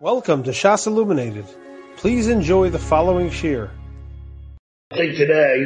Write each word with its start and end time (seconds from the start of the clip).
Welcome 0.00 0.44
to 0.44 0.52
Shas 0.52 0.86
Illuminated. 0.86 1.44
Please 1.96 2.28
enjoy 2.28 2.70
the 2.70 2.78
following 2.78 3.30
shir. 3.30 3.68
I 4.92 4.96
think 4.96 5.16
today, 5.16 5.64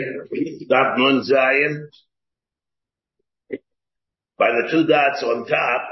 Dot 0.71 0.97
Nun 0.97 1.23
Zion, 1.23 1.91
by 4.39 4.53
the 4.53 4.69
two 4.71 4.87
dots 4.87 5.23
on 5.23 5.47
top, 5.47 5.83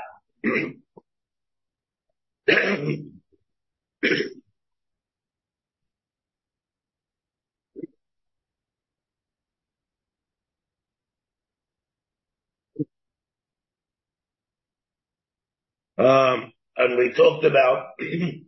um, 15.98 16.52
and 16.80 16.96
we 16.96 17.12
talked 17.12 17.44
about, 17.44 17.90
again, 18.00 18.40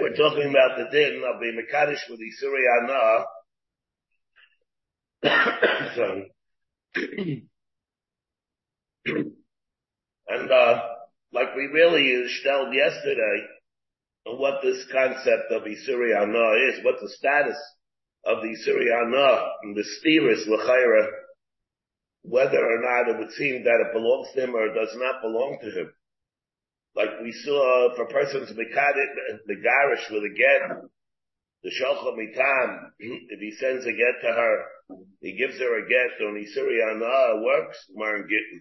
we're 0.00 0.16
talking 0.16 0.48
about 0.48 0.78
the 0.78 0.88
din 0.90 1.22
of 1.22 1.38
the 1.38 1.52
Mekadosh 1.52 2.08
with 2.08 2.18
the 2.18 2.30
Surya 2.40 3.26
so, 5.94 6.24
and, 10.28 10.50
uh, 10.50 10.80
like 11.32 11.54
we 11.54 11.66
really 11.66 12.26
shelled 12.42 12.74
yesterday, 12.74 13.46
what 14.24 14.62
this 14.62 14.86
concept 14.90 15.50
of 15.50 15.62
Isuriana 15.62 16.68
is, 16.70 16.82
what 16.84 17.00
the 17.02 17.10
status 17.10 17.58
of 18.24 18.38
the 18.40 18.48
Isuriana 18.48 19.48
and 19.62 19.76
the 19.76 19.84
steerers, 19.84 20.46
L'chaira, 20.46 21.06
whether 22.22 22.64
or 22.64 22.80
not 22.80 23.10
it 23.10 23.18
would 23.18 23.32
seem 23.32 23.64
that 23.64 23.84
it 23.86 23.92
belongs 23.92 24.28
to 24.34 24.44
him 24.44 24.54
or 24.54 24.72
does 24.72 24.96
not 24.96 25.20
belong 25.20 25.58
to 25.60 25.70
him. 25.70 25.92
Like 26.94 27.20
we 27.22 27.32
saw 27.32 27.94
for 27.96 28.06
persons 28.06 28.50
Mekadit, 28.50 29.12
the 29.46 29.56
Garish 29.56 30.10
with 30.10 30.24
a 30.24 30.34
get, 30.34 30.82
the 31.62 31.70
Shalcha 31.70 32.12
Mitam, 32.12 32.90
if 32.98 33.40
he 33.40 33.52
sends 33.52 33.86
a 33.86 33.92
get 33.92 34.20
to 34.22 34.32
her, 34.32 34.64
he 35.20 35.36
gives 35.36 35.58
her 35.58 35.78
a 35.78 35.88
get 35.88 36.20
on 36.26 36.34
Isuri 36.34 36.82
Ana, 36.90 37.42
works, 37.42 37.78
Gittin. 37.96 38.60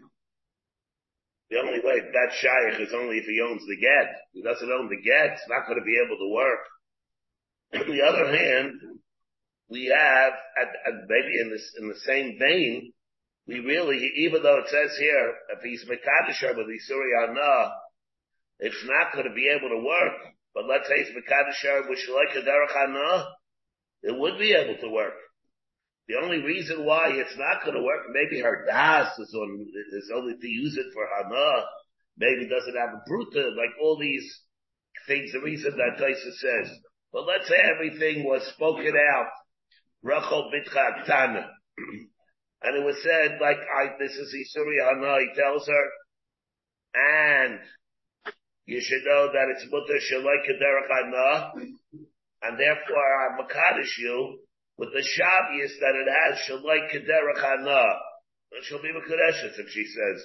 The 1.49 1.57
only 1.57 1.81
way 1.83 1.99
that 1.99 2.33
shaykh 2.39 2.79
is 2.79 2.93
only 2.93 3.17
if 3.17 3.25
he 3.25 3.41
owns 3.41 3.61
the 3.67 3.75
get. 3.75 4.15
He 4.31 4.41
doesn't 4.41 4.71
own 4.71 4.87
the 4.87 5.01
get, 5.01 5.33
it's 5.33 5.49
not 5.49 5.67
going 5.67 5.79
to 5.79 5.85
be 5.85 5.99
able 5.99 6.17
to 6.17 6.33
work. 6.33 6.59
On 7.73 7.91
the 7.91 8.03
other 8.03 8.27
hand, 8.27 8.79
we 9.69 9.87
have, 9.87 10.33
at, 10.57 10.67
at 10.87 10.93
maybe 11.07 11.41
in 11.41 11.49
this, 11.49 11.73
in 11.79 11.89
the 11.89 11.99
same 12.05 12.37
vein, 12.39 12.93
we 13.47 13.59
really, 13.59 14.11
even 14.17 14.43
though 14.43 14.59
it 14.59 14.69
says 14.69 14.97
here, 14.97 15.33
if 15.55 15.63
he's 15.63 15.83
Mekadisher 15.85 16.55
with 16.55 16.67
the 16.67 16.79
Suryana, 16.89 17.71
it's 18.61 18.85
not 18.85 19.11
going 19.11 19.25
to 19.25 19.33
be 19.33 19.49
able 19.49 19.69
to 19.69 19.83
work. 19.83 20.31
But 20.53 20.69
let's 20.69 20.87
say 20.87 21.01
it's 21.01 21.11
Mekadisher 21.11 21.89
with 21.89 21.99
Shalika 21.99 22.45
Derechana, 22.45 23.25
it 24.03 24.17
would 24.17 24.37
be 24.37 24.53
able 24.53 24.79
to 24.79 24.89
work. 24.89 25.17
The 26.07 26.19
only 26.21 26.43
reason 26.43 26.85
why 26.85 27.09
it's 27.09 27.37
not 27.37 27.63
going 27.63 27.75
to 27.75 27.83
work, 27.83 28.05
maybe 28.11 28.41
her 28.41 28.65
das 28.69 29.17
is 29.17 29.33
on, 29.33 29.65
is 29.93 30.11
only 30.13 30.35
to 30.39 30.47
use 30.47 30.77
it 30.77 30.93
for 30.93 31.07
hana, 31.07 31.65
maybe 32.17 32.49
doesn't 32.49 32.75
have 32.75 32.93
a 32.93 33.09
bruta, 33.09 33.55
like 33.55 33.73
all 33.81 33.97
these 33.97 34.27
things, 35.07 35.31
the 35.31 35.39
reason 35.39 35.71
that 35.77 36.01
Taisa 36.01 36.33
says. 36.33 36.77
But 37.13 37.25
let's 37.25 37.47
say 37.47 37.55
everything 37.55 38.25
was 38.25 38.45
spoken 38.53 38.93
out, 39.15 39.29
Rachel 40.03 40.51
Bitcha 40.53 41.05
Tana. 41.05 41.49
And 42.63 42.77
it 42.77 42.85
was 42.85 43.01
said, 43.01 43.39
like, 43.41 43.57
I, 43.57 43.97
this 43.97 44.11
is 44.11 44.35
Isuri 44.35 44.85
Hana, 44.85 45.17
he 45.19 45.33
tells 45.33 45.65
her, 45.65 45.85
and 46.93 47.59
you 48.65 48.79
should 48.81 49.03
know 49.05 49.27
that 49.31 49.49
it's 49.55 49.65
mutter 49.69 49.99
shalai 49.99 50.37
kederach 50.45 50.89
hana, 50.89 51.51
and 52.41 52.59
therefore 52.59 53.09
I'm 53.21 53.37
Makadish 53.37 53.97
you, 53.99 54.39
with 54.81 54.89
the 54.93 55.05
Shabbos 55.05 55.77
that 55.77 55.93
it 55.93 56.09
has, 56.09 56.41
Kederach 56.49 57.37
Hana. 57.37 57.85
And 58.51 58.65
she'll 58.65 58.81
be 58.81 58.89
Mekareshes 58.89 59.53
if 59.59 59.69
she 59.69 59.85
says 59.85 60.19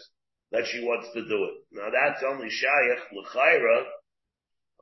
that 0.51 0.65
she 0.65 0.81
wants 0.81 1.13
to 1.13 1.21
do 1.21 1.45
it. 1.45 1.55
Now 1.73 1.93
that's 1.93 2.25
only 2.25 2.49
Shaykh, 2.49 3.05
L'chaira, 3.13 3.85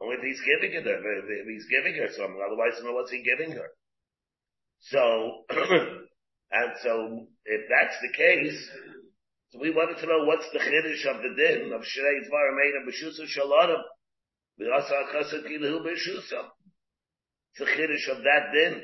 only 0.01 0.15
if 0.15 0.23
he's 0.23 0.41
giving 0.47 0.79
it 0.79 0.87
her, 0.87 0.95
if 0.95 1.47
he's 1.49 1.67
giving 1.67 1.95
her 1.99 2.09
something, 2.15 2.39
otherwise 2.39 2.81
no 2.85 2.93
what's 2.93 3.11
he 3.11 3.25
giving 3.25 3.51
her. 3.51 3.69
So, 4.81 5.45
and 5.51 6.71
so, 6.83 7.27
if 7.45 7.63
that's 7.69 7.97
the 8.01 8.13
case, 8.17 8.71
so 9.55 9.63
we 9.63 9.71
wanted 9.71 10.03
to 10.03 10.07
know 10.11 10.27
what's 10.27 10.51
the 10.51 10.59
chiddush 10.59 11.07
of 11.15 11.23
the 11.23 11.31
din 11.39 11.71
of 11.71 11.87
Shrei 11.87 12.27
Dvar 12.27 12.51
Meina 12.59 12.83
B'Shusa 12.91 13.23
Shaladim. 13.23 13.83
B'Asa 14.59 15.15
Chasad 15.15 15.47
Kilahu 15.47 15.79
B'Shusa. 15.87 16.51
It's 17.55 17.63
the 17.63 17.67
chiddush 17.67 18.19
of 18.19 18.25
that 18.25 18.51
din. 18.53 18.83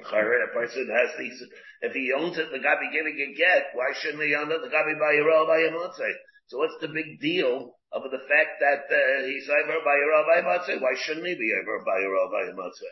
A 0.00 0.52
person 0.56 0.88
has 0.88 1.10
these, 1.18 1.44
if 1.82 1.92
he 1.92 2.10
owns 2.16 2.38
it, 2.38 2.48
the 2.50 2.58
guy 2.58 2.74
be 2.80 2.88
giving 2.90 3.20
a 3.20 3.36
get, 3.36 3.68
why 3.74 3.92
shouldn't 4.00 4.24
he 4.24 4.34
own 4.34 4.50
it? 4.50 4.64
The 4.64 4.72
guy 4.72 4.82
be 4.88 4.96
by 4.96 5.12
Yero 5.12 5.46
by 5.46 5.60
Yamotze. 5.60 6.08
So 6.48 6.58
what's 6.58 6.80
the 6.80 6.88
big 6.88 7.20
deal 7.20 7.76
of 7.92 8.02
the 8.02 8.24
fact 8.24 8.64
that 8.64 8.88
uh, 8.88 9.26
he's 9.28 9.46
over 9.46 9.76
by 9.84 9.94
Yero 10.00 10.24
by 10.24 10.40
Yamotze? 10.40 10.80
Why 10.80 10.96
shouldn't 11.04 11.26
he 11.26 11.34
be 11.36 11.52
over 11.52 11.84
by 11.84 12.00
Yero 12.00 12.32
by 12.32 12.48
Yamotze? 12.48 12.88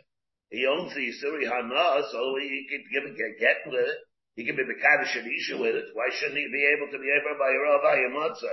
He 0.50 0.66
owns 0.68 0.92
the 0.92 1.00
Yisuri 1.00 1.48
Hana, 1.48 2.04
so 2.12 2.36
he 2.38 2.68
can 2.68 2.84
give 2.92 3.08
a 3.08 3.40
get 3.40 3.64
with 3.66 3.88
it. 3.88 3.98
He 4.34 4.44
can 4.44 4.56
be 4.56 4.64
the 4.64 4.80
Kaddish 4.80 5.12
and 5.16 5.28
issue 5.28 5.60
with 5.60 5.76
it. 5.76 5.92
Why 5.92 6.08
shouldn't 6.08 6.40
he 6.40 6.48
be 6.48 6.64
able 6.72 6.88
to 6.88 6.98
be 6.98 7.10
able 7.12 7.36
by 7.36 7.52
Yero 7.52 7.82
by 7.84 8.00
Yamotze? 8.00 8.52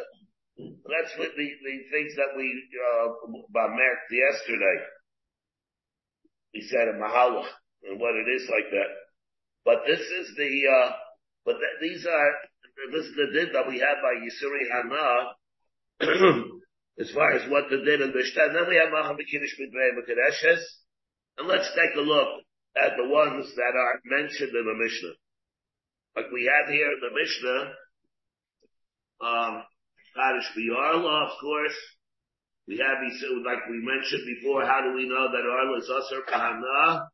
That's 0.60 1.14
what 1.16 1.32
the, 1.40 1.48
the 1.48 1.76
things 1.88 2.14
that 2.20 2.36
we, 2.36 2.48
uh, 2.76 3.08
marked 3.56 4.12
yesterday. 4.12 4.78
He 6.52 6.62
said 6.68 6.90
in 6.92 7.00
Mahalach 7.00 7.48
and 7.88 8.00
what 8.00 8.16
it 8.16 8.28
is 8.28 8.50
like 8.52 8.68
that. 8.72 8.92
But 9.64 9.88
this 9.88 10.02
is 10.02 10.36
the, 10.36 10.52
uh, 10.68 10.92
but 11.46 11.56
th- 11.64 11.80
these 11.80 12.06
are, 12.06 12.32
this 12.92 13.06
is 13.06 13.16
the 13.16 13.32
din 13.32 13.54
that 13.54 13.68
we 13.68 13.80
have 13.80 14.04
by 14.04 14.20
Yisuri 14.20 14.68
Hana, 14.68 15.36
as 17.00 17.12
far 17.12 17.32
as 17.32 17.50
what 17.50 17.70
the 17.70 17.78
din 17.78 18.02
in 18.02 18.12
the 18.12 18.24
Shtan. 18.24 18.52
Then 18.52 18.68
we 18.68 18.76
have 18.76 18.92
Machan 18.92 19.16
B'Kiddush 19.16 19.56
Midrei 19.64 19.96
B'Kadeshes, 19.96 20.64
and 21.38 21.48
let's 21.48 21.72
take 21.76 21.96
a 21.96 22.02
look 22.02 22.44
at 22.76 22.98
the 22.98 23.08
ones 23.08 23.48
that 23.56 23.74
are 23.76 24.02
mentioned 24.06 24.52
in 24.56 24.66
the 24.66 24.76
Mishnah. 24.76 25.16
Like 26.16 26.32
we 26.32 26.50
have 26.50 26.74
here 26.74 26.92
in 26.92 27.00
the 27.00 27.14
Mishnah, 27.14 27.62
um, 29.22 29.64
Kaddish 30.16 30.50
B'Yarla, 30.58 31.28
of 31.28 31.34
course. 31.40 31.78
We 32.68 32.78
have, 32.78 33.02
like 33.46 33.66
we 33.70 33.82
mentioned 33.82 34.26
before, 34.26 34.66
how 34.66 34.82
do 34.82 34.94
we 34.94 35.10
know 35.10 35.26
that 35.32 35.42
Arla 35.42 35.78
is 35.80 35.90
Asr 35.90 36.22
Kahana? 36.30 37.08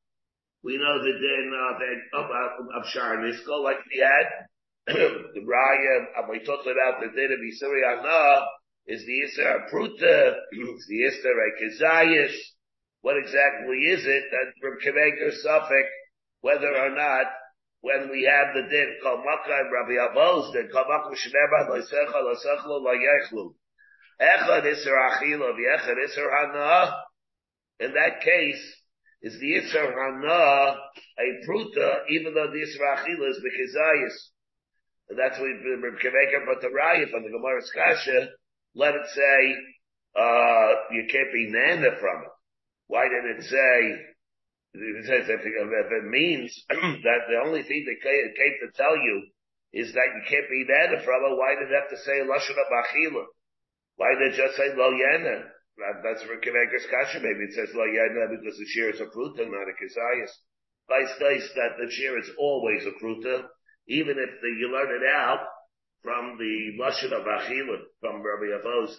We 0.63 0.77
know 0.77 0.99
the 0.99 1.13
din 1.13 1.51
of, 1.53 2.25
of, 2.25 2.31
of, 2.31 2.83
of 2.83 2.89
Shar 2.89 3.17
Nisko, 3.17 3.63
like 3.63 3.77
we 3.87 4.03
had. 4.03 4.27
the 4.87 5.41
Raya, 5.41 6.29
we 6.29 6.39
talked 6.39 6.67
about 6.67 6.99
the 6.99 7.07
din 7.15 7.31
of 7.31 7.39
Yisuri 7.39 7.87
Ana, 7.87 8.45
is 8.87 9.05
the 9.05 9.13
Yisra 9.13 9.69
Pruta, 9.71 10.35
it's 10.51 10.87
the 10.87 11.01
Yisra 11.05 11.31
Rekizayis. 11.33 12.35
What 13.01 13.17
exactly 13.17 13.77
is 13.77 14.05
it 14.05 14.23
that 14.31 14.53
from 14.59 14.77
Kemeker 14.83 15.31
Suffolk, 15.41 15.85
whether 16.41 16.75
or 16.75 16.89
not, 16.89 17.27
when 17.85 18.09
we 18.09 18.25
have 18.25 18.49
the 18.57 18.65
din, 18.65 18.97
Kol 19.03 19.21
Makkah 19.21 19.69
Rabbi 19.69 19.93
Avos, 20.01 20.51
then 20.53 20.69
Kol 20.73 20.89
Makkah 20.89 21.13
Shneba, 21.13 21.69
Lo 21.69 21.77
Secha, 21.85 22.17
Lo 22.17 22.33
Sechlo, 22.33 22.81
Lo 22.81 22.93
Yechlu. 22.97 23.53
Echad 24.19 24.65
Isra 24.65 25.13
Achila, 25.13 25.53
V'echad 25.53 25.93
Isra 26.01 26.27
Hana. 26.33 26.95
In 27.79 27.93
that 27.93 28.21
case, 28.21 28.75
is 29.21 29.39
the 29.39 29.45
Yitzhar 29.45 29.93
Hana 29.93 30.77
a 31.19 31.47
pruta, 31.47 32.09
even 32.09 32.33
though 32.33 32.49
the 32.49 32.57
Yitzhar 32.57 32.97
Achila 32.97 33.29
is 33.29 33.37
Bekizayis. 33.45 34.17
And 35.09 35.19
that's 35.19 35.37
what 35.37 35.47
make 35.47 36.33
up, 36.35 36.43
but 36.47 36.61
the 36.61 36.73
Raya 36.73 37.11
from 37.11 37.21
the 37.21 37.29
Gemara's 37.29 37.71
Kasha, 37.71 38.29
let 38.73 38.95
it 38.95 39.07
say, 39.13 39.55
uh, 40.19 40.69
you 40.89 41.05
can't 41.11 41.31
be 41.31 41.51
nana 41.51 41.91
from 41.99 42.23
it. 42.23 42.29
Why 42.87 43.03
did 43.09 43.37
it 43.37 43.43
say, 43.43 44.05
it 44.75 45.29
if, 45.29 45.41
if 45.41 45.89
it 45.91 46.05
means 46.11 46.51
that 46.69 47.21
the 47.31 47.39
only 47.45 47.63
thing 47.63 47.85
that 47.87 48.03
came 48.03 48.55
to 48.61 48.69
tell 48.75 48.95
you 48.95 49.27
is 49.73 49.91
that 49.93 50.11
you 50.15 50.23
can't 50.27 50.49
be 50.49 50.63
nana 50.67 51.03
from 51.03 51.23
it, 51.27 51.35
why 51.35 51.55
did 51.55 51.71
have 51.71 51.91
to 51.91 51.99
say 51.99 52.23
Lashon 52.23 52.55
Achila? 52.55 53.25
Why 53.97 54.15
did 54.15 54.33
it 54.33 54.37
just 54.39 54.55
say 54.55 54.71
Lo? 54.75 54.91
That, 54.91 55.99
that's 56.03 56.23
for 56.23 56.39
Kevegas 56.39 56.87
Kasha. 56.87 57.19
Maybe 57.19 57.51
it 57.51 57.55
says 57.55 57.75
Lo 57.75 57.83
Yadna 57.83 58.31
because 58.31 58.57
the 58.57 58.65
shear 58.71 58.89
is 58.91 59.01
a 59.01 59.11
pruta, 59.11 59.43
not 59.43 59.67
a 59.67 59.75
kesayas. 59.75 60.31
Vice 60.87 61.15
dice 61.19 61.49
that 61.55 61.75
the 61.79 61.91
shear 61.91 62.17
is 62.19 62.29
always 62.39 62.85
a 62.85 62.95
pruta, 63.03 63.43
even 63.87 64.15
if 64.17 64.29
the, 64.41 64.47
you 64.59 64.71
learn 64.71 64.95
it 64.95 65.07
out 65.11 65.45
from 66.03 66.37
the 66.37 66.77
lashon 66.79 67.11
of 67.11 67.25
Achila, 67.25 67.83
from 67.99 68.23
Rabbi 68.23 68.53
Avo's 68.55 68.97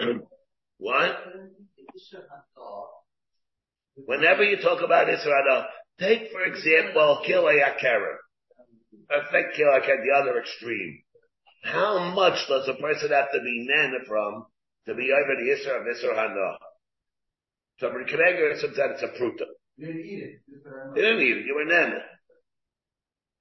what? 0.78 1.16
Whenever 4.06 4.44
you 4.44 4.56
talk 4.58 4.82
about 4.82 5.08
Israel, 5.08 5.64
take 5.98 6.30
for 6.30 6.42
example 6.42 7.22
Kilei 7.26 7.62
Akera. 7.62 8.16
Affect 9.10 9.56
Kilei 9.56 9.80
the 9.86 10.16
other 10.16 10.38
extreme. 10.38 11.02
How 11.64 12.14
much 12.14 12.46
does 12.48 12.68
a 12.68 12.74
person 12.74 13.10
have 13.10 13.32
to 13.32 13.40
be 13.40 13.66
nana 13.68 14.04
from 14.06 14.46
to 14.88 14.94
be 14.94 15.12
over 15.12 15.36
the 15.36 15.50
Isra 15.52 15.80
of 15.80 15.86
Isra 15.86 16.16
Hana. 16.16 16.58
So 17.78 17.90
Kiva 18.08 18.56
said 18.58 18.70
that 18.76 18.90
it's 18.92 19.02
a 19.02 19.08
pruta. 19.08 19.46
You 19.76 19.86
didn't 19.86 20.06
eat 20.06 20.22
it. 20.22 20.40
You 20.48 21.02
didn't 21.02 21.20
eat 21.20 21.36
it, 21.36 21.46
you 21.46 21.54
were 21.54 21.66
nana. 21.66 22.00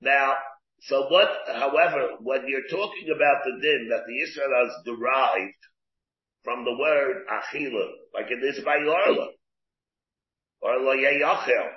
Now, 0.01 0.33
so 0.81 1.07
what, 1.07 1.29
however, 1.47 2.17
when 2.21 2.43
you're 2.47 2.67
talking 2.69 3.09
about 3.15 3.43
the 3.45 3.59
din 3.61 3.87
that 3.89 4.03
the 4.05 4.21
Israel 4.21 4.67
is 4.67 4.73
derived 4.85 5.63
from 6.43 6.65
the 6.65 6.77
word 6.77 7.23
achila, 7.31 7.87
like 8.13 8.29
it 8.29 8.43
is 8.43 8.63
by 8.63 8.77
Orla, 10.61 10.89
Orla 10.89 10.97
yeyachel, 10.97 11.69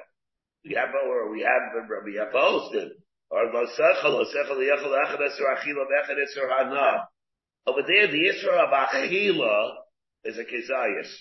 we 0.65 0.75
have, 0.75 0.91
or 0.95 1.31
we 1.33 1.41
have, 1.43 2.33
both 2.33 2.73
din, 2.73 2.91
or 3.31 3.45
lo 3.53 3.67
sechel, 3.79 4.05
lo 4.05 4.25
sechel 4.25 4.57
yechel 4.57 4.93
echad 5.05 5.21
esr 5.21 5.57
achila, 5.57 5.85
echad 6.03 6.19
esr 6.19 6.49
hana. 6.49 7.09
Over 7.67 7.83
there, 7.87 8.07
the 8.07 8.29
Isra 8.29 8.65
of 8.65 8.71
achila 8.71 9.73
is 10.25 10.39
a 10.39 10.45
kezayis. 10.45 11.13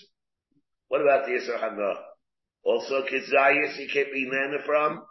What 0.88 1.02
about 1.02 1.26
the 1.26 1.32
Isra 1.32 1.60
hana? 1.60 1.94
Also 2.64 3.02
kezayis 3.02 3.78
you 3.78 3.88
can't 3.92 4.12
be 4.12 4.26
nana 4.26 4.62
from? 4.64 5.02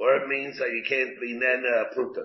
or 0.00 0.16
it 0.16 0.28
means 0.28 0.58
that 0.58 0.72
you 0.72 0.82
can't 0.88 1.20
be 1.20 1.36
nana 1.36 1.92
pruta. 1.92 2.24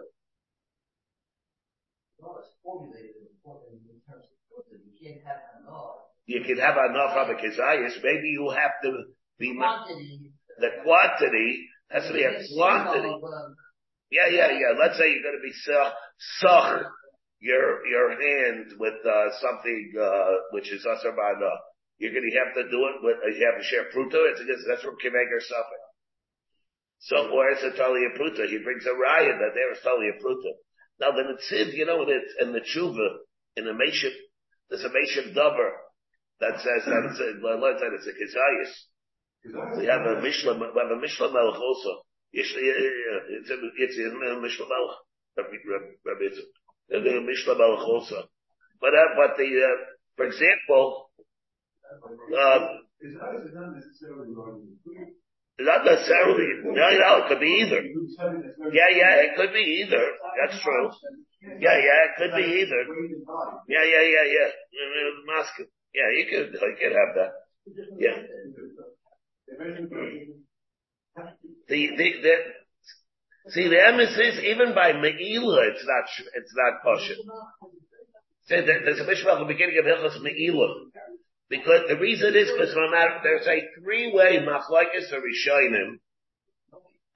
No, 2.23 2.39
it's 2.39 2.55
formulated 2.63 3.27
in 3.27 3.99
terms 4.07 4.23
of 4.31 4.39
fruta. 4.47 4.79
You 4.79 4.95
can't 4.95 5.19
have 5.27 5.43
enough. 5.59 6.07
You 6.25 6.41
can 6.47 6.57
have 6.57 6.79
enough 6.79 7.19
of 7.19 7.29
a 7.29 7.35
kezayis. 7.35 8.01
Maybe 8.01 8.31
you 8.31 8.49
have 8.49 8.79
to 8.83 9.11
be 9.39 9.55
Quantity. 9.55 10.31
the 10.59 10.69
quantity 10.83 11.67
has 11.91 12.07
to 12.07 12.13
be 12.13 12.23
a 12.23 12.33
quantity. 12.55 13.11
Yeah, 14.11 14.27
yeah, 14.29 14.51
yeah. 14.51 14.71
Let's 14.79 14.97
say 14.97 15.09
you're 15.11 15.23
going 15.25 15.39
to 15.39 15.43
be 15.45 15.53
suck, 15.65 15.93
suck 16.39 16.91
your 17.39 17.85
your 17.87 18.09
hand 18.15 18.79
with 18.79 18.95
uh, 19.05 19.27
something 19.41 19.93
uh, 19.99 20.31
which 20.51 20.71
is 20.71 20.85
asarbana. 20.85 21.51
You're 21.97 22.11
going 22.11 22.27
to 22.27 22.37
have 22.39 22.53
to 22.55 22.63
do 22.69 22.79
it 22.91 22.97
with 23.03 23.17
uh, 23.23 23.31
you 23.35 23.43
have 23.45 23.59
to 23.59 23.67
share 23.67 23.85
pruta. 23.91 24.19
It's 24.31 24.41
against 24.41 24.65
that's 24.67 24.83
from 24.83 24.95
kiveger 25.03 25.41
suffix. 25.41 25.81
So, 26.99 27.17
or 27.29 27.49
it's 27.51 27.61
a 27.63 27.75
Talia 27.77 28.09
Pruta. 28.17 28.47
He 28.47 28.57
brings 28.63 28.85
a 28.85 28.95
raya 28.95 29.37
that 29.37 29.53
there 29.53 29.71
is 29.73 29.79
Talia 29.83 30.13
Pruta. 30.17 30.51
Now 30.99 31.11
the 31.11 31.23
Netziv, 31.27 31.73
you 31.73 31.85
know, 31.85 32.01
in, 32.03 32.09
it, 32.09 32.23
in 32.41 32.53
the 32.53 32.61
Tshuva, 32.61 33.07
in 33.57 33.65
the 33.65 33.71
Meshiv, 33.75 34.15
there's 34.69 34.83
a 34.83 34.89
Meshiv 34.89 35.35
Dover 35.35 35.71
that 36.39 36.55
says 36.59 36.81
that 36.87 37.03
it's 37.11 37.19
a, 37.19 37.43
well, 37.43 37.59
that 37.59 37.93
it's 37.93 38.07
a 38.07 38.15
Kizayis. 38.15 38.71
We 39.77 39.85
have 39.85 40.01
a 40.01 40.21
Mishnah, 40.21 40.53
we 40.57 40.79
have 40.81 40.91
a 40.91 40.99
Mishnah 40.99 41.31
Melech 41.31 41.59
also. 41.59 42.01
It's, 42.33 42.51
it's, 42.55 43.49
it's 43.49 43.97
in 43.97 44.11
a 44.11 44.41
Mishnah 44.41 44.65
Melech. 44.65 44.97
Rabbi, 45.37 46.25
it's 46.25 46.39
a 46.91 47.21
Mishnah 47.21 47.55
Melech 47.55 47.87
also. 47.87 48.27
But, 48.81 48.93
uh, 48.93 49.15
but 49.15 49.37
the, 49.37 49.45
uh, 49.45 49.77
for 50.17 50.25
example, 50.25 51.09
um, 51.95 52.85
Kizayis 53.03 53.45
is 53.45 53.53
not 53.53 53.75
necessarily 53.75 54.33
not 55.59 55.85
necessarily. 55.85 56.47
No, 56.63 56.71
no, 56.73 57.23
it 57.23 57.27
could 57.29 57.39
be 57.39 57.63
either. 57.63 57.81
Yeah, 58.73 58.89
yeah, 58.91 59.23
it 59.23 59.35
could 59.37 59.53
be 59.53 59.83
either. 59.83 60.03
That's 60.41 60.61
true. 60.61 60.91
Yeah, 61.59 61.77
yeah, 61.79 61.99
it 62.03 62.13
could 62.17 62.35
be 62.35 62.43
either. 62.43 62.83
Yeah, 63.69 63.85
yeah, 63.85 64.03
yeah, 64.03 64.27
yeah. 64.27 64.49
Moscow. 65.25 65.63
Yeah, 65.93 66.09
you 66.11 66.25
could, 66.29 66.53
you 66.53 66.75
could 66.75 66.91
have 66.91 67.15
that. 67.15 67.31
Yeah. 67.97 68.17
The, 71.67 71.89
the, 71.97 72.11
the, 72.21 72.35
see, 73.49 73.67
the 73.69 73.87
emphasis, 73.87 74.43
even 74.43 74.75
by 74.75 74.93
Me'ila, 74.93 75.69
it's 75.69 75.85
not, 75.85 76.05
it's 76.35 76.53
not 76.55 76.83
kosher. 76.83 77.15
See, 78.47 78.61
there's 78.61 78.99
a 78.99 79.05
mission 79.05 79.27
at 79.29 79.39
the 79.39 79.45
beginning 79.45 79.77
of 79.79 79.85
Hilchos 79.85 80.21
Me'ila. 80.21 80.67
Because 81.49 81.87
the 81.87 81.97
reason 81.97 82.35
is 82.35 82.51
because 82.51 82.75
no 82.75 82.89
matter, 82.89 83.19
there's 83.23 83.47
a 83.47 83.61
three-way 83.79 84.39
machlokes 84.39 85.13
or 85.13 85.21
rishonim 85.21 85.99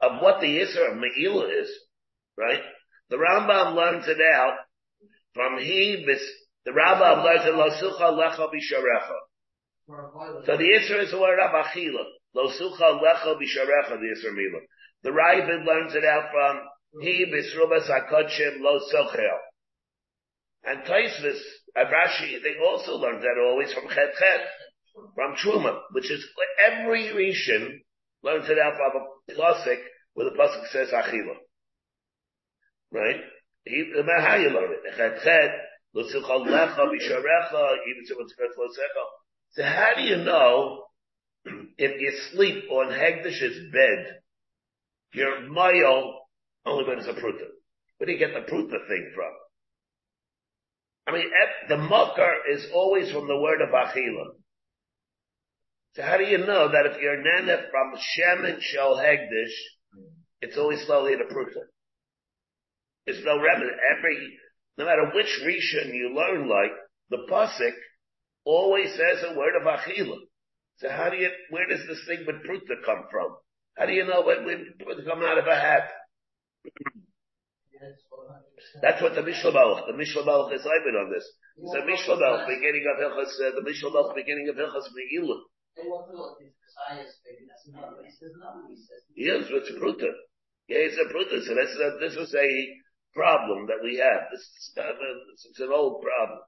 of 0.01 0.21
what 0.21 0.39
the 0.39 0.47
Yisr 0.47 0.92
of 0.92 0.97
Me'ila 0.97 1.47
is, 1.47 1.69
right? 2.38 2.62
The 3.09 3.18
Rambam 3.18 3.75
learns 3.75 4.07
it 4.07 4.21
out 4.21 4.53
from 5.33 5.57
he, 5.59 6.06
the 6.65 6.71
Rambam 6.71 7.24
learns 7.24 7.45
it, 7.45 7.53
Losucha 7.53 8.12
lecha 8.13 8.47
bisharecha. 8.50 10.45
So 10.45 10.57
the 10.57 10.63
Yisr 10.63 11.03
is 11.03 11.12
the 11.12 11.19
word 11.19 11.39
of 11.39 11.51
Achila. 11.51 12.06
Losucha 12.36 13.02
lecha 13.02 13.36
bisharecha, 13.36 14.00
the 14.00 14.31
Mila. 14.31 14.60
The 15.04 15.10
Ravid 15.10 15.66
learns 15.66 15.96
it 15.96 16.06
out 16.06 16.31
from 16.31 16.60
he, 17.02 17.26
Bisrubas 17.26 17.90
HaKodshim, 17.90 18.60
Lo 18.60 18.80
Sochel. 18.94 19.38
And 20.64 20.81
Taisvis, 20.84 21.40
Rashi, 21.78 22.42
they 22.44 22.56
also 22.64 22.98
learned 22.98 23.24
that 23.24 23.38
always 23.40 23.72
from 23.74 23.88
Chet 23.88 24.14
Chet, 24.18 24.48
from 25.16 25.36
Truma, 25.36 25.80
which 25.92 26.12
is 26.12 26.26
every 26.60 27.06
Rishon 27.06 27.80
learns 28.24 28.50
it 28.50 28.58
out 28.60 28.74
from 28.76 29.02
a 29.02 29.34
classic 29.34 29.80
where 30.14 30.30
the 30.30 30.36
pasuk 30.36 30.68
says 30.72 30.90
Achila. 30.90 31.36
Right? 32.92 33.22
He, 33.66 33.92
no 33.96 34.04
matter 34.04 34.22
how 34.22 34.36
you 34.36 34.50
learn 34.50 34.72
it, 34.72 34.98
Chet 34.98 35.22
Chet, 35.24 35.52
Lutzilchal 35.96 36.48
Lecha, 36.48 36.78
Bisharecha, 36.78 37.78
even 37.88 38.04
to 38.08 38.16
what's 38.18 38.36
Chet. 38.36 38.90
So 39.52 39.64
how 39.64 39.92
do 39.96 40.02
you 40.02 40.18
know 40.18 40.86
if 41.45 42.01
you 42.01 42.12
sleep 42.33 42.65
on 42.71 42.91
Hegdish's 42.91 43.71
bed, 43.71 44.19
your 45.13 45.50
mile 45.50 46.19
only 46.65 46.83
it's 46.94 47.07
a 47.07 47.13
pruta? 47.13 47.47
Where 47.97 48.06
do 48.06 48.12
you 48.12 48.19
get 48.19 48.33
the 48.33 48.51
pruta 48.51 48.88
thing 48.88 49.12
from? 49.15 49.31
I 51.07 51.12
mean, 51.13 51.31
the 51.68 51.77
mucker 51.77 52.33
is 52.53 52.68
always 52.74 53.12
from 53.12 53.27
the 53.27 53.38
word 53.38 53.62
of 53.62 53.69
achila. 53.69 54.25
So 55.95 56.03
how 56.03 56.18
do 56.18 56.24
you 56.24 56.38
know 56.38 56.69
that 56.71 56.86
if 56.86 57.01
you're 57.01 57.24
nana 57.24 57.63
from 57.71 57.94
Shem 57.97 58.45
and 58.45 58.62
Shel 58.62 58.95
Hegdish, 58.97 59.56
it's 60.42 60.57
always 60.57 60.85
slowly 60.85 61.13
in 61.13 61.21
a 61.21 61.25
pruta? 61.25 61.65
There's 63.06 63.25
no 63.25 63.42
remedy. 63.42 63.71
Every, 63.97 64.38
no 64.77 64.85
matter 64.85 65.12
which 65.15 65.42
Rishon 65.44 65.94
you 65.94 66.13
learn 66.15 66.47
like, 66.47 66.71
the 67.09 67.25
Pasik 67.30 67.74
always 68.45 68.92
says 68.92 69.24
a 69.27 69.38
word 69.38 69.56
of 69.59 69.63
achila. 69.63 70.18
So 70.80 70.88
how 70.90 71.10
do 71.10 71.18
you, 71.18 71.30
where 71.52 71.68
does 71.68 71.84
this 71.88 72.08
thing 72.08 72.24
with 72.26 72.40
pruta 72.48 72.80
come 72.86 73.04
from? 73.12 73.36
How 73.78 73.86
do 73.86 73.92
you 73.92 74.06
know 74.08 74.24
when, 74.24 74.46
when 74.46 74.74
pruta 74.80 75.04
come 75.04 75.24
out 75.24 75.38
of 75.38 75.48
a 75.48 75.56
hat? 75.56 75.92
That's 78.81 79.02
what 79.02 79.16
the 79.16 79.24
Mishnah 79.24 79.52
the 79.52 79.96
Mishnah 79.96 80.24
is 80.56 80.64
living 80.64 80.96
on 81.00 81.12
this. 81.12 81.28
It's 81.60 81.76
a 81.76 81.86
Mishnah 81.86 82.48
beginning 82.48 82.86
of 82.88 82.96
Hilchas, 83.00 83.31
uh, 83.44 83.56
the 83.56 83.64
Mishnah 83.64 84.16
beginning 84.16 84.48
of 84.48 84.56
Hilchas 84.56 84.88
Me'ilah. 84.96 85.40
Yes, 89.16 89.48
it's 89.52 89.71
pruta. 89.76 90.12
Yeah, 90.68 90.88
it's 90.88 91.00
a 91.00 91.07
pruta. 91.12 91.44
So 91.44 91.56
that's, 91.56 91.76
uh, 91.76 92.00
this 92.00 92.16
is 92.16 92.36
a 92.36 92.50
problem 93.14 93.68
that 93.68 93.83
we 93.83 93.98
have. 93.98 94.31
This 94.31 94.42
is 94.42 94.74
a, 94.78 94.92
it's 95.50 95.59
an 95.59 95.71
old 95.71 96.02
problem. 96.02 96.40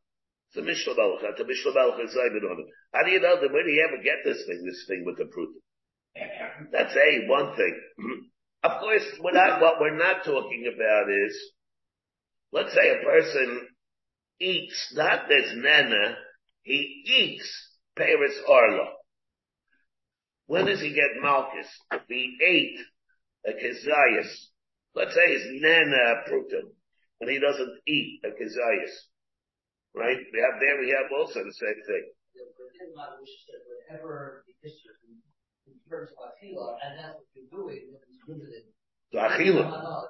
It's 0.51 0.59
a 0.59 0.67
Mishnah. 0.67 0.93
The 0.95 1.45
Mishnah 1.45 1.71
Baruch 1.71 2.03
is 2.03 2.15
living 2.15 2.43
on 2.43 2.59
it. 2.59 2.67
How 2.93 3.03
do 3.05 3.11
you 3.11 3.21
know 3.21 3.39
that 3.39 3.53
where 3.53 3.63
do 3.63 3.71
you 3.71 3.87
ever 3.87 4.03
get 4.03 4.19
this 4.25 4.43
thing, 4.45 4.65
this 4.65 4.83
thing 4.85 5.05
with 5.05 5.17
the 5.17 5.31
pruta? 5.31 5.55
That's 6.73 6.93
a, 6.93 7.27
one 7.27 7.55
thing. 7.55 7.79
Of 8.63 8.79
course, 8.79 9.03
we're 9.19 9.31
not, 9.31 9.59
what 9.59 9.79
we're 9.79 9.97
not 9.97 10.23
talking 10.23 10.71
about 10.71 11.09
is, 11.09 11.35
let's 12.51 12.71
say 12.75 12.91
a 12.91 13.03
person 13.03 13.67
eats, 14.39 14.93
not 14.95 15.27
this 15.27 15.51
nana, 15.55 16.15
he 16.61 17.01
eats 17.07 17.49
Paris 17.95 18.35
Arla. 18.47 18.85
When 20.45 20.67
does 20.67 20.79
he 20.79 20.93
get 20.93 21.23
Malchus? 21.23 21.65
If 21.91 22.03
he 22.07 22.37
ate 22.39 22.77
a 23.47 23.57
Kezias, 23.57 24.29
let's 24.93 25.15
say 25.15 25.33
his 25.33 25.59
nana 25.59 26.21
pruta, 26.29 26.61
and 27.19 27.31
he 27.31 27.39
doesn't 27.39 27.79
eat 27.87 28.21
a 28.23 28.29
Kezias. 28.29 28.91
Right? 29.93 30.17
We 30.17 30.39
have 30.39 30.59
there, 30.59 30.79
we 30.79 30.89
have 30.91 31.11
also 31.11 31.43
the 31.43 31.53
same 31.53 31.81
thing. 31.87 32.05
Whatever 33.89 34.43
the 34.47 34.53
history 34.63 35.19
in 35.67 35.73
terms 35.89 36.09
of 36.15 36.31
Achila, 36.31 36.77
and 36.83 36.99
that's 36.99 37.15
what 37.15 37.27
you're 37.35 37.51
doing, 37.51 37.91
Achila. 39.13 40.05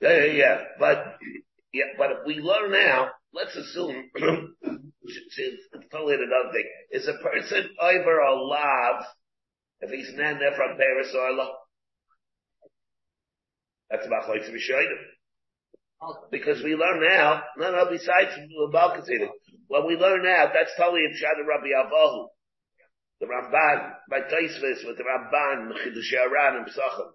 Yeah, 0.00 0.24
yeah, 0.24 0.32
yeah. 0.32 0.58
But, 0.78 1.18
yeah, 1.72 1.84
but 1.98 2.10
if 2.12 2.18
we 2.26 2.36
learn 2.36 2.70
now, 2.72 3.10
let's 3.32 3.56
assume, 3.56 4.10
it's 4.14 5.68
totally 5.90 6.14
another 6.14 6.52
thing. 6.52 6.68
Is 6.92 7.08
a 7.08 7.14
person 7.22 7.68
over 7.80 8.20
a 8.20 8.34
lav 8.34 9.04
if 9.80 9.90
he's 9.90 10.14
nana 10.16 10.50
from 10.56 10.76
Paris 10.78 11.14
or 11.14 11.32
law? 11.32 11.52
That's 13.90 14.06
about 14.06 14.28
like 14.28 14.46
to 14.46 14.52
be 14.52 14.60
Because 16.30 16.62
we 16.62 16.74
learn 16.74 17.00
now, 17.00 17.42
no, 17.56 17.70
no, 17.70 17.90
besides 17.90 18.32
Balkazina, 18.72 19.28
what 19.68 19.86
we 19.86 19.96
learn 19.96 20.22
now, 20.24 20.50
that's 20.52 20.72
totally 20.76 21.04
in 21.04 21.14
Shad 21.16 21.36
Rabbi 21.46 21.68
Avahu. 21.68 22.26
The 23.20 23.26
Ramban, 23.26 23.92
by 24.10 24.20
Taisvis 24.20 24.86
with 24.86 24.98
the 24.98 25.04
Ramban, 25.04 25.72
Chidush 25.72 26.12
Aran 26.12 26.56
and 26.56 26.66
Psachim. 26.66 27.10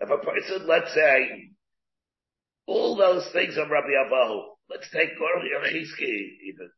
If 0.00 0.10
a 0.10 0.18
person, 0.18 0.66
let's 0.68 0.94
say, 0.94 1.50
all 2.66 2.96
those 2.96 3.28
things 3.32 3.56
of 3.56 3.70
Rabbi 3.70 3.88
Avahu, 4.06 4.42
let's 4.70 4.88
take 4.90 5.10
Korach 5.18 5.44
Yechiski 5.44 6.38
even. 6.48 6.70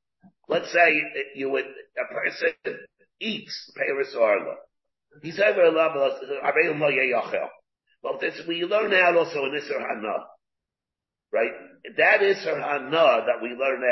let's 0.49 0.73
say 0.73 1.03
you 1.35 1.51
would, 1.51 1.65
a 1.67 2.15
person 2.15 2.55
eats 3.21 3.73
Paris 3.77 4.15
Arla. 4.19 4.55
He's 5.23 5.41
over 5.41 5.65
a 5.65 5.73
Well, 8.03 8.19
this, 8.21 8.41
we 8.49 8.65
learn 8.65 8.95
out 8.95 9.17
also 9.17 9.45
in 9.45 9.53
Isser 9.53 9.81
Hana. 9.81 10.25
Right? 11.33 11.53
That 11.97 12.23
is 12.23 12.39
Isser 12.39 12.61
Hana 12.61 13.25
that 13.27 13.43
we 13.43 13.51
learn 13.51 13.83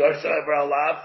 also 0.00 0.28
ever 0.28 0.52
alav? 0.52 1.02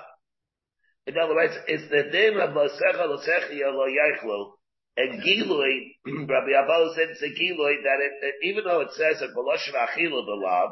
In 1.07 1.17
other 1.17 1.35
words, 1.35 1.53
it's 1.67 1.89
the 1.89 2.09
din 2.11 2.39
of 2.39 2.51
Losecha 2.51 3.07
Losechia 3.07 3.71
Lo 3.73 3.87
Yeichlu. 3.87 4.51
And 4.95 5.23
Gilui, 5.23 5.97
Rabbi 6.05 6.53
Abba 6.53 6.93
said 6.95 7.09
it's 7.09 7.21
a 7.21 7.29
Gilui 7.29 7.81
that 7.83 7.99
it, 7.99 8.35
even 8.43 8.63
though 8.63 8.81
it 8.81 8.91
says 8.91 9.19
that 9.19 9.35
Beloshin 9.35 9.73
Achila 9.73 10.23
the 10.25 10.35
love, 10.35 10.71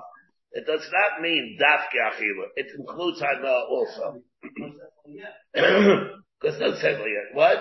it 0.51 0.67
does 0.67 0.87
not 0.91 1.21
mean 1.21 1.57
Dafke 1.59 1.97
Achila. 1.99 2.45
It 2.55 2.67
includes 2.77 3.19
Hana 3.19 3.65
also. 3.69 4.21
Because 6.41 6.59
no 6.59 6.71
Sechel 6.71 7.05
yet. 7.05 7.33
What? 7.33 7.57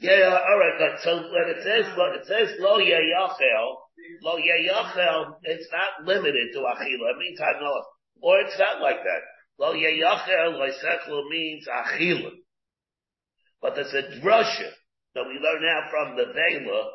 Yeah, 0.00 0.18
yeah, 0.18 0.38
alright. 0.38 1.00
So 1.02 1.16
when 1.16 1.56
it 1.56 1.64
says, 1.64 1.86
it 1.96 2.26
says 2.26 2.56
Lo 2.60 2.78
Yeyachel, 2.78 3.76
Lo 4.22 4.36
Yeyachel, 4.36 5.36
it's 5.42 5.68
not 5.72 6.06
limited 6.06 6.52
to 6.52 6.60
Achila. 6.60 7.12
It 7.12 7.18
means 7.18 7.38
Hana. 7.38 7.70
Or 8.22 8.40
it's 8.40 8.58
not 8.58 8.80
like 8.80 9.02
that. 9.02 9.22
Lo 9.58 9.74
Yeyachel, 9.74 10.58
Lo 10.58 10.68
Sechel 10.68 11.28
means 11.30 11.66
Achila. 11.66 12.30
But 13.60 13.74
there's 13.74 13.94
a 13.94 14.20
drusha 14.20 14.70
that 15.14 15.24
we 15.26 15.40
learn 15.40 15.62
now 15.62 15.88
from 15.90 16.16
the 16.16 16.26
Vela 16.32 16.90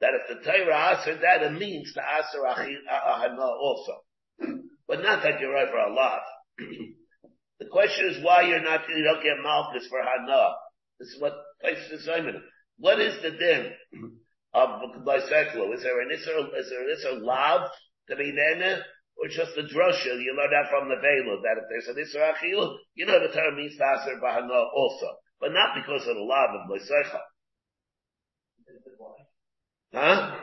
that 0.00 0.12
if 0.14 0.28
the 0.28 0.44
Torah 0.44 0.96
answered 0.96 1.20
that, 1.22 1.42
it 1.42 1.52
means 1.52 1.92
to 1.92 2.00
answer 2.00 2.38
Ahana 2.40 3.46
also. 3.60 3.92
But 4.88 5.02
not 5.02 5.22
that 5.22 5.40
you're 5.40 5.52
right 5.52 5.68
for 5.68 5.78
a 5.78 5.92
lot. 5.92 6.22
the 7.58 7.66
question 7.70 8.06
is 8.08 8.24
why 8.24 8.42
you're 8.42 8.62
not, 8.62 8.88
you 8.88 9.04
don't 9.04 9.22
get 9.22 9.42
Malchus 9.42 9.86
for 9.88 10.00
Hana. 10.02 10.54
This 10.98 11.08
is 11.08 11.20
what 11.20 11.34
places 11.60 11.90
the 11.90 11.98
Simon. 12.12 12.42
What 12.78 12.98
is 12.98 13.22
the 13.22 13.30
din 13.30 13.72
of 14.54 15.04
bicycle? 15.04 15.72
Is 15.72 15.82
there 15.82 16.00
an 16.00 16.08
Isser, 16.08 16.58
is 16.58 16.70
there 16.70 16.82
an 16.82 16.94
Isser 16.96 17.22
lav 17.22 17.70
to 18.08 18.16
be 18.16 18.32
there? 18.34 18.84
Or 19.22 19.28
just 19.28 19.52
the 19.54 19.62
drusha, 19.62 20.16
you 20.16 20.32
learn 20.32 20.50
that 20.50 20.70
from 20.70 20.88
the 20.88 20.96
Vela, 20.96 21.42
that 21.42 21.60
if 21.60 21.68
there's 21.68 21.88
an 21.88 22.00
Isser 22.00 22.32
Achil, 22.32 22.76
you 22.94 23.04
know 23.04 23.20
the 23.20 23.32
term 23.34 23.56
means 23.56 23.76
to 23.76 23.84
answer 23.84 24.18
Bahana 24.22 24.64
also 24.74 25.20
but 25.40 25.52
not 25.52 25.74
because 25.74 26.06
of 26.06 26.14
the 26.14 26.22
love 26.22 26.50
of 26.52 26.68
Moisecha. 26.68 27.20
Huh? 29.92 30.36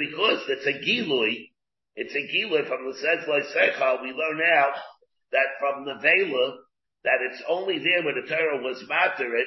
because 0.00 0.42
it's 0.48 0.66
a 0.66 0.72
gilui, 0.72 1.50
it's 1.94 2.14
a 2.14 2.26
gilui 2.26 2.66
from 2.66 2.86
the 2.86 2.94
sense 2.96 3.22
Moisecha, 3.28 4.02
we 4.02 4.12
learn 4.12 4.40
out 4.54 4.74
that 5.32 5.46
from 5.60 5.84
the 5.84 5.94
Vela, 6.00 6.56
that 7.04 7.20
it's 7.30 7.42
only 7.48 7.78
there 7.78 8.04
where 8.04 8.14
the 8.14 8.28
Torah 8.28 8.62
was 8.62 8.84
matter 8.88 9.36
it, 9.36 9.46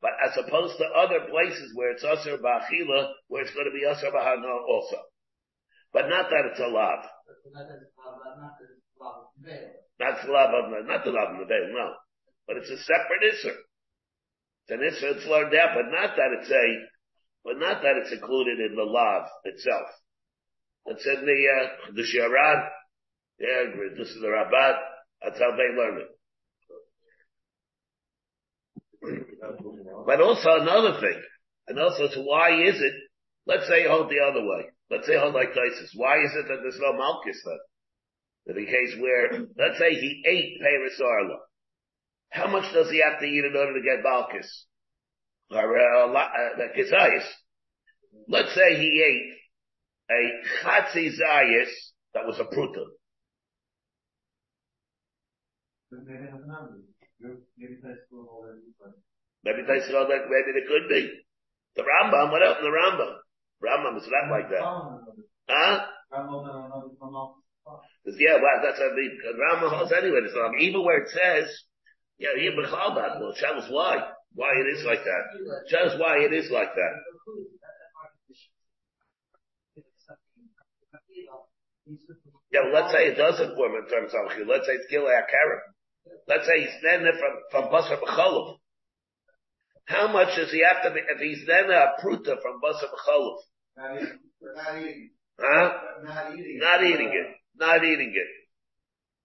but 0.00 0.12
as 0.26 0.36
opposed 0.36 0.78
to 0.78 0.84
other 0.98 1.26
places 1.30 1.72
where 1.74 1.92
it's 1.92 2.04
Asr 2.04 2.38
Ba'achila, 2.38 3.12
where 3.28 3.42
it's 3.42 3.54
going 3.54 3.66
to 3.66 3.74
be 3.74 3.86
Asr 3.86 4.10
Ba'hana 4.12 4.50
also. 4.68 4.98
But 5.92 6.08
not 6.08 6.30
that 6.30 6.48
it's 6.50 6.60
a 6.60 6.66
love. 6.66 7.04
Not 10.00 10.24
the 10.24 10.32
love 10.32 10.50
of 10.54 10.86
not 10.86 11.04
the 11.04 11.10
love 11.10 11.34
of 11.34 11.38
the 11.38 11.46
veil, 11.46 11.68
no. 11.70 11.94
But 12.46 12.56
it's 12.56 12.70
a 12.70 12.78
separate 12.78 13.22
isser. 13.22 13.56
It's 14.66 14.70
an 14.70 14.80
isser 14.80 15.16
it's 15.16 15.26
learned 15.26 15.54
out, 15.54 15.74
but 15.74 15.90
not 15.90 16.16
that 16.16 16.34
it's 16.40 16.50
a, 16.50 16.66
but 17.44 17.58
not 17.58 17.82
that 17.82 17.96
it's 18.02 18.12
included 18.12 18.58
in 18.58 18.74
the 18.74 18.84
love 18.84 19.28
itself. 19.44 19.86
It's 20.86 21.06
in 21.06 21.26
the 21.26 21.38
uh, 21.46 21.92
the 21.94 22.02
Sharan. 22.02 22.68
Yeah, 23.38 23.86
this 23.98 24.08
is 24.08 24.20
the 24.20 24.28
Rabat. 24.28 24.76
That's 25.22 25.38
how 25.38 25.52
they 25.52 25.76
learn 25.76 26.00
it. 26.00 26.08
But 30.06 30.20
also 30.20 30.60
another 30.60 31.00
thing, 31.00 31.20
and 31.68 31.78
also 31.78 32.08
to 32.08 32.20
why 32.22 32.62
is 32.62 32.80
it? 32.80 32.94
Let's 33.46 33.66
say 33.68 33.86
hold 33.86 34.08
the 34.08 34.20
other 34.20 34.44
way. 34.44 34.66
Let's 34.90 35.06
say 35.06 35.18
hold 35.18 35.34
like 35.34 35.52
Tysus. 35.52 35.90
Why 35.94 36.18
is 36.22 36.30
it 36.34 36.46
that 36.48 36.58
there's 36.62 36.78
no 36.80 36.92
Malchus 36.92 37.42
then? 37.44 37.58
In 38.46 38.56
the 38.56 38.66
case 38.66 38.96
where, 39.00 39.46
let's 39.56 39.78
say 39.78 39.94
he 39.94 40.22
ate 40.26 40.60
Paris 40.60 41.00
Arla. 41.00 41.38
How 42.30 42.48
much 42.48 42.72
does 42.72 42.90
he 42.90 43.02
have 43.02 43.20
to 43.20 43.26
eat 43.26 43.44
in 43.44 43.56
order 43.56 43.74
to 43.74 43.82
get 43.82 44.04
Balkis? 44.04 44.48
Or, 45.50 45.78
uh, 45.78 46.12
uh, 46.12 47.20
Let's 48.28 48.54
say 48.54 48.76
he 48.76 49.02
ate 49.02 49.34
a 50.10 50.64
Chatzi 50.64 51.10
Zayis 51.18 51.70
that 52.14 52.26
was 52.26 52.40
a 52.40 52.44
Pruta. 52.44 52.84
Maybe 59.44 59.62
they 59.66 59.80
said, 59.82 59.94
that 59.94 60.30
maybe 60.30 60.50
it 60.58 60.68
could 60.68 60.88
be. 60.88 61.10
The 61.74 61.82
Rambam, 61.82 62.30
what 62.30 62.42
in 62.42 62.62
the 62.62 62.70
Rambam? 62.70 63.12
Rambam 63.62 63.98
is 63.98 64.08
not 64.08 64.30
like 64.30 64.50
that. 64.50 64.62
Huh? 65.48 65.86
Yeah, 68.04 68.36
well, 68.36 68.58
that's 68.62 68.78
what 68.78 68.92
I 68.92 68.94
mean. 68.94 69.18
Rama 69.38 69.68
holds 69.70 69.92
anyway. 69.92 70.18
Um, 70.18 70.52
even 70.58 70.84
where 70.84 71.02
it 71.02 71.08
says, 71.08 71.50
yeah, 72.18 72.34
here 72.38 72.52
Bechal 72.52 72.94
that, 72.96 73.20
well, 73.20 73.34
tell 73.38 73.54
us 73.54 73.70
why. 73.70 73.98
Why 74.34 74.52
it 74.58 74.78
is 74.78 74.84
like 74.84 75.04
that. 75.04 75.24
Tell 75.68 75.90
us 75.90 75.98
why 75.98 76.18
it 76.18 76.32
is 76.32 76.50
like 76.50 76.74
that. 76.74 76.94
Yeah, 82.52 82.60
well, 82.64 82.82
let's 82.82 82.92
say 82.92 83.06
it 83.08 83.16
doesn't 83.16 83.56
form 83.56 83.72
in 83.74 83.88
terms 83.88 84.12
of 84.12 84.46
Let's 84.46 84.66
say 84.66 84.74
it's 84.74 84.92
Gilei 84.92 85.16
Akarim. 85.16 85.60
Let's 86.28 86.46
say 86.46 86.60
he's 86.60 86.82
then 86.82 87.02
from, 87.02 87.32
from 87.50 87.72
Basar 87.72 87.98
B'cholov. 88.00 88.58
How 89.92 90.08
much 90.12 90.36
does 90.36 90.50
he 90.50 90.64
have 90.64 90.82
to 90.82 90.90
be, 90.90 91.00
if 91.00 91.20
he's 91.20 91.46
then 91.46 91.70
a 91.70 91.92
pruta 92.02 92.40
from 92.40 92.60
Basar 92.64 92.88
B'cholov? 92.88 93.38
Not 93.76 94.78
eating. 94.78 95.10
Huh? 95.38 95.72
Not 96.04 96.32
eating. 96.34 96.58
Not 96.58 96.82
eating 96.82 97.12
it 97.12 97.36
not 97.56 97.84
eating 97.84 98.12
it. 98.14 98.30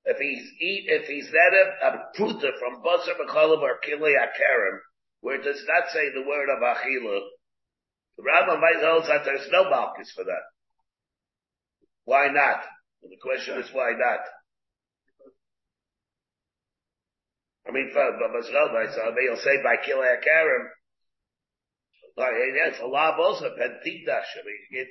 If 0.10 0.18
he's 0.18 0.46
eat, 0.62 0.86
if 0.88 1.08
he's 1.08 1.30
that 1.32 1.54
a, 1.54 1.88
a 1.88 1.92
pruta 2.16 2.52
from 2.60 2.82
basar 2.82 3.16
b'chalav 3.20 3.60
or 3.60 3.80
kilei 3.86 4.16
akarim, 4.16 4.80
where 5.22 5.36
it 5.36 5.44
does 5.44 5.64
not 5.68 5.90
say 5.92 6.10
the 6.14 6.28
word 6.28 6.48
of 6.50 6.64
achila, 6.64 7.20
the 8.18 8.24
Rambam 8.24 8.62
holds 8.82 9.08
that 9.08 9.26
there's 9.26 9.50
no 9.52 9.70
malchus 9.70 10.12
for 10.16 10.24
that. 10.24 10.46
Why 12.06 12.28
not? 12.32 12.64
And 13.04 13.12
the 13.12 13.18
question 13.22 13.60
is 13.60 13.70
why 13.74 13.92
not? 13.98 14.20
I 17.68 17.72
mean, 17.72 17.92
Masrel, 17.92 18.96
so 18.96 19.02
they'll 19.12 19.44
say 19.44 19.62
by 19.64 19.76
kilei 19.84 20.16
like, 22.18 22.34
yes, 22.56 22.80
a 22.82 22.88
lot 22.88 23.20
also, 23.20 23.54
pen 23.56 23.78
tikdash, 23.86 24.32
I 24.34 24.42
mean, 24.42 24.88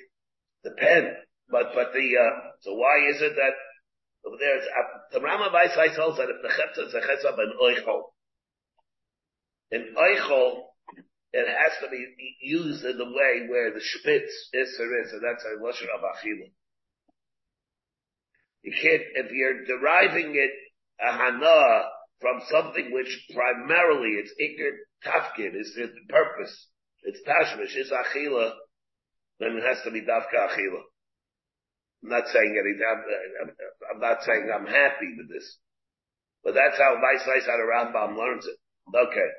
the 0.63 0.71
pen, 0.79 1.17
but, 1.51 1.75
but 1.75 1.93
the, 1.93 2.07
uh, 2.15 2.55
so 2.61 2.75
why 2.75 3.11
is 3.11 3.21
it 3.21 3.35
that 3.35 3.55
over 4.25 4.37
there, 4.39 4.57
it's, 4.59 4.67
uh, 4.67 4.99
the 5.13 5.21
Rama 5.21 5.51
by 5.51 5.67
Vaisai 5.67 5.95
tells 5.95 6.19
that 6.19 6.31
if 6.31 6.43
the 6.43 6.49
chetza 6.49 6.87
is 6.87 6.95
a 6.95 7.01
chetza 7.01 7.33
of 7.33 7.39
an 7.39 7.53
oichol, 7.61 8.03
an 9.73 9.95
oichol, 9.99 10.71
it 11.33 11.47
has 11.47 11.73
to 11.83 11.91
be 11.91 12.07
used 12.41 12.85
in 12.85 12.97
the 12.97 13.05
way 13.05 13.47
where 13.49 13.73
the 13.75 13.81
spitz 13.83 14.31
is 14.53 14.77
or 14.79 15.01
is, 15.03 15.13
and 15.13 15.23
that's 15.23 15.45
a 15.45 15.59
lashon 15.63 15.91
of 15.95 16.03
achila. 16.03 16.51
You 18.63 18.73
can't, 18.73 19.03
if 19.15 19.33
you're 19.33 19.65
deriving 19.65 20.35
it, 20.37 20.51
a 21.01 21.13
hana, 21.13 21.89
from 22.21 22.41
something 22.51 22.93
which 22.93 23.29
primarily 23.35 24.17
its 24.17 24.33
ikr 24.41 24.73
tafkid 25.05 25.55
is 25.55 25.75
the 25.77 25.89
purpose, 26.09 26.69
it's 27.03 27.21
tashmish, 27.27 27.77
is 27.77 27.93
achila, 27.93 28.53
then 29.39 29.57
it 29.57 29.63
has 29.63 29.83
to 29.85 29.91
be 29.91 30.01
dafka 30.01 30.49
achila. 30.49 30.81
I'm 32.03 32.11
not 32.11 32.29
saying 32.29 32.55
anything. 32.55 32.87
I'm, 32.87 33.51
I'm 33.95 34.01
not 34.01 34.23
saying 34.23 34.51
I'm 34.53 34.67
happy 34.67 35.15
with 35.17 35.29
this, 35.29 35.59
but 36.45 36.55
that's 36.55 36.79
how 36.79 36.97
Vice 36.97 37.25
Vice 37.27 37.49
out 37.49 37.61
of 37.61 37.67
Rambam 37.67 38.17
learns 38.17 38.47
it. 38.47 38.59
Okay. 38.95 39.31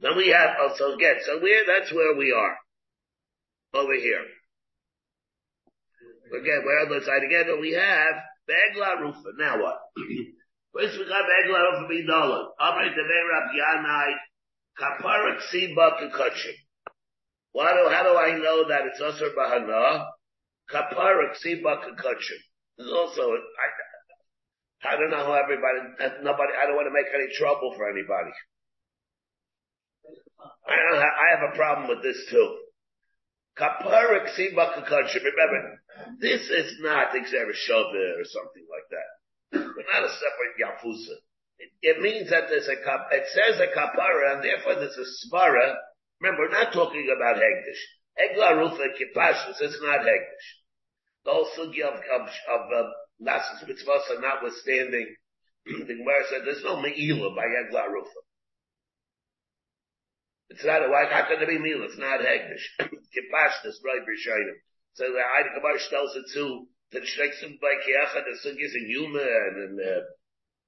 then 0.00 0.16
we 0.16 0.28
have 0.28 0.56
oh, 0.60 0.68
also 0.68 0.94
again. 0.94 1.16
So 1.24 1.40
we 1.42 1.64
that's 1.66 1.92
where 1.92 2.14
we 2.16 2.32
are 2.32 2.56
over 3.74 3.94
here. 3.94 4.24
Again, 6.28 6.62
we're 6.64 6.80
on 6.82 6.88
the 6.90 7.04
side 7.04 7.24
again. 7.24 7.60
We 7.60 7.72
have 7.72 8.14
Begla 8.48 9.00
Rufa. 9.00 9.30
Now 9.38 9.62
what? 9.62 9.78
First 10.74 10.98
we 10.98 11.04
got 11.06 11.24
Begla 11.28 11.58
Rufa 11.72 11.92
Bidola. 11.92 12.46
Amrit 12.60 12.94
Devei 12.96 13.22
Rab 13.28 13.48
Yanai 13.52 14.12
Kaparak 14.80 15.40
Siba 15.52 16.00
Kukachim. 16.00 16.56
Why 17.52 17.72
do, 17.74 17.88
how 17.90 18.02
do 18.04 18.16
I 18.16 18.38
know 18.38 18.68
that 18.68 18.86
it's 18.86 19.00
Asr 19.00 19.34
Bahana? 19.34 20.06
Kapara 20.70 21.32
Ksiba 21.32 21.80
Kakachim. 21.80 22.40
There's 22.76 22.92
also, 22.92 23.22
I, 23.22 24.88
I 24.88 24.96
don't 24.96 25.10
know 25.10 25.24
how 25.24 25.32
everybody, 25.32 25.78
nobody, 26.22 26.52
I 26.54 26.66
don't 26.66 26.76
want 26.76 26.86
to 26.86 26.94
make 26.94 27.08
any 27.12 27.32
trouble 27.36 27.74
for 27.76 27.88
anybody. 27.90 28.30
I 30.68 30.76
I 30.76 31.26
have 31.34 31.52
a 31.52 31.56
problem 31.56 31.88
with 31.88 32.02
this 32.02 32.26
too. 32.30 32.58
Kakadshim. 33.58 35.24
Remember, 35.24 35.82
this 36.20 36.48
is 36.48 36.78
not 36.80 37.12
Xer 37.12 37.44
or 37.44 38.24
something 38.24 38.66
like 38.70 38.88
that. 38.90 39.10
We're 39.52 39.92
not 39.92 40.04
a 40.04 40.12
separate 40.12 40.56
yafusa. 40.60 41.16
It, 41.58 41.70
it, 41.82 42.00
means 42.00 42.30
that 42.30 42.48
there's 42.48 42.68
a 42.68 42.76
kap, 42.84 43.08
it 43.10 43.24
says 43.34 43.58
a 43.58 43.66
kapara, 43.74 44.34
and 44.34 44.44
therefore 44.44 44.76
there's 44.76 44.96
a 44.96 45.08
svara. 45.26 45.74
Remember, 46.20 46.42
we're 46.42 46.62
not 46.62 46.72
talking 46.72 47.08
about 47.14 47.36
hegdish. 47.36 47.82
Egla 48.18 48.58
rufa 48.58 48.84
it's 48.94 49.82
not 49.82 50.00
hegdish. 50.00 50.48
The 51.24 51.32
whole 51.32 51.48
sugi 51.58 51.82
of, 51.82 51.94
of, 51.94 52.28
of 52.28 52.60
uh, 52.72 52.88
Nasus 53.20 53.66
mitzvah 53.66 54.20
notwithstanding, 54.20 55.16
the 55.66 55.94
Gemara 55.94 56.22
said 56.30 56.42
there's 56.44 56.62
no 56.62 56.80
me'ila 56.80 57.34
by 57.34 57.46
Egla 57.46 57.90
rufa. 57.90 58.20
It's 60.50 60.64
not 60.64 60.84
a, 60.84 60.88
why, 60.88 61.04
how 61.10 61.28
can 61.28 61.42
it 61.42 61.48
be 61.48 61.58
meal? 61.58 61.84
It's 61.84 61.98
not 61.98 62.20
hegdish. 62.20 62.64
Kipashus, 62.80 63.76
right, 63.84 64.00
Rishonim. 64.00 64.56
So 64.94 65.04
the 65.04 65.20
Eidek 65.20 65.54
Gemara 65.54 65.78
tells 65.90 66.16
it 66.16 66.24
too, 66.32 66.66
that 66.92 67.02
Shreksim 67.02 67.60
by 67.60 67.74
Kiacha, 67.84 68.24
the 68.24 68.48
sugis 68.48 68.74
in 68.74 68.88
Yuma 68.88 69.20
and 69.20 69.56
in, 69.62 69.86
uh, 69.86 70.00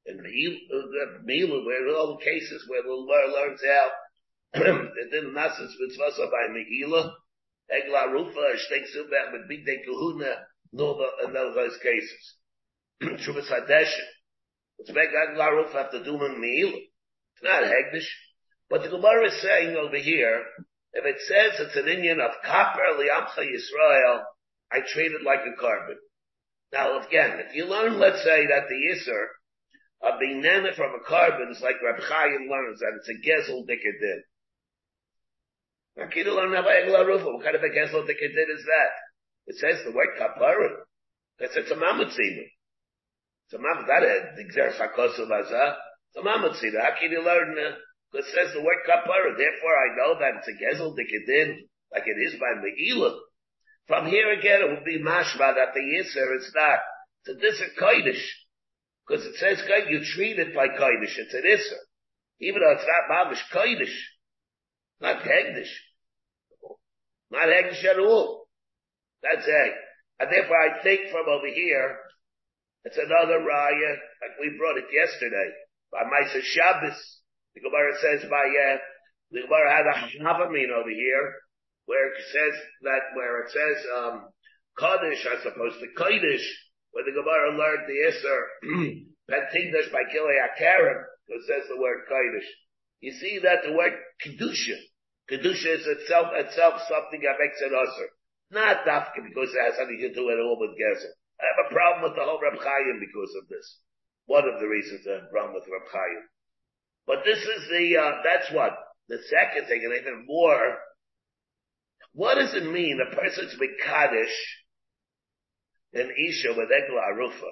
in 0.06 1.24
Mila, 1.24 1.64
where 1.64 1.96
all 1.96 2.18
the 2.18 2.24
cases 2.24 2.64
where 2.68 2.82
the 2.82 2.88
Gemara 2.88 3.32
learns 3.32 3.60
out, 3.64 3.90
that 4.52 5.08
then 5.10 5.32
Nasus 5.34 5.72
mitzvah 5.80 6.26
by 6.30 6.52
Megillah, 6.52 7.12
Egla 7.72 8.12
Rufa, 8.12 8.58
Shtei 8.58 8.84
Subach, 8.94 9.32
with 9.32 9.48
Big 9.48 9.64
Day 9.64 9.78
Kahuna, 9.84 10.44
no, 10.72 11.00
in 11.24 11.32
those 11.32 11.78
cases. 11.82 12.36
Shuvas 13.02 13.50
Hadeshin. 13.50 14.08
What's 14.76 14.92
make 14.92 15.10
Egla 15.10 15.50
Rufa 15.52 15.78
have 15.78 15.90
to 15.92 16.04
do 16.04 16.14
with 16.14 16.32
Meila? 16.32 16.76
It's 16.76 17.42
not 17.42 17.62
Hegdish. 17.62 18.08
But 18.70 18.82
the 18.82 18.88
Gemara 18.88 19.26
is 19.26 19.42
saying 19.42 19.76
over 19.76 19.98
here, 19.98 20.44
if 20.92 21.04
it 21.04 21.20
says 21.26 21.58
it's 21.58 21.76
an 21.76 21.88
Indian 21.88 22.20
of 22.20 22.30
copper, 22.46 22.80
Liamcha 22.96 23.42
Yisrael, 23.42 24.22
I 24.70 24.78
treat 24.86 25.10
it 25.10 25.26
like 25.26 25.40
a 25.40 25.60
carbon. 25.60 25.98
Now 26.72 27.00
again, 27.00 27.40
if 27.40 27.54
you 27.54 27.66
learn, 27.66 27.98
let's 27.98 28.22
say 28.22 28.46
that 28.46 28.68
the 28.68 28.78
Yisr 28.78 29.26
of 30.02 30.20
being 30.20 30.40
named 30.40 30.68
from 30.76 30.94
a 30.94 31.04
carbon 31.06 31.50
is 31.50 31.60
like 31.60 31.82
Reb 31.84 32.00
Chaim 32.00 32.48
learns 32.48 32.78
that 32.78 32.94
it's 32.96 33.10
a 33.10 33.18
Gezel 33.20 33.66
Dikadin. 33.66 34.22
What 35.96 36.14
kind 36.14 37.56
of 37.56 37.62
a 37.62 37.68
Gesel 37.68 38.06
Dikadin 38.06 38.48
is 38.54 38.64
that? 38.64 38.92
It 39.46 39.56
says 39.56 39.84
the 39.84 39.90
word 39.90 40.16
kapara. 40.18 40.86
It's, 41.40 41.56
it's 41.56 41.70
a 41.70 41.74
mamutzina. 41.74 42.46
It's 43.44 43.54
a 43.54 43.58
mamut, 43.58 43.86
that 43.88 44.04
is, 44.04 44.54
Xer 44.56 44.72
Sakosu 44.78 45.26
Vaza. 45.28 45.74
It's 46.14 46.16
a 46.16 47.00
can 47.00 47.10
you 47.10 47.24
learn, 47.24 47.58
uh, 47.58 47.76
because 48.10 48.26
it 48.26 48.34
says 48.34 48.54
the 48.54 48.62
word 48.62 48.82
kapara, 48.86 49.36
therefore 49.38 49.76
I 49.78 49.94
know 49.96 50.18
that 50.18 50.42
it's 50.42 50.50
a 50.50 50.58
Gezel 50.58 50.92
Dikadin, 50.92 51.70
like 51.92 52.04
it 52.06 52.18
is 52.18 52.34
by 52.40 52.58
Megillah. 52.58 53.16
From 53.86 54.06
here 54.06 54.30
again, 54.32 54.62
it 54.62 54.70
would 54.70 54.84
be 54.84 55.02
mashma 55.02 55.54
that 55.54 55.74
the 55.74 55.80
Yisr 55.80 56.36
is 56.36 56.52
not. 56.54 56.78
So 57.24 57.34
this 57.34 57.60
is 57.60 57.70
Kodesh. 57.78 58.22
Because 59.06 59.26
it 59.26 59.34
says 59.36 59.62
you 59.88 60.00
treat 60.14 60.38
it 60.38 60.54
like 60.54 60.78
Kodesh. 60.78 61.18
It's 61.18 61.34
an 61.34 61.42
Isser. 61.42 61.82
Even 62.40 62.62
though 62.62 62.72
it's 62.72 62.86
not 62.86 63.10
Mamish 63.10 63.42
Kodesh. 63.52 63.94
Not 65.00 65.22
Hegdish. 65.22 65.72
Not 67.30 67.48
Hegdish 67.48 67.84
at 67.84 67.98
all. 67.98 68.46
That's 69.22 69.46
it. 69.46 69.72
And 70.20 70.30
therefore 70.30 70.56
I 70.56 70.82
think 70.82 71.10
from 71.10 71.26
over 71.28 71.46
here, 71.46 71.98
it's 72.84 72.96
another 72.96 73.40
raya, 73.40 73.92
like 74.22 74.38
we 74.40 74.56
brought 74.56 74.78
it 74.78 74.88
yesterday, 74.92 75.50
by 75.92 76.04
Maisa 76.04 76.40
Shabbos. 76.42 77.19
The 77.54 77.60
Gemara 77.60 77.92
says 78.00 78.28
by, 78.30 78.46
uh, 78.46 78.78
the 79.30 79.42
Gemara 79.42 79.70
had 79.70 79.86
a 79.86 79.96
Havamin 80.22 80.70
over 80.70 80.90
here, 80.90 81.26
where 81.86 82.12
it 82.12 82.22
says 82.32 82.54
that, 82.82 83.14
where 83.14 83.42
it 83.42 83.50
says, 83.50 83.78
um, 83.96 84.28
Kaddish 84.78 85.26
as 85.26 85.46
opposed 85.46 85.80
to 85.80 85.92
Kaddish, 85.96 86.46
where 86.92 87.04
the 87.04 87.12
Gemara 87.12 87.56
learned 87.56 87.86
the 87.86 87.98
Isser, 88.10 88.40
Pentingdash 89.30 89.92
by 89.92 90.04
Kilei 90.10 90.38
Akarim, 90.38 91.04
it 91.28 91.42
says 91.46 91.68
the 91.68 91.80
word 91.80 92.06
Kaddish. 92.08 92.48
You 93.00 93.12
see 93.12 93.40
that 93.42 93.62
the 93.64 93.72
word 93.72 93.94
Kedusha, 94.22 94.78
Kedusha 95.30 95.78
is 95.78 95.86
itself, 95.86 96.34
itself 96.34 96.82
something 96.88 97.22
that 97.22 97.38
makes 97.38 97.60
it 97.62 97.72
Usser. 97.72 98.10
Not 98.50 98.82
Dafka 98.82 99.22
because 99.22 99.54
it 99.54 99.62
has 99.62 99.78
something 99.78 100.02
to 100.02 100.10
do 100.10 100.26
at 100.26 100.42
all 100.42 100.58
with 100.58 100.74
Gezer. 100.74 101.14
I 101.38 101.46
have 101.54 101.70
a 101.70 101.72
problem 101.72 102.02
with 102.02 102.18
the 102.18 102.26
whole 102.26 102.42
Reb 102.42 102.58
Chaim 102.58 102.98
because 102.98 103.32
of 103.38 103.46
this. 103.46 103.78
One 104.26 104.42
of 104.44 104.58
the 104.58 104.66
reasons 104.66 105.06
I 105.06 105.22
have 105.22 105.30
a 105.30 105.32
problem 105.32 105.54
with 105.54 105.70
Reb 105.70 105.86
Chaim. 105.86 106.22
But 107.10 107.24
this 107.24 107.42
is 107.42 107.68
the, 107.68 107.96
uh, 107.96 108.10
that's 108.22 108.54
what, 108.54 108.70
the 109.08 109.18
second 109.28 109.66
thing, 109.66 109.82
and 109.82 110.00
even 110.00 110.26
more, 110.28 110.78
what 112.12 112.36
does 112.36 112.54
it 112.54 112.70
mean? 112.70 113.00
A 113.00 113.16
person's 113.16 113.56
be 113.58 113.66
Kaddish 113.84 114.36
an 115.92 116.08
Isha 116.16 116.54
with 116.56 116.68
Egla 116.68 117.02
Arufa. 117.12 117.50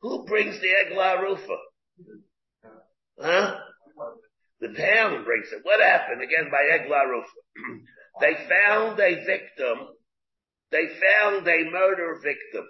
Who 0.00 0.24
brings 0.24 0.58
the 0.58 0.68
Egla 0.68 1.18
Arufa? 1.18 1.56
Huh? 3.20 3.56
The 4.60 4.68
town 4.68 5.24
brings 5.24 5.48
it. 5.52 5.60
What 5.64 5.82
happened 5.82 6.22
again 6.22 6.50
by 6.50 6.62
Egla 6.72 7.04
Arufa? 7.04 7.80
they 8.22 8.34
found 8.48 8.98
a 9.00 9.16
victim. 9.26 9.86
They 10.70 10.86
found 10.86 11.46
a 11.46 11.70
murder 11.70 12.20
victim. 12.22 12.64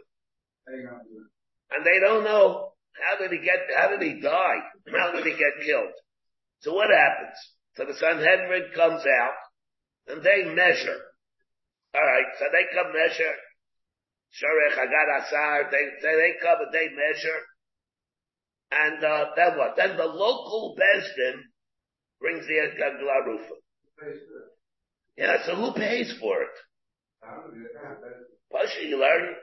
And 0.66 1.86
they 1.86 2.00
don't 2.00 2.24
know 2.24 2.72
how 3.00 3.20
did 3.20 3.30
he 3.30 3.38
get, 3.38 3.68
how 3.76 3.90
did 3.90 4.02
he 4.02 4.20
die? 4.20 4.58
How 4.96 5.12
did 5.12 5.24
he 5.24 5.30
get 5.30 5.64
killed? 5.64 5.92
So 6.64 6.72
what 6.72 6.88
happens? 6.88 7.36
So 7.76 7.84
the 7.84 7.92
Sanhedrin 7.92 8.72
comes 8.74 9.04
out 9.04 9.36
and 10.08 10.24
they 10.24 10.48
measure. 10.48 11.00
Alright, 11.94 12.30
so 12.38 12.44
they 12.50 12.64
come 12.72 12.90
measure 12.92 13.36
Sharech 14.32 14.78
Agad 14.78 15.08
Asar, 15.22 15.70
they, 15.70 15.84
they, 16.02 16.14
they 16.16 16.32
come 16.42 16.58
and 16.58 16.72
they 16.72 16.88
measure. 16.88 17.40
And, 18.72 19.04
uh, 19.04 19.26
then 19.36 19.58
what? 19.58 19.76
Then 19.76 19.96
the 19.96 20.06
local 20.06 20.74
Besdin 20.76 21.38
brings 22.18 22.46
the 22.46 22.54
Gagla 22.80 23.26
Rufa. 23.26 23.54
Yeah, 25.16 25.36
so 25.46 25.54
who 25.54 25.72
pays 25.74 26.14
for 26.18 26.42
it? 26.42 26.56
Pasha, 28.50 28.84
you 28.84 28.98
learn, 28.98 29.34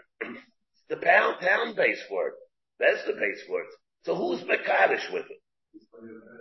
the 0.89 0.97
pound, 0.97 1.37
town 1.39 1.75
pays 1.75 1.99
for 2.09 2.29
it. 2.29 2.33
Besdin 2.81 3.17
pays 3.17 3.41
for 3.47 3.61
it. 3.61 3.69
So 4.03 4.15
who's 4.15 4.41
Makadish 4.41 5.13
with 5.13 5.25
it? 5.29 6.40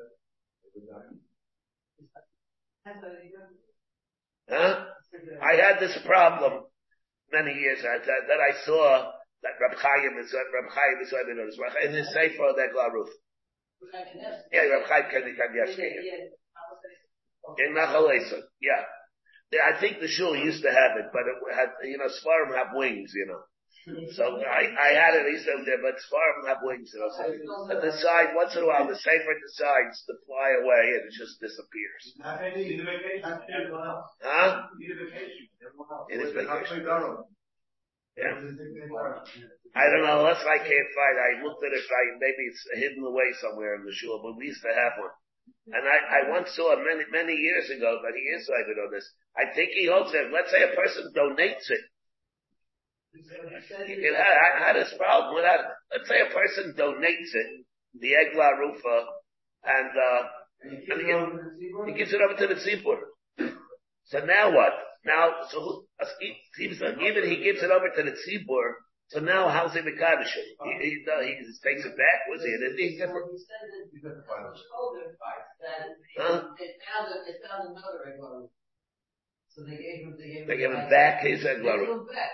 Huh? 4.48 4.84
I 5.42 5.54
had 5.54 5.78
this 5.80 5.96
problem 6.04 6.64
many 7.32 7.54
years 7.54 7.82
that, 7.82 8.06
that 8.06 8.40
I 8.40 8.64
saw 8.64 9.12
that 9.42 9.56
Rab 9.60 9.78
Chaim 9.78 10.18
is 10.18 10.34
Rab 10.34 10.70
Chaim 10.70 10.98
is 11.02 11.12
in 11.86 11.94
his 11.94 12.12
sefer 12.12 12.52
that 12.56 12.74
Glaruf. 12.74 13.08
Yeah, 14.52 14.62
Rab 14.62 14.86
Chaim 14.88 15.04
Kanievsky. 15.10 15.90
In 17.58 17.74
Nachaleson, 17.74 18.42
yeah. 18.60 18.84
I 19.58 19.80
think 19.80 19.98
the 20.00 20.06
shul 20.06 20.36
used 20.36 20.62
to 20.62 20.70
have 20.70 20.96
it, 20.98 21.06
but 21.12 21.22
it 21.26 21.54
had, 21.56 21.70
you 21.82 21.98
know, 21.98 22.06
Svarim 22.06 22.54
have 22.56 22.68
wings, 22.74 23.12
you 23.14 23.26
know. 23.26 23.40
So 24.12 24.24
I, 24.44 24.62
I 24.76 24.90
had 24.92 25.14
it, 25.16 25.24
he 25.32 25.38
said 25.40 25.64
there, 25.64 25.80
but 25.80 25.96
Svarim 26.04 26.46
have 26.48 26.58
wings, 26.62 26.90
you 26.92 27.00
know. 27.00 27.08
So 27.16 27.24
at 27.72 27.80
the 27.80 27.92
side, 27.96 28.36
once 28.36 28.54
in 28.56 28.62
a 28.64 28.66
while, 28.68 28.86
the 28.86 28.96
sefer 28.96 29.34
decides 29.40 30.04
to 30.04 30.12
fly 30.28 30.48
away 30.60 30.84
and 31.00 31.08
it 31.08 31.14
just 31.16 31.40
disappears. 31.40 32.02
Huh? 34.20 34.68
It 36.12 36.20
is 36.20 36.32
vacation. 36.36 36.84
Yeah. 38.16 38.36
I 39.74 39.86
don't 39.88 40.02
know, 40.04 40.18
unless 40.26 40.42
I 40.44 40.58
can't 40.58 40.90
find 40.98 41.14
I 41.16 41.30
looked 41.46 41.62
at 41.64 41.72
it, 41.72 41.86
I, 41.86 42.02
maybe 42.18 42.42
it's 42.50 42.62
hidden 42.74 43.04
away 43.06 43.30
somewhere 43.40 43.76
in 43.78 43.84
the 43.86 43.94
shul, 43.94 44.20
but 44.22 44.36
we 44.36 44.46
used 44.50 44.62
to 44.62 44.74
have 44.74 44.98
one. 44.98 45.14
And 45.72 45.84
I, 45.86 45.98
I 46.26 46.30
once 46.30 46.50
saw 46.56 46.74
many, 46.76 47.06
many 47.10 47.34
years 47.34 47.70
ago, 47.70 48.00
but 48.02 48.12
he 48.12 48.24
is 48.34 48.46
cited 48.46 48.76
on 48.82 48.90
this. 48.90 49.06
I 49.38 49.54
think 49.54 49.70
he 49.72 49.86
holds 49.86 50.12
it. 50.12 50.32
Let's 50.34 50.50
say 50.50 50.62
a 50.66 50.74
person 50.74 51.12
donates 51.14 51.70
it. 51.70 51.80
You 53.12 54.12
know, 54.12 54.18
I 54.18 54.66
had 54.66 54.76
this 54.76 54.94
problem 54.96 55.34
with 55.34 55.44
that. 55.44 55.60
Let's 55.92 56.08
say 56.08 56.20
a 56.20 56.32
person 56.32 56.74
donates 56.78 57.34
it, 57.34 57.66
the 57.98 58.12
Egla 58.14 58.58
Rufa, 58.58 59.06
and, 59.64 59.90
uh, 59.90 60.22
and 60.62 61.00
he, 61.58 61.92
he 61.92 61.98
gives 61.98 62.12
it 62.12 62.20
over 62.20 62.38
to 62.38 62.46
the 62.46 62.60
Tzipur. 62.60 62.98
So 64.04 64.24
now 64.24 64.54
what? 64.54 64.72
Now, 65.04 65.32
so 65.48 65.84
even 66.60 67.30
he 67.30 67.42
gives 67.42 67.62
it 67.62 67.70
over 67.70 67.88
to 67.88 68.02
the 68.02 68.10
tzibur. 68.10 68.74
So 69.08 69.20
now, 69.20 69.48
how's 69.48 69.72
he 69.72 69.80
mekadosh? 69.80 70.34
He, 70.34 70.70
he, 70.80 70.90
he, 70.90 71.34
he 71.34 71.52
takes 71.64 71.84
it 71.84 71.96
back. 71.96 72.28
Was 72.28 72.44
he 72.44 72.52
an 72.52 72.62
Indian? 72.70 73.08
Huh? 76.18 76.42
So 79.50 79.64
they 79.64 79.76
gave 79.76 80.06
him, 80.06 80.14
they 80.16 80.28
gave 80.30 80.42
him, 80.42 80.48
they 80.48 80.56
gave 80.56 80.70
him 80.70 80.88
back 80.90 81.22
his 81.22 81.42
They 81.42 81.54
gave 81.56 81.64
Eglaru. 81.64 81.92
him 81.92 82.06
back. 82.06 82.30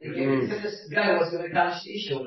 They 0.00 0.10
gave 0.14 0.28
it 0.30 0.46
to 0.46 0.62
this 0.62 0.86
guy 0.94 1.12
who 1.12 1.18
was 1.18 1.30
going 1.34 1.48
to 1.48 1.52
catch 1.52 1.82
the 1.82 1.90
issue. 1.90 2.22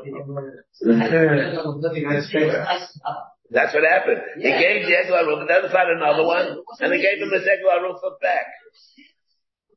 That's 3.51 3.73
what 3.73 3.84
happened. 3.84 4.21
He 4.38 4.43
gave 4.51 4.86
the 4.88 4.95
Eglah 4.95 5.25
Rufa, 5.27 5.45
then 5.47 5.71
found 5.71 5.91
another 5.95 6.25
one, 6.25 6.58
and 6.80 6.91
they 6.91 6.99
gave 7.01 7.19
him 7.19 7.32
his 7.32 7.47
Eglah 7.47 7.82
Rufa 7.84 8.15
back. 8.21 8.45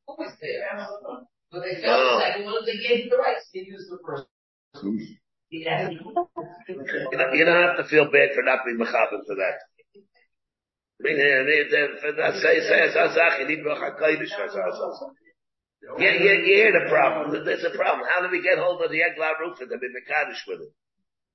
Always 0.07 0.31
there. 0.40 0.87
But 1.50 1.61
they 1.62 1.83
Oh. 1.87 2.18
the 2.18 2.24
second 2.27 2.44
one, 2.46 2.64
they 2.66 2.79
gave 2.79 3.05
him 3.05 3.11
the 3.11 3.16
rights 3.16 3.48
to 3.53 3.59
use 3.59 3.87
the 3.88 3.98
first. 4.05 4.27
You 5.50 5.64
don't, 5.64 7.35
you 7.38 7.44
don't 7.44 7.62
have 7.62 7.77
to 7.79 7.85
feel 7.88 8.11
bad 8.11 8.31
for 8.35 8.42
not 8.42 8.64
being 8.66 8.79
mechaber 8.79 9.22
for 9.27 9.37
that. 9.38 9.62
For 11.00 11.11
you 11.11 11.16
for. 12.57 12.72
Yeah, 16.00 16.14
yeah, 16.16 16.70
the 16.72 16.88
problem. 16.88 17.44
There's 17.44 17.64
a 17.64 17.76
problem. 17.76 18.09
How 18.09 18.22
do 18.22 18.30
we 18.33 18.42
get 18.42 18.59
hold 18.59 18.80
of 18.83 18.90
the 18.90 19.02
Eglah 19.02 19.35
Rufa 19.40 19.66
to 19.66 19.78
be 19.78 19.88
Mekadosh 19.92 20.40
with 20.48 20.61
it? 20.62 20.72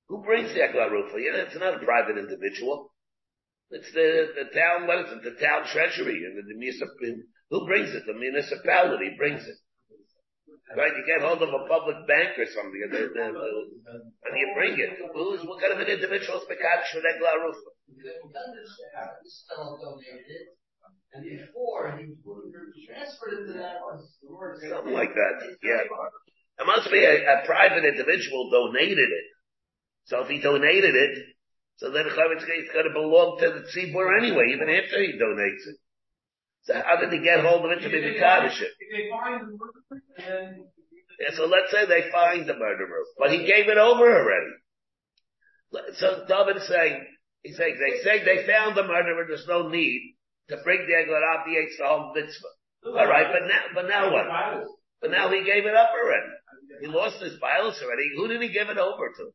Who 0.08 0.22
brings 0.24 0.52
the 0.54 0.62
Eglah 0.64 0.90
Rufa? 0.90 1.20
You 1.20 1.32
know, 1.32 1.44
it's 1.46 1.56
not 1.58 1.80
a 1.80 1.84
private 1.84 2.18
individual. 2.18 2.90
It's 3.70 3.92
the, 3.92 4.34
the 4.34 4.50
town, 4.50 4.88
what 4.88 5.06
is 5.06 5.12
it? 5.12 5.22
The 5.22 5.38
town 5.38 5.62
treasury 5.70 6.24
and 6.26 6.36
the, 6.36 6.42
the 6.42 6.58
municipal, 6.58 7.22
who 7.50 7.66
brings 7.66 7.94
it? 7.94 8.02
The 8.06 8.14
municipality 8.18 9.14
brings 9.16 9.46
it. 9.46 9.54
Right? 10.70 10.94
You 10.94 11.02
get 11.02 11.26
hold 11.26 11.42
of 11.42 11.50
a 11.50 11.66
public 11.66 12.06
bank 12.06 12.38
or 12.38 12.46
something 12.46 12.78
and, 12.86 12.92
then- 12.94 13.10
then, 13.10 13.34
uh, 13.34 14.06
and 14.22 14.32
you 14.38 14.46
bring 14.54 14.78
it. 14.78 15.02
Who's, 15.14 15.42
what 15.42 15.58
kind 15.58 15.74
of 15.74 15.80
an 15.82 15.90
individual 15.90 16.38
is 16.38 16.46
Mekadosh 16.46 16.94
with 16.94 17.02
Eglah 17.10 17.42
Rufa? 17.42 17.70
This 17.90 19.44
fellow 19.50 19.74
donated 19.82 20.30
it, 20.30 20.46
and 21.10 21.26
before 21.26 21.98
he 21.98 22.86
transferred 22.86 23.34
it 23.34 23.46
to 23.50 23.54
that 23.58 23.82
one. 23.82 23.98
Something 23.98 24.94
like 24.94 25.10
that, 25.10 25.34
yeah. 25.66 25.82
It 26.60 26.66
must 26.66 26.86
be 26.92 27.02
a, 27.02 27.18
a 27.18 27.46
private 27.46 27.82
individual 27.82 28.50
donated 28.50 29.10
it. 29.10 29.26
So 30.06 30.22
if 30.22 30.28
he 30.28 30.38
donated 30.40 30.94
it, 30.94 31.18
so 31.82 31.90
then 31.90 32.06
it's 32.06 32.14
going 32.14 32.84
to 32.86 32.92
belong 32.94 33.38
to 33.40 33.48
the 33.58 33.64
tzibur 33.74 34.06
anyway, 34.22 34.52
even 34.54 34.68
after 34.68 35.02
he 35.02 35.18
donates 35.18 35.66
it. 35.66 35.79
So 36.62 36.74
how 36.74 37.00
did 37.00 37.12
he 37.12 37.24
get 37.24 37.44
hold 37.44 37.64
of 37.64 37.70
it 37.72 37.80
to 37.82 37.88
be 37.90 38.00
the 38.00 38.18
Kaddish? 38.18 38.60
If 38.60 38.68
they 38.92 39.08
find 39.10 39.40
the 39.40 39.56
murderer, 39.56 40.02
then 40.18 40.66
Yeah, 41.18 41.36
so 41.36 41.46
let's 41.46 41.70
say 41.70 41.86
they 41.86 42.10
find 42.10 42.48
the 42.48 42.54
murderer, 42.54 43.04
but 43.18 43.30
he 43.30 43.46
gave 43.46 43.68
it 43.68 43.78
over 43.78 44.04
already. 44.04 44.52
So 45.94 46.24
David 46.26 46.56
is 46.56 46.68
saying, 46.68 47.06
he's 47.42 47.56
saying, 47.56 47.76
they 47.78 48.02
say 48.02 48.24
they 48.24 48.46
found 48.46 48.76
the 48.76 48.82
murderer, 48.82 49.24
there's 49.28 49.46
no 49.48 49.68
need 49.68 50.16
to 50.48 50.56
bring 50.64 50.86
the 50.86 50.96
Eglah 50.96 51.20
obviates 51.38 51.76
the 51.78 51.86
whole 51.86 52.12
mitzvah. 52.14 52.48
Alright, 52.86 53.26
but 53.32 53.46
now, 53.46 53.62
but 53.74 53.88
now 53.88 54.12
what? 54.12 54.26
But 55.00 55.10
now 55.10 55.30
he 55.30 55.44
gave 55.44 55.66
it 55.66 55.74
up 55.74 55.90
already. 55.92 56.32
He 56.80 56.86
lost 56.86 57.22
his 57.22 57.38
violence 57.38 57.78
already. 57.82 58.08
Who 58.16 58.28
did 58.28 58.42
he 58.42 58.48
give 58.52 58.68
it 58.68 58.78
over 58.78 59.08
to? 59.16 59.30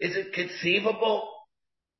Is 0.00 0.16
it 0.16 0.32
conceivable? 0.32 1.28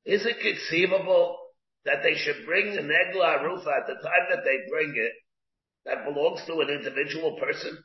Is 0.05 0.25
it 0.25 0.37
conceivable 0.39 1.37
that 1.85 2.01
they 2.03 2.15
should 2.15 2.45
bring 2.45 2.77
an 2.77 2.89
Eglah 2.89 3.43
Rufa 3.43 3.69
at 3.81 3.87
the 3.87 3.95
time 3.95 4.25
that 4.29 4.43
they 4.43 4.57
bring 4.69 4.93
it 4.95 5.11
that 5.85 6.05
belongs 6.05 6.41
to 6.47 6.59
an 6.61 6.69
individual 6.69 7.37
person? 7.39 7.77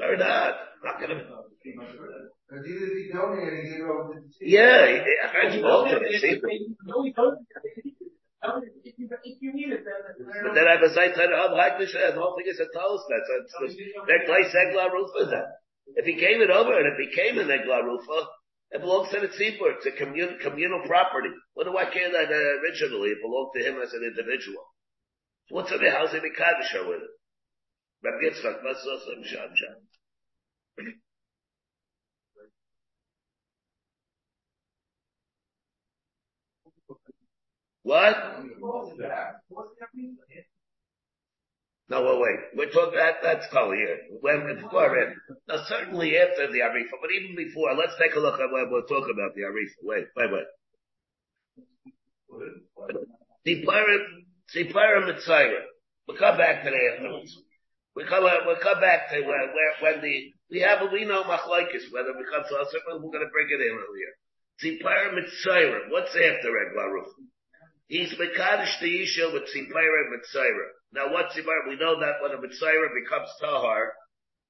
Or 0.00 0.16
not? 0.16 0.54
Not 0.84 1.00
gonna. 1.00 1.24
The. 2.50 2.58
Yeah, 4.40 5.02
I 5.24 5.28
heard 5.28 5.54
you 5.54 5.66
all 5.66 5.86
it. 5.86 6.02
But 8.40 8.62
then 10.54 10.68
I 10.68 10.72
have 10.72 10.82
a 10.82 10.94
site 10.94 11.14
that 11.16 11.34
I'm 11.34 11.52
like 11.52 11.78
this, 11.78 11.92
the 11.92 12.12
whole 12.14 12.36
thing 12.36 12.46
is 12.46 12.60
a 12.60 12.66
toast. 12.70 13.04
That's 13.10 13.28
that's 13.28 13.52
that 14.06 14.26
place 14.26 14.54
Eglah 14.54 14.90
Rufa 14.92 15.26
then. 15.30 15.44
If 15.96 16.06
he 16.06 16.14
gave 16.14 16.40
it 16.40 16.50
over 16.50 16.78
and 16.78 16.86
it 16.86 16.96
became 17.10 17.38
an 17.38 17.50
Eglah 17.50 17.82
Rufa, 17.84 18.28
it 18.70 18.80
belongs 18.80 19.08
to 19.10 19.20
the 19.20 19.28
tzibur. 19.28 19.76
It's 19.76 19.86
a 19.86 19.92
commun, 19.92 20.38
communal 20.42 20.82
property. 20.86 21.30
What 21.54 21.64
do 21.64 21.76
I 21.76 21.86
care 21.86 22.10
that 22.10 22.30
uh, 22.30 22.60
originally 22.62 23.10
it 23.10 23.22
belonged 23.22 23.52
to 23.56 23.62
him 23.64 23.80
as 23.82 23.92
an 23.92 24.04
individual? 24.04 24.64
So 25.48 25.56
what's 25.56 25.72
in 25.72 25.80
the 25.82 25.90
house 25.90 26.12
in 26.12 26.20
the 26.20 26.30
Kaddish 26.36 26.74
with 26.74 27.00
it? 27.00 27.14
Rabbi 28.04 28.24
Yitzchak, 28.28 28.62
Masos, 28.62 29.24
Sham 29.24 29.50
Sham. 29.56 29.88
What? 37.82 38.16
No, 41.90 42.02
well, 42.02 42.20
wait. 42.20 42.52
We're 42.54 42.70
talking 42.70 42.98
that 42.98 43.16
that's 43.22 43.46
called 43.50 43.74
here. 43.74 43.96
When 44.20 44.60
before 44.60 44.96
it. 44.96 45.16
Now, 45.48 45.64
certainly 45.66 46.18
after 46.18 46.46
the 46.52 46.60
Arifa, 46.60 47.00
but 47.00 47.10
even 47.10 47.34
before, 47.34 47.74
let's 47.74 47.96
take 47.98 48.14
a 48.14 48.20
look 48.20 48.38
at 48.38 48.52
when 48.52 48.70
we're 48.70 48.86
talking 48.86 49.14
about 49.16 49.34
the 49.34 49.42
Arifa. 49.48 49.80
Wait, 49.82 50.06
wait, 50.14 50.30
wait. 50.30 50.48
Sipara, 53.46 53.96
Sipara 54.54 55.08
Mitzayra. 55.08 55.64
We'll 56.06 56.18
come 56.18 56.36
back 56.36 56.64
to 56.64 56.70
that 56.70 56.94
afterwards. 56.94 57.34
We 57.96 58.04
come, 58.04 58.24
uh, 58.24 58.44
we'll 58.44 58.60
come 58.62 58.80
back 58.80 59.10
to 59.10 59.20
where, 59.22 59.48
where, 59.48 59.74
when 59.80 60.02
the, 60.02 60.32
we 60.50 60.60
have, 60.60 60.80
we 60.92 61.04
know 61.04 61.24
Machlaikis, 61.24 61.90
whether 61.90 62.12
we 62.12 62.24
come 62.30 62.44
to 62.48 62.56
us 62.56 62.74
we're 62.86 63.00
going 63.00 63.12
to 63.12 63.32
bring 63.32 63.48
it 63.48 63.60
in 63.64 63.74
earlier. 63.74 64.12
Sipara 64.60 65.16
Mitzayra. 65.16 65.90
What's 65.90 66.14
after 66.14 66.52
Eglah 66.52 66.92
Ruf? 66.92 67.08
He's 67.86 68.12
Mekadosh 68.12 68.78
the 68.80 69.02
Isha 69.02 69.30
with 69.32 69.44
Sipara 69.44 70.12
Mitzayra. 70.12 70.77
Now 70.92 71.12
what's 71.12 71.34
Sipara? 71.36 71.68
We 71.68 71.76
know 71.76 72.00
that 72.00 72.22
when 72.22 72.32
a 72.32 72.36
Mitzayra 72.36 72.88
becomes 73.02 73.28
Tahar, 73.40 73.92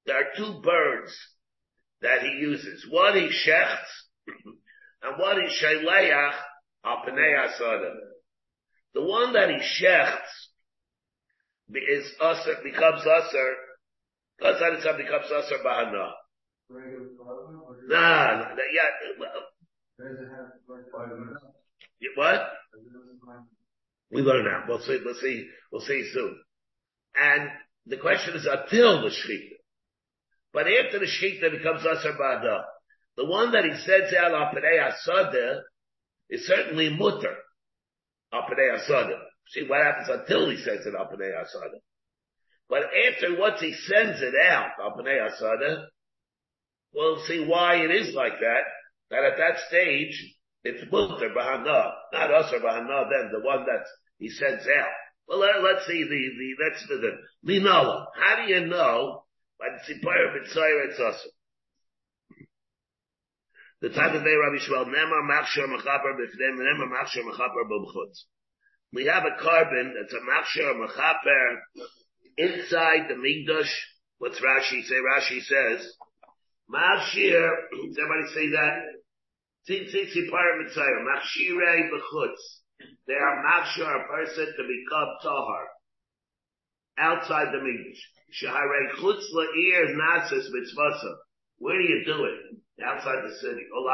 there 0.05 0.15
are 0.17 0.29
two 0.37 0.61
birds 0.61 1.13
that 2.01 2.21
he 2.21 2.29
uses. 2.39 2.85
One 2.89 3.15
he 3.15 3.27
shechts, 3.27 3.91
and 5.03 5.19
one 5.19 5.41
he 5.41 5.47
shayleach 5.47 6.33
al 6.85 7.03
asada. 7.05 7.93
The 8.93 9.01
one 9.03 9.33
that 9.33 9.49
he 9.49 9.57
shechts 9.57 10.47
is 11.75 12.11
usher, 12.19 12.55
becomes 12.63 13.05
usher, 13.05 13.53
because 14.37 14.59
that 14.59 14.73
itself 14.73 14.97
becomes 14.97 15.25
usher 15.25 15.57
bahana. 15.63 16.11
Regular 16.69 17.07
carbon, 17.17 17.59
or 17.65 17.75
does- 17.75 17.89
Nah, 17.89 18.55
yeah, 18.73 18.89
does 19.97 20.19
it 20.19 20.29
have 20.29 20.47
five 20.95 21.09
minutes? 21.09 21.43
what? 22.15 22.33
Does 22.71 22.85
it 22.85 22.93
have 22.93 23.19
five 23.25 23.35
minutes? 23.35 23.59
We 24.11 24.21
learn 24.21 24.45
now. 24.45 24.63
We'll 24.67 24.79
see, 24.79 24.99
we'll 25.03 25.15
see, 25.15 25.47
we'll 25.71 25.81
see 25.81 26.09
soon. 26.13 26.39
And 27.15 27.49
the 27.85 27.97
question 27.97 28.35
is 28.35 28.47
until 28.49 29.01
the 29.01 29.09
Shechita. 29.09 29.57
But 30.53 30.65
after 30.67 30.99
the 30.99 31.05
Shechita 31.05 31.51
becomes 31.51 31.85
Asar 31.85 32.13
Ba'ada, 32.13 32.63
the 33.17 33.25
one 33.25 33.51
that 33.51 33.65
he 33.65 33.75
sends 33.77 34.13
out 34.13 34.33
on 34.33 34.55
Pnei 34.55 34.91
Asada 34.91 35.59
is 36.29 36.47
certainly 36.47 36.89
Mutter. 36.89 37.35
On 38.31 38.43
Pnei 38.43 38.77
Asada. 38.79 39.17
See 39.49 39.65
what 39.67 39.83
happens 39.83 40.09
until 40.09 40.49
he 40.49 40.57
sends 40.57 40.85
it 40.85 40.95
on 40.95 41.07
Pnei 41.07 41.31
Asada. 41.33 41.79
But 42.69 42.83
after 42.83 43.37
once 43.39 43.59
he 43.59 43.73
sends 43.73 44.21
it 44.21 44.33
out 44.47 44.71
on 44.81 44.97
Pnei 44.97 45.27
Asada, 45.29 45.85
we'll 46.93 47.23
see 47.25 47.45
why 47.45 47.77
it 47.77 47.91
is 47.91 48.13
like 48.13 48.39
that. 48.39 48.63
That 49.09 49.23
at 49.23 49.37
that 49.37 49.59
stage, 49.67 50.35
it's 50.63 50.91
Mutter 50.91 51.29
Bahana, 51.29 51.91
not 52.11 52.31
Asar 52.31 52.59
Bahana 52.59 53.09
then, 53.09 53.31
the 53.31 53.39
one 53.45 53.65
that 53.65 53.85
he 54.17 54.29
sends 54.29 54.63
out. 54.63 54.89
Well, 55.27 55.39
let, 55.39 55.63
let's 55.63 55.85
see 55.87 56.03
the, 56.03 56.09
the, 56.09 56.55
that's 56.59 56.87
the, 56.87 56.95
the, 56.97 57.51
Linala. 57.51 58.07
How 58.15 58.45
do 58.45 58.51
you 58.51 58.65
know 58.65 59.23
by 59.59 59.67
the 59.69 59.93
Tzipayr 59.93 60.35
B'Tzayr 60.35 60.89
it's 60.89 60.99
Asar? 60.99 61.31
The 63.81 63.89
type 63.89 64.13
of 64.13 64.23
day 64.23 64.35
Rabbi 64.35 64.59
Shmuel, 64.59 64.87
Nemar 64.87 65.23
Machshir 65.23 65.67
Mechaper 65.67 66.17
B'Fnem, 66.19 66.57
Nemar 66.57 66.89
Machshir 66.91 67.23
Mechaper 67.23 67.63
B'Mchutz. 67.71 68.23
We 68.91 69.05
have 69.05 69.23
a 69.23 69.41
carbon 69.41 69.95
that's 69.95 70.13
a 70.13 70.17
Machshir 70.17 70.73
Mechaper 70.75 71.59
inside 72.37 73.07
the 73.07 73.15
Migdash. 73.15 73.69
What's 74.17 74.41
Rashi 74.41 74.83
say? 74.83 74.95
Rashi 74.95 75.41
says, 75.41 75.93
Machshir, 76.69 77.49
everybody 77.73 78.33
say 78.33 78.49
that? 78.49 78.98
They 79.69 79.77
are 83.13 83.35
Machshir 83.45 83.85
a 83.85 84.07
person 84.07 84.47
to 84.57 84.63
become 84.65 85.09
Tahar. 85.21 85.67
Outside 86.97 87.53
the 87.53 87.59
Migdash. 87.59 88.01
Shaharei 88.33 88.95
Chutz 88.97 89.25
La'ir 89.35 89.93
Nasis 89.95 90.49
Mitzvasa. 90.49 91.13
Where 91.59 91.77
do 91.77 91.83
you 91.83 92.03
do 92.03 92.25
it? 92.25 92.57
Outside 92.83 93.23
the 93.23 93.35
city. 93.35 93.67
Love 93.71 93.93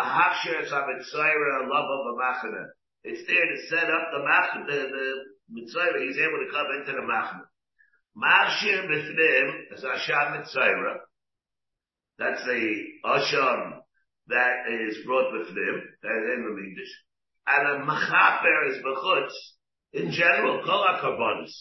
of 1.91 2.05
the 2.05 2.15
Machana. 2.21 2.63
It's 3.03 3.27
there 3.27 3.45
to 3.45 3.57
set 3.67 3.89
up 3.91 4.11
the 4.13 4.19
Machana, 4.19 4.65
the, 4.67 4.77
the 4.95 5.13
Mitzvah. 5.49 5.99
He's 5.99 6.17
able 6.17 6.39
to 6.39 6.51
come 6.51 6.67
into 6.79 6.93
the 6.93 7.01
Machana. 7.05 7.47
Machshir 8.17 8.87
Bifnim 8.87 9.73
is 9.73 9.83
Asham 9.83 10.37
Mitzvah. 10.39 10.99
That's 12.17 12.45
the 12.45 12.83
Asham 13.03 13.84
that 14.27 14.67
is 14.71 15.05
brought 15.05 15.31
with 15.33 15.47
them, 15.47 15.75
that 16.01 16.15
is 16.17 16.27
in 16.35 16.43
the 16.43 16.53
Migdash. 16.57 16.93
And 17.47 17.67
a 17.67 17.85
Machaper 17.85 18.69
is 18.71 18.83
Bechutz. 18.83 19.33
In 19.93 20.11
general, 20.11 20.63
Kol 20.65 20.83
HaKarbonis. 20.83 21.53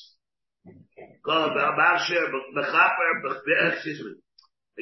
Kol 1.24 1.50
Machshir 1.50 2.24
Mechaper, 2.56 3.72
excuse 3.72 4.00
me. 4.00 4.14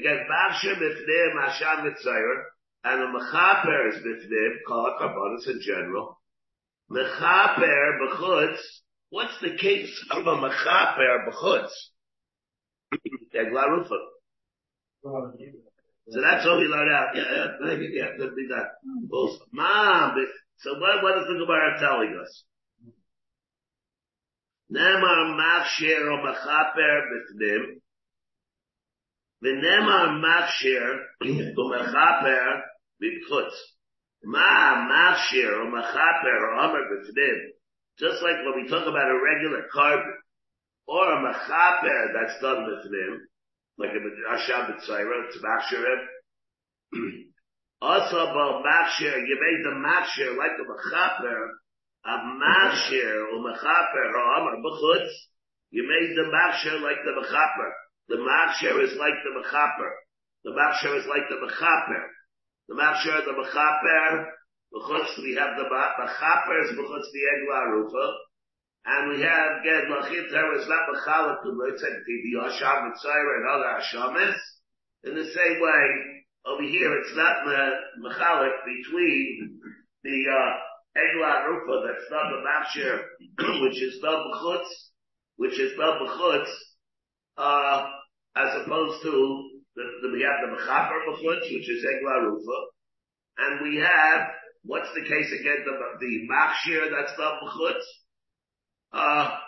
Again, 0.00 0.26
Machshir 0.30 0.76
Bifnim 0.76 1.48
Asham 1.48 1.84
Mitzvah. 1.84 2.52
and 2.84 3.02
a 3.02 3.06
mechaper 3.06 3.88
is 3.90 4.02
bifnim, 4.02 4.56
kol 4.66 4.96
karbonis 5.00 5.48
in 5.48 5.60
general. 5.60 6.18
Mechaper 6.90 7.98
b'chutz, 8.00 8.58
what's 9.10 9.40
the 9.40 9.56
case 9.56 10.04
of 10.10 10.26
a 10.26 10.36
mechaper 10.36 11.28
b'chutz? 11.28 11.70
Egla 13.34 13.68
rufa. 13.70 13.98
So 16.08 16.20
that's 16.20 16.46
all 16.46 16.58
we 16.58 16.66
learned 16.66 16.92
out. 16.92 17.14
Yeah, 17.14 17.22
yeah, 17.30 17.46
maybe, 17.60 17.90
yeah, 17.94 18.16
could 18.18 18.34
be 18.34 18.48
that. 18.50 18.74
Also, 19.12 19.44
mom, 19.52 20.16
so 20.58 20.74
what, 20.74 21.02
what 21.02 21.18
is 21.18 21.26
the 21.28 21.38
Gemara 21.38 21.78
telling 21.78 22.18
us? 22.20 22.44
Nemar 24.72 25.36
machshir 25.38 26.02
o 26.10 26.16
mechaper 26.26 27.02
b'fnim, 27.10 27.80
v'nemar 29.44 30.18
machshir 30.18 30.98
o 31.22 31.70
mechaper 31.70 32.60
b'chutz. 33.00 33.54
Ma 34.24 34.88
machshir 34.88 35.52
o 35.52 35.66
mechaper 35.70 36.38
o 36.58 36.74
b'fnim. 36.90 37.38
Just 37.98 38.22
like 38.22 38.36
when 38.44 38.62
we 38.62 38.68
talk 38.68 38.86
about 38.86 39.10
a 39.10 39.20
regular 39.22 39.66
carbon, 39.72 40.14
or 40.88 41.12
a 41.12 41.32
mechaper 41.32 42.12
that's 42.14 42.40
done 42.40 42.66
b'fnim, 42.66 43.18
like 43.78 43.90
a 43.90 44.00
Ashab 44.34 44.68
B'Tzayra, 44.70 45.26
it's 45.26 45.38
Machshirim. 45.38 46.00
Also 47.80 48.16
about 48.16 48.62
Machshir, 48.62 49.16
you 49.26 49.36
made 49.40 49.64
the 49.64 49.74
Machshir 49.74 50.36
like 50.36 50.54
a 50.54 50.64
Mechaper, 50.68 51.48
a 52.04 52.16
Machshir, 52.38 53.26
or 53.32 53.38
Mechaper, 53.42 54.04
or 54.12 54.22
Amar 54.38 54.56
B'chutz, 54.62 55.10
you 55.70 55.82
made 55.82 56.14
the 56.14 56.30
Machshir 56.30 56.80
like 56.82 57.02
the 57.04 57.10
Mechaper. 57.10 57.70
The 58.08 58.16
Machshir 58.16 58.84
is 58.84 58.96
like 58.98 59.14
the 59.24 59.40
Mechaper. 59.40 59.90
The 60.44 60.50
Machshir 60.50 60.98
is 60.98 61.06
like 61.06 61.28
the 61.28 61.36
Mechaper. 61.36 62.06
The 62.68 62.74
Machshir, 62.74 63.24
the 63.24 63.32
Mechaper, 63.32 64.26
B'chutz, 64.74 65.18
we 65.22 65.34
have 65.34 65.56
the 65.56 65.64
Mechaper, 65.64 66.62
is 66.62 66.76
the 66.76 67.22
Egla 67.34 67.72
Rufa, 67.72 68.12
and 68.84 69.10
we 69.10 69.22
have 69.22 69.60
again 69.60 69.86
Lachiter 69.90 70.58
is 70.58 70.66
not 70.68 70.88
Mechalak 70.90 71.42
to 71.42 71.50
Loitzek 71.50 72.02
the 72.04 72.38
Yasham 72.38 72.90
Mitzayra 72.90 73.32
and 73.38 73.48
other 73.48 73.78
Hashamis. 73.78 74.36
In 75.04 75.14
the 75.14 75.24
same 75.24 75.60
way, 75.60 76.22
over 76.46 76.62
here 76.62 76.92
it's 76.98 77.16
not 77.16 77.46
Mechalik 77.46 78.56
between 78.66 79.60
the 80.02 80.24
uh, 80.30 80.98
Egla 80.98 81.48
Rufa 81.48 81.86
that's 81.86 82.10
not 82.10 82.30
the 82.30 82.42
Machshir, 82.42 83.02
which 83.62 83.80
is 83.80 83.98
not 84.02 84.26
B'chutz, 84.26 84.66
which 85.36 85.58
is 85.58 85.72
not 85.78 86.00
B'chutz, 86.00 86.50
uh, 87.38 87.86
as 88.36 88.62
opposed 88.62 89.02
to 89.02 89.50
the, 89.76 89.82
the, 90.02 90.08
we 90.12 90.22
have 90.22 90.42
the 90.42 90.56
Mechaper 90.56 90.98
B'chutz, 91.08 91.42
which 91.54 91.70
is 91.70 91.84
Egla 91.84 92.22
Rufa, 92.24 92.58
and 93.38 93.62
we 93.62 93.80
have, 93.80 94.28
what's 94.64 94.92
the 94.94 95.02
case 95.02 95.32
again, 95.32 95.64
the, 95.64 95.78
the 96.00 96.28
that's 96.90 97.12
B'chutz, 97.18 97.76
uh, 97.78 98.01
Ah, 98.92 99.40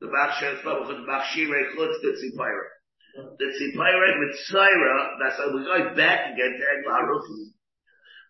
the 0.00 0.06
Machshir 0.06 0.58
is 0.58 0.64
not 0.64 0.82
B'chutz, 0.82 1.06
Machshir 1.06 1.46
Chutz, 1.74 1.94
the 2.02 2.10
Tzipayra. 2.18 2.66
The 3.38 3.46
Tzipayra 3.46 4.18
Mitzayra, 4.18 5.18
that's 5.20 5.38
how 5.38 5.52
we're 5.52 5.64
going 5.64 5.96
back 5.96 6.32
again 6.32 6.58
to 6.58 6.64
Egla 6.64 7.06
Rufa. 7.06 7.50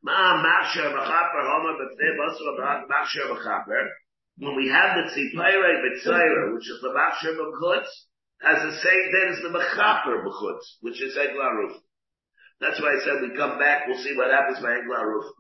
Ma 0.03 0.45
Machshir 0.45 0.93
Mechaper, 0.93 1.43
Homer 1.45 1.75
B'fnei 1.81 2.17
Basra 2.17 2.87
Machshir 2.88 3.37
Mechaper, 3.37 3.88
when 4.38 4.57
we 4.57 4.69
have 4.69 4.97
the 4.97 5.11
Tzipayra 5.12 5.83
Mitzayra, 5.85 6.55
which 6.55 6.69
is 6.69 6.81
the 6.83 6.88
Machshir 6.88 7.37
B'chutz, 7.37 7.88
has 8.41 8.62
the 8.62 8.79
same 8.79 9.12
thing 9.12 9.29
as 9.31 9.43
the 9.43 9.49
Mechaper 9.49 10.25
B'chutz, 10.25 10.77
which 10.81 11.03
is 11.03 11.17
Egla 11.17 11.55
Rufa. 11.57 11.81
That's 12.61 12.81
why 12.81 12.97
I 12.97 13.05
said 13.05 13.23
we 13.23 13.37
come 13.37 13.59
back, 13.59 13.87
we'll 13.87 14.03
see 14.03 14.17
what 14.17 14.31
happens 14.31 14.61
by 14.61 14.71
Egla 14.71 15.05
Rufa. 15.05 15.38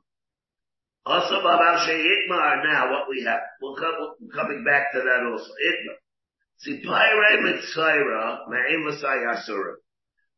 Also, 1.08 1.40
Babar 1.40 1.88
Itmar 1.88 2.64
now, 2.68 2.92
what 2.92 3.08
we 3.08 3.24
have. 3.24 3.40
We'll 3.62 3.74
come, 3.76 3.94
we're 4.20 4.28
coming 4.28 4.62
back 4.62 4.92
to 4.92 4.98
that 4.98 5.24
also. 5.24 5.48
Itmar. 5.56 5.96
Tzipayre 6.60 7.40
Mitzayra, 7.48 8.40
Ma'im 8.50 8.84
Asura. 8.92 9.76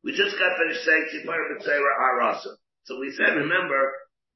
We 0.05 0.13
just 0.13 0.39
got 0.39 0.57
finished 0.63 0.85
saying 0.85 1.07
Tzipayre 1.11 1.59
Mitzayra 1.59 1.91
Arasa. 1.99 2.55
So 2.85 3.01
we 3.01 3.11
said, 3.11 3.35
remember, 3.35 3.93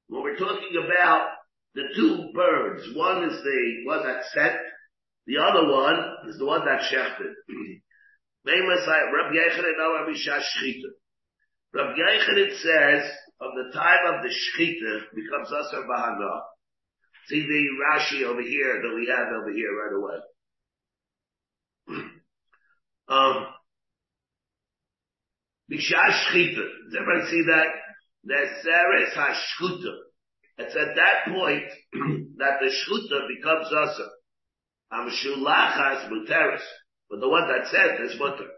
when 0.08 0.24
we're 0.24 0.36
talking 0.36 0.74
about 0.84 1.28
the 1.76 1.84
two 1.94 2.30
birds, 2.34 2.82
one 2.96 3.30
is 3.30 3.40
the 3.40 3.84
one 3.86 4.02
that 4.02 4.24
set, 4.34 4.58
the 5.28 5.38
other 5.38 5.70
one 5.70 6.16
is 6.28 6.36
the 6.36 6.46
one 6.46 6.64
that 6.64 6.80
shechted. 6.80 7.30
Ma'im 8.48 8.76
Asayra, 8.76 9.12
Rabbi 9.12 9.36
Yechanan 9.36 9.78
Rabbi 9.78 10.18
Shashchita. 10.18 10.90
Rabbi 11.74 11.96
Yechanan 11.96 12.56
says, 12.58 13.12
from 13.44 13.60
the 13.60 13.70
time 13.76 14.14
of 14.14 14.22
the 14.22 14.28
Shechita 14.28 15.00
becomes 15.14 15.52
Asar 15.52 15.84
Bahana. 15.84 16.40
See 17.28 17.40
the 17.40 17.68
Rashi 17.84 18.22
over 18.24 18.40
here 18.40 18.80
that 18.80 18.94
we 18.94 19.06
have 19.14 19.28
over 19.36 19.52
here 19.52 19.70
right 19.76 19.94
away. 20.00 20.18
um, 23.08 23.46
Bishash 25.70 26.32
Shechita. 26.32 26.56
Does 26.56 26.96
everybody 26.98 27.30
see 27.30 27.42
that? 27.48 27.66
Neseres 28.26 29.12
HaShchuta. 29.12 29.94
It's 30.56 30.74
at 30.74 30.94
that 30.96 31.34
point 31.34 31.64
that 32.38 32.60
the 32.60 32.70
Shchuta 32.70 33.28
becomes 33.28 33.66
Asar. 33.66 34.10
Amshulachas 34.90 36.08
Muteris. 36.08 36.64
But 37.10 37.20
the 37.20 37.28
one 37.28 37.46
that 37.48 37.68
said 37.70 38.00
is 38.06 38.18
Mutter. 38.18 38.48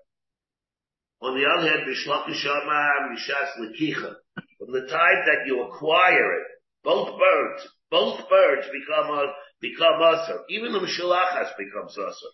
On 1.23 1.35
the 1.35 1.45
other 1.45 1.69
hand, 1.69 1.89
Bishlakishama 1.89 3.11
Mishas 3.11 3.59
Lekicha. 3.59 4.15
From 4.59 4.73
the 4.73 4.87
time 4.89 5.21
that 5.27 5.47
you 5.47 5.63
acquire 5.63 6.41
it, 6.41 6.47
both 6.83 7.19
birds, 7.19 7.69
both 7.91 8.29
birds 8.29 8.67
become 8.73 9.11
a, 9.11 9.33
become 9.61 10.01
usher. 10.03 10.41
Even 10.49 10.73
the 10.73 10.81
Mishalachas 10.81 11.57
becomes 11.59 11.97
usher. 11.99 12.33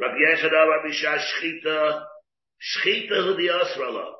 Rabbi 0.00 0.16
Yechada, 0.16 0.68
Rabbi 0.68 0.92
Shah, 0.92 1.18
Shchita, 1.18 2.02
Shchita 2.62 3.24
who 3.24 3.36
the 3.36 3.48
Asrala. 3.48 4.12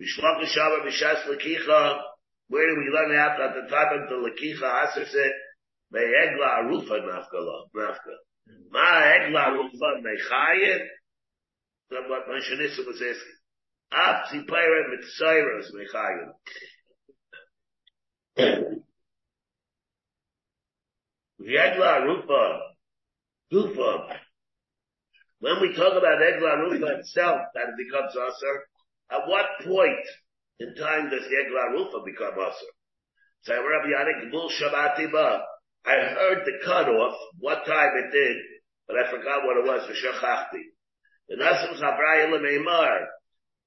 Mishloch 0.00 0.44
Shava, 0.56 0.84
Mishas 0.84 1.24
Lekicha, 1.28 2.00
where 2.48 2.66
do 2.66 2.76
we 2.76 2.90
learn 2.92 3.16
out 3.16 3.40
at 3.40 3.54
the 3.54 3.70
time 3.70 4.02
of 4.02 4.08
the 4.08 4.16
Lekicha, 4.16 4.88
Aser 4.88 5.06
said, 5.06 5.32
Me'egla 5.92 6.64
Arufa 6.64 7.00
Nafkala, 7.00 7.70
Nafka. 7.76 8.14
Ma 8.70 9.02
Egla 9.02 9.48
Arufa 9.48 10.02
Mechayet, 10.02 10.86
that's 11.90 12.08
what 12.08 12.26
Moshe 12.26 12.52
Nissim 12.56 12.86
was 12.86 12.96
asking. 12.96 13.41
Mitzayras 13.92 15.70
Mechayim. 15.74 16.32
Egla 21.40 22.04
Rupa. 22.06 22.60
When 25.40 25.60
we 25.60 25.74
talk 25.74 25.92
about 25.92 26.22
Egla 26.22 26.58
Rufa 26.58 26.98
itself, 26.98 27.40
that 27.54 27.68
it 27.68 27.76
becomes 27.76 28.14
Aser, 28.16 28.66
at 29.10 29.28
what 29.28 29.46
point 29.64 30.06
in 30.60 30.74
time 30.74 31.10
does 31.10 31.24
Egla 31.24 31.72
Rufa 31.72 31.98
become 32.04 32.34
Aser? 32.38 32.72
So 33.42 33.54
Rabbi 33.54 33.88
Yannick 33.88 34.30
Bul 34.30 34.50
Shabbat 34.50 35.12
Ba. 35.12 35.42
I 35.84 35.96
heard 35.96 36.44
the 36.46 36.64
cutoff, 36.64 37.16
what 37.40 37.66
time 37.66 37.90
it 37.96 38.12
did, 38.12 38.36
but 38.86 38.96
I 38.96 39.10
forgot 39.10 39.44
what 39.44 39.56
it 39.56 39.64
was, 39.64 39.88
V'shachachti. 39.90 40.62
The 41.28 41.36
Nasim 41.36 41.74
Chabraya 41.80 42.28
Lemeimar, 42.30 43.06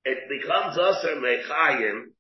it 0.06 0.30
becomes 0.30 0.78
Aser 0.78 1.18
Mechayim, 1.18 2.14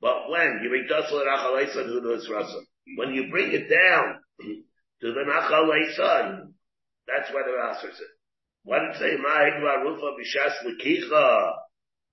but 0.00 0.30
when 0.30 0.60
you 0.62 0.68
bring 0.70 0.88
Tasla 0.88 1.22
Nachal 1.28 1.86
who 1.86 2.00
knows 2.00 2.28
Rasa? 2.28 2.60
When 2.96 3.12
you 3.14 3.30
bring 3.30 3.52
it 3.52 3.68
down 3.68 4.18
to 4.40 5.12
the 5.12 5.24
Nachal 5.28 5.68
Eisan, 5.68 6.52
that's 7.06 7.32
where 7.32 7.44
the 7.44 7.54
Aser 7.70 7.90
is. 7.90 8.00
Why 8.64 8.78
don't 8.78 8.96
say 8.96 9.16
Ma'egla 9.16 9.84
Rufa 9.84 10.16
Bishas 10.16 10.64
Lekicha, 10.64 11.52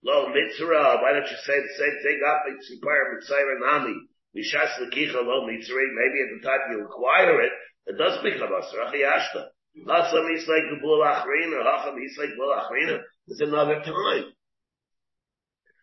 Lo 0.04 0.28
Mitzra, 0.28 1.02
why 1.02 1.14
don't 1.14 1.30
you 1.30 1.38
say 1.44 1.58
the 1.58 1.76
same 1.78 1.98
thing 2.04 2.20
up 2.28 2.44
in 2.48 2.58
Sipar 2.60 3.16
Mitzayra 3.16 3.60
Nami, 3.60 3.96
Lekicha 4.36 5.26
Lo 5.26 5.48
Mitzra, 5.48 5.82
maybe 5.96 6.20
at 6.22 6.42
the 6.42 6.42
time 6.44 6.60
you 6.72 6.86
acquire 6.86 7.42
it, 7.42 7.52
it 7.88 7.98
does 7.98 8.22
become 8.22 8.50
Aser, 8.52 8.78
Achiyashta. 8.86 9.48
Hasam 9.88 10.36
is 10.36 10.48
like 10.48 10.64
Gabul 10.70 11.06
Achrina, 11.06 11.64
Hacham 11.64 11.96
is 12.04 12.18
like 12.18 12.30
Achrina. 12.30 13.00
There's 13.28 13.42
another 13.42 13.82
time. 13.82 14.34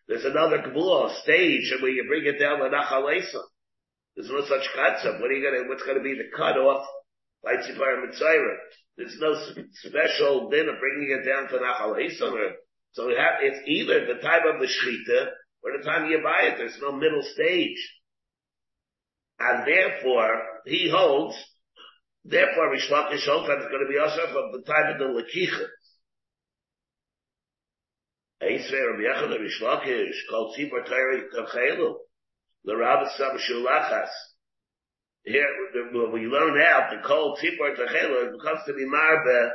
There's 0.07 0.25
another 0.25 0.61
Kabul 0.61 1.13
stage 1.23 1.73
where 1.81 1.91
you 1.91 2.05
bring 2.07 2.25
it 2.25 2.39
down 2.39 2.59
to 2.59 2.69
Nachalesa. 2.69 3.41
There's 4.15 4.29
no 4.29 4.41
such 4.47 4.67
concept. 4.73 5.19
What 5.21 5.29
are 5.29 5.33
you 5.33 5.43
gonna, 5.43 5.67
what's 5.69 5.83
gonna 5.83 6.01
be 6.01 6.15
the 6.15 6.31
cutoff 6.35 6.85
by 7.43 7.55
Tzipar 7.55 8.01
Mitzayra? 8.05 8.55
There's 8.97 9.17
no 9.19 9.35
special 9.73 10.49
din 10.49 10.69
of 10.69 10.79
bringing 10.79 11.11
it 11.19 11.25
down 11.27 11.49
to 11.49 11.59
Nachalesa. 11.59 12.53
So 12.93 13.09
it's 13.09 13.67
either 13.67 14.07
the 14.07 14.21
time 14.21 14.47
of 14.47 14.59
the 14.59 14.65
Shechita 14.65 15.27
or 15.61 15.77
the 15.77 15.83
time 15.83 16.09
you 16.09 16.19
buy 16.23 16.47
it. 16.47 16.57
There's 16.57 16.79
no 16.81 16.93
middle 16.93 17.21
stage. 17.21 17.77
And 19.39 19.67
therefore, 19.67 20.41
he 20.65 20.89
holds, 20.89 21.35
therefore 22.25 22.71
Rish 22.71 22.89
Lakish 22.89 23.27
holds 23.27 23.47
that 23.47 23.59
it's 23.59 23.69
going 23.69 23.85
to 23.85 23.91
be 23.91 23.99
also 23.99 24.25
from 24.33 24.51
the 24.51 24.63
time 24.65 24.93
of 24.93 24.97
the 24.97 25.21
Lakicha. 25.21 25.67
Eisvei 28.41 28.91
Rabbi 28.91 29.01
Yechon 29.01 29.39
Rish 29.39 29.61
Lakish 29.61 30.29
called 30.29 30.55
Tzipar 30.55 30.85
Torah 30.85 31.21
Tachelu. 31.33 31.95
the 32.65 32.75
Rabbis 32.75 33.19
Shulachas. 33.19 34.09
Here, 35.23 35.47
we 36.13 36.27
learn 36.27 36.61
out 36.61 36.89
the 36.89 37.05
cold 37.05 37.37
tzipor 37.39 37.75
techela, 37.75 38.27
it 38.27 38.31
becomes 38.31 38.61
to 38.65 38.73
be 38.73 38.85
marbe 38.85 39.51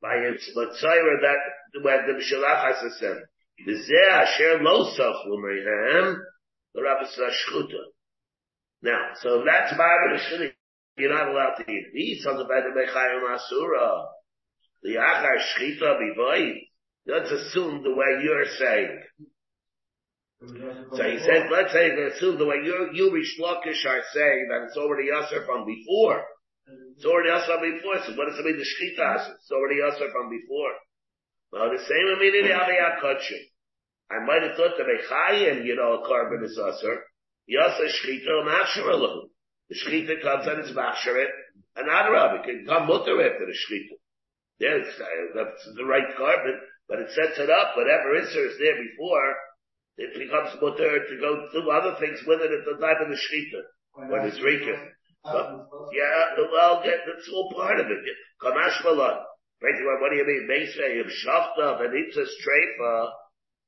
by 0.00 0.14
its 0.16 0.48
matzayra 0.56 1.20
that 1.20 1.82
when 1.82 2.06
the 2.06 2.22
Shulachas 2.22 2.84
is 2.86 2.98
sent. 3.00 3.18
The 3.64 3.72
Zeh 3.72 4.12
Asher 4.12 4.62
Lo 4.62 4.84
Sochlu 4.96 5.38
Mehem, 5.38 6.16
the 6.74 6.82
Rabbis 6.82 7.18
Shchuta. 7.18 7.80
Now, 8.82 9.14
so 9.20 9.42
that's 9.44 9.72
marbe 9.72 10.16
the 10.16 10.36
Shchuta. 10.36 10.52
You're 10.98 11.12
not 11.12 11.28
allowed 11.28 11.56
to 11.56 11.70
eat. 11.70 11.86
These 11.92 12.26
on 12.26 12.36
the 12.36 12.44
bed 12.44 12.64
of 12.66 12.74
Mechayim 12.74 13.34
Asura. 13.34 14.04
The 14.82 14.94
Achar 14.94 15.38
Shchita 15.38 15.98
Bivoy. 15.98 16.68
Let's 17.06 17.30
assume 17.30 17.82
the 17.82 17.94
way 17.94 18.22
you're 18.22 18.50
saying. 18.58 19.00
So 20.42 21.02
he 21.02 21.18
said, 21.18 21.48
let's 21.50 21.72
say, 21.72 21.88
assume 21.88 22.38
the 22.38 22.44
way 22.44 22.56
you, 22.62 22.90
you 22.92 23.12
Rish 23.12 23.38
Lakish 23.40 23.86
are 23.86 24.02
saying 24.12 24.48
that 24.50 24.66
it's 24.68 24.76
already 24.76 25.08
Yasser 25.08 25.46
from 25.46 25.64
before. 25.64 26.22
It's 26.96 27.06
already 27.06 27.30
Yasser 27.30 27.46
from 27.46 27.62
before. 27.62 27.96
So 28.04 28.12
what 28.18 28.28
does 28.28 28.38
it 28.38 28.44
mean, 28.44 28.58
the 28.58 28.66
Shchita 28.66 29.34
It's 29.34 29.50
already 29.50 29.80
Yasser 29.80 30.12
from 30.12 30.28
before. 30.30 30.74
Well, 31.52 31.70
the 31.70 31.78
same 31.78 32.16
immediately 32.16 32.50
Aliyah 32.50 33.00
Kutchim. 33.00 33.42
I 34.10 34.24
might 34.24 34.42
have 34.42 34.56
thought 34.56 34.76
the 34.76 34.84
Mechayim, 34.84 35.64
you 35.64 35.74
know, 35.74 36.02
a 36.02 36.06
karban 36.06 36.44
is 36.44 36.58
Yasser. 36.58 36.96
Yasser 37.48 37.88
Shchita 37.88 38.44
Machsharalahu. 38.44 39.30
The 39.70 39.74
Shchita 39.74 40.22
comes 40.22 40.46
and 40.46 40.58
it's 40.58 40.76
Machsharit. 40.76 41.30
And 41.76 41.88
Adarab, 41.88 42.40
it 42.40 42.44
can 42.44 42.66
come 42.66 42.88
mutter 42.88 43.22
after 43.22 43.46
the 43.46 43.54
Shchita. 43.54 43.96
Yes, 44.58 44.86
uh, 45.00 45.04
that's 45.34 45.68
the 45.76 45.84
right 45.84 46.16
karban, 46.18 46.58
but 46.88 47.00
it 47.00 47.10
sets 47.10 47.38
it 47.38 47.50
up, 47.50 47.76
whatever 47.76 48.14
is 48.16 48.32
there 48.32 48.78
before, 48.82 49.34
it 49.98 50.12
becomes 50.18 50.54
mutter 50.60 51.04
to 51.08 51.16
go 51.20 51.48
do 51.52 51.70
other 51.70 51.96
things 51.98 52.20
with 52.26 52.40
it 52.42 52.52
at 52.52 52.64
the 52.64 52.76
time 52.80 53.00
of 53.02 53.08
the 53.08 53.16
shechita 53.16 53.62
when 54.10 54.26
it's 54.26 54.42
rika. 54.42 54.76
Yeah, 55.24 56.36
well, 56.52 56.82
that's 56.84 57.28
all 57.32 57.50
part 57.56 57.80
of 57.80 57.86
it. 57.86 58.04
Kamash 58.42 58.84
malon. 58.84 59.18
Basically, 59.60 59.98
what 60.00 60.10
do 60.10 60.16
you 60.16 60.26
mean? 60.26 60.46
Meisvei 60.46 61.00
of 61.00 61.06
shachta 61.06 61.80
v'nitzas 61.80 62.28
treifa. 62.44 63.10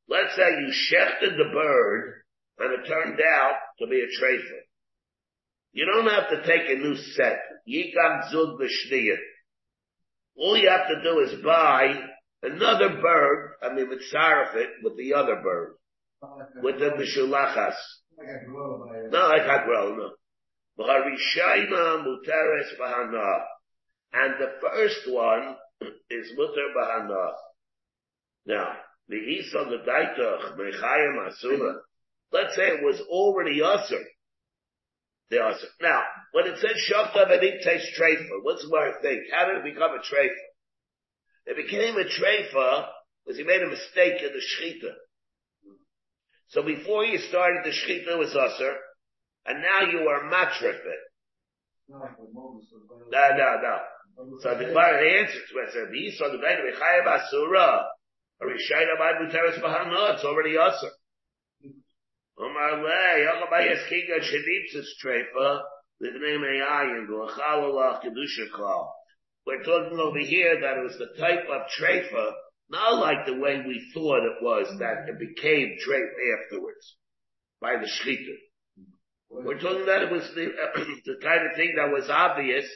Let's 0.08 0.36
say 0.36 0.50
you 0.60 0.70
shechted 0.92 1.36
the 1.36 1.50
bird 1.52 2.22
and 2.58 2.72
it 2.74 2.86
turned 2.86 3.20
out 3.20 3.56
to 3.80 3.86
be 3.86 4.00
a 4.00 4.06
treifa. 4.22 4.60
You 5.72 5.86
don't 5.86 6.08
have 6.08 6.28
to 6.30 6.42
take 6.46 6.68
a 6.68 6.78
new 6.78 6.94
set. 6.96 7.38
Yikam 7.68 8.30
zug. 8.30 8.60
All 10.36 10.56
you 10.56 10.68
have 10.68 10.88
to 10.88 11.02
do 11.02 11.20
is 11.20 11.42
buy 11.42 11.94
another 12.42 13.00
bird, 13.00 13.52
I 13.62 13.72
mean, 13.72 13.88
with 13.88 14.00
it 14.00 14.70
with 14.82 14.96
the 14.96 15.14
other 15.14 15.36
bird 15.36 15.78
with 16.62 16.78
the 16.78 16.90
mishulachas. 16.90 17.74
No, 19.10 19.28
like 19.28 19.42
agrol, 19.42 19.96
no. 19.96 20.10
B'harishayna 20.78 22.04
muteres 22.04 22.78
bahana. 22.80 23.44
And 24.12 24.34
the 24.40 24.52
first 24.60 25.00
one 25.08 25.56
is 26.10 26.32
muter 26.36 26.74
bahana. 26.76 27.32
Now, 28.46 28.72
the 29.08 29.16
isa 29.16 29.64
the 29.68 29.78
daitach 29.88 30.56
mechayim 30.56 31.28
asuna. 31.28 31.74
Let's 32.32 32.56
say 32.56 32.68
it 32.68 32.84
was 32.84 33.00
already 33.08 33.62
usher. 33.62 34.04
The 35.30 35.42
usher. 35.42 35.68
Now, 35.80 36.02
when 36.32 36.46
it 36.46 36.58
says 36.58 36.76
shofta 36.90 37.28
v'nit 37.28 37.62
taste 37.62 37.88
treifa, 37.98 38.42
what's 38.42 38.62
the 38.62 38.70
word 38.70 38.94
think? 39.02 39.20
How 39.32 39.46
did 39.46 39.58
it 39.58 39.74
become 39.74 39.92
a 39.92 39.98
treifa? 39.98 40.34
It 41.48 41.56
became 41.56 41.96
a 41.96 42.04
treifa 42.04 42.88
because 43.24 43.38
he 43.38 43.44
made 43.44 43.62
a 43.62 43.68
mistake 43.68 44.22
in 44.22 44.32
the 44.32 44.42
shechita. 44.44 44.92
So 46.48 46.62
before 46.62 47.06
you 47.06 47.16
started 47.16 47.64
the 47.64 47.70
shechita 47.70 48.18
was 48.18 48.36
usher, 48.36 48.76
and 49.46 49.62
now 49.62 49.90
you 49.90 50.06
are 50.08 50.28
matrif 50.28 50.76
it. 50.76 51.00
No, 51.88 52.00
no, 53.10 53.60
no. 53.62 53.78
So 54.42 54.58
the 54.58 54.64
Gemara 54.66 55.20
answers 55.20 55.42
to 55.50 55.58
it. 55.58 55.72
Said, 55.72 55.90
"These 55.90 56.20
are 56.20 56.30
the 56.30 56.38
better 56.38 56.64
mechayev 56.64 57.06
asura, 57.06 57.88
or 58.40 58.48
rishayna 58.48 58.98
by 58.98 59.12
muteres 59.14 59.58
bahana. 59.62 60.14
It's 60.14 60.24
already 60.24 60.58
usher." 60.58 60.90
Omar 62.38 62.82
le 62.82 63.24
yachabay 63.24 63.72
eskiga 63.72 64.20
shenitzis 64.20 64.88
treifa 65.02 65.62
livnei 66.02 66.36
meyayin 66.36 67.06
v'lachalolach 67.08 68.02
kedusha 68.04 68.50
klal. 68.52 68.97
We're 69.48 69.64
talking 69.64 69.98
over 69.98 70.18
here 70.18 70.60
that 70.60 70.76
it 70.76 70.84
was 70.84 70.98
the 70.98 71.18
type 71.18 71.48
of 71.48 71.62
treifa 71.80 72.32
not 72.68 73.00
like 73.00 73.24
the 73.24 73.38
way 73.38 73.62
we 73.66 73.90
thought 73.94 74.20
it 74.20 74.42
was 74.42 74.66
that 74.78 75.08
it 75.08 75.18
became 75.18 75.78
drape 75.82 76.12
afterwards 76.36 76.96
by 77.58 77.76
the 77.76 77.88
shechita. 77.88 78.36
We're 79.30 79.58
talking 79.58 79.86
that 79.86 80.02
it 80.02 80.12
was 80.12 80.28
the, 80.34 80.52
the 81.06 81.16
kind 81.22 81.48
of 81.48 81.56
thing 81.56 81.76
that 81.76 81.90
was 81.90 82.10
obvious 82.10 82.66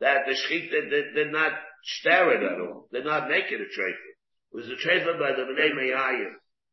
that 0.00 0.26
the 0.26 0.34
shechita 0.34 0.90
did, 0.90 1.14
did, 1.14 1.32
not 1.32 1.52
stare 1.82 2.30
it 2.34 2.42
at 2.42 2.60
all, 2.60 2.86
did 2.92 3.06
not 3.06 3.30
make 3.30 3.46
it 3.50 3.62
a 3.62 3.80
trefa. 3.80 4.10
It 4.52 4.56
was 4.56 4.66
a 4.68 4.76
trefa 4.86 5.18
by 5.18 5.32
the 5.32 5.48
Bnei 5.48 5.72
Meyayim. 5.72 6.32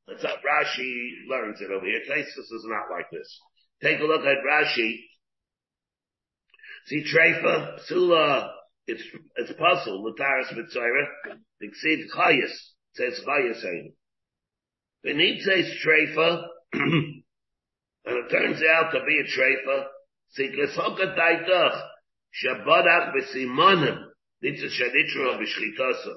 That's 0.09 0.23
how 0.23 0.35
Rashi 0.35 1.11
learns 1.29 1.61
it 1.61 1.71
over 1.71 1.85
here. 1.85 2.01
Taisus 2.11 2.27
is 2.27 2.65
not 2.65 2.91
like 2.91 3.09
this. 3.09 3.39
Take 3.81 4.01
a 4.01 4.03
look 4.03 4.25
at 4.25 4.43
Rashi. 4.45 4.97
See 6.87 7.05
trefa, 7.05 7.79
sula, 7.85 8.56
it's, 8.87 9.03
it's 9.35 9.51
possible 9.53 10.13
puzzle, 10.13 10.13
Lataris 10.13 10.53
Mitzayra, 10.53 11.37
exceeds 11.61 12.13
Chayas, 12.13 12.53
says 12.93 13.19
Chayas 13.25 13.61
saying. 13.61 13.93
says 15.03 15.71
Treifa, 15.85 16.43
and 16.73 17.23
it 18.05 18.31
turns 18.31 18.61
out 18.63 18.91
to 18.91 19.01
be 19.05 19.19
a 19.19 19.25
Treifa, 19.25 19.85
Siklesoka 20.37 21.15
Taitach, 21.17 21.81
Shabadach 22.43 23.13
B'Simonim, 23.13 23.97
Nitzah 24.43 24.69
Shaditra 24.69 25.37
B'Shchitasa. 25.37 26.15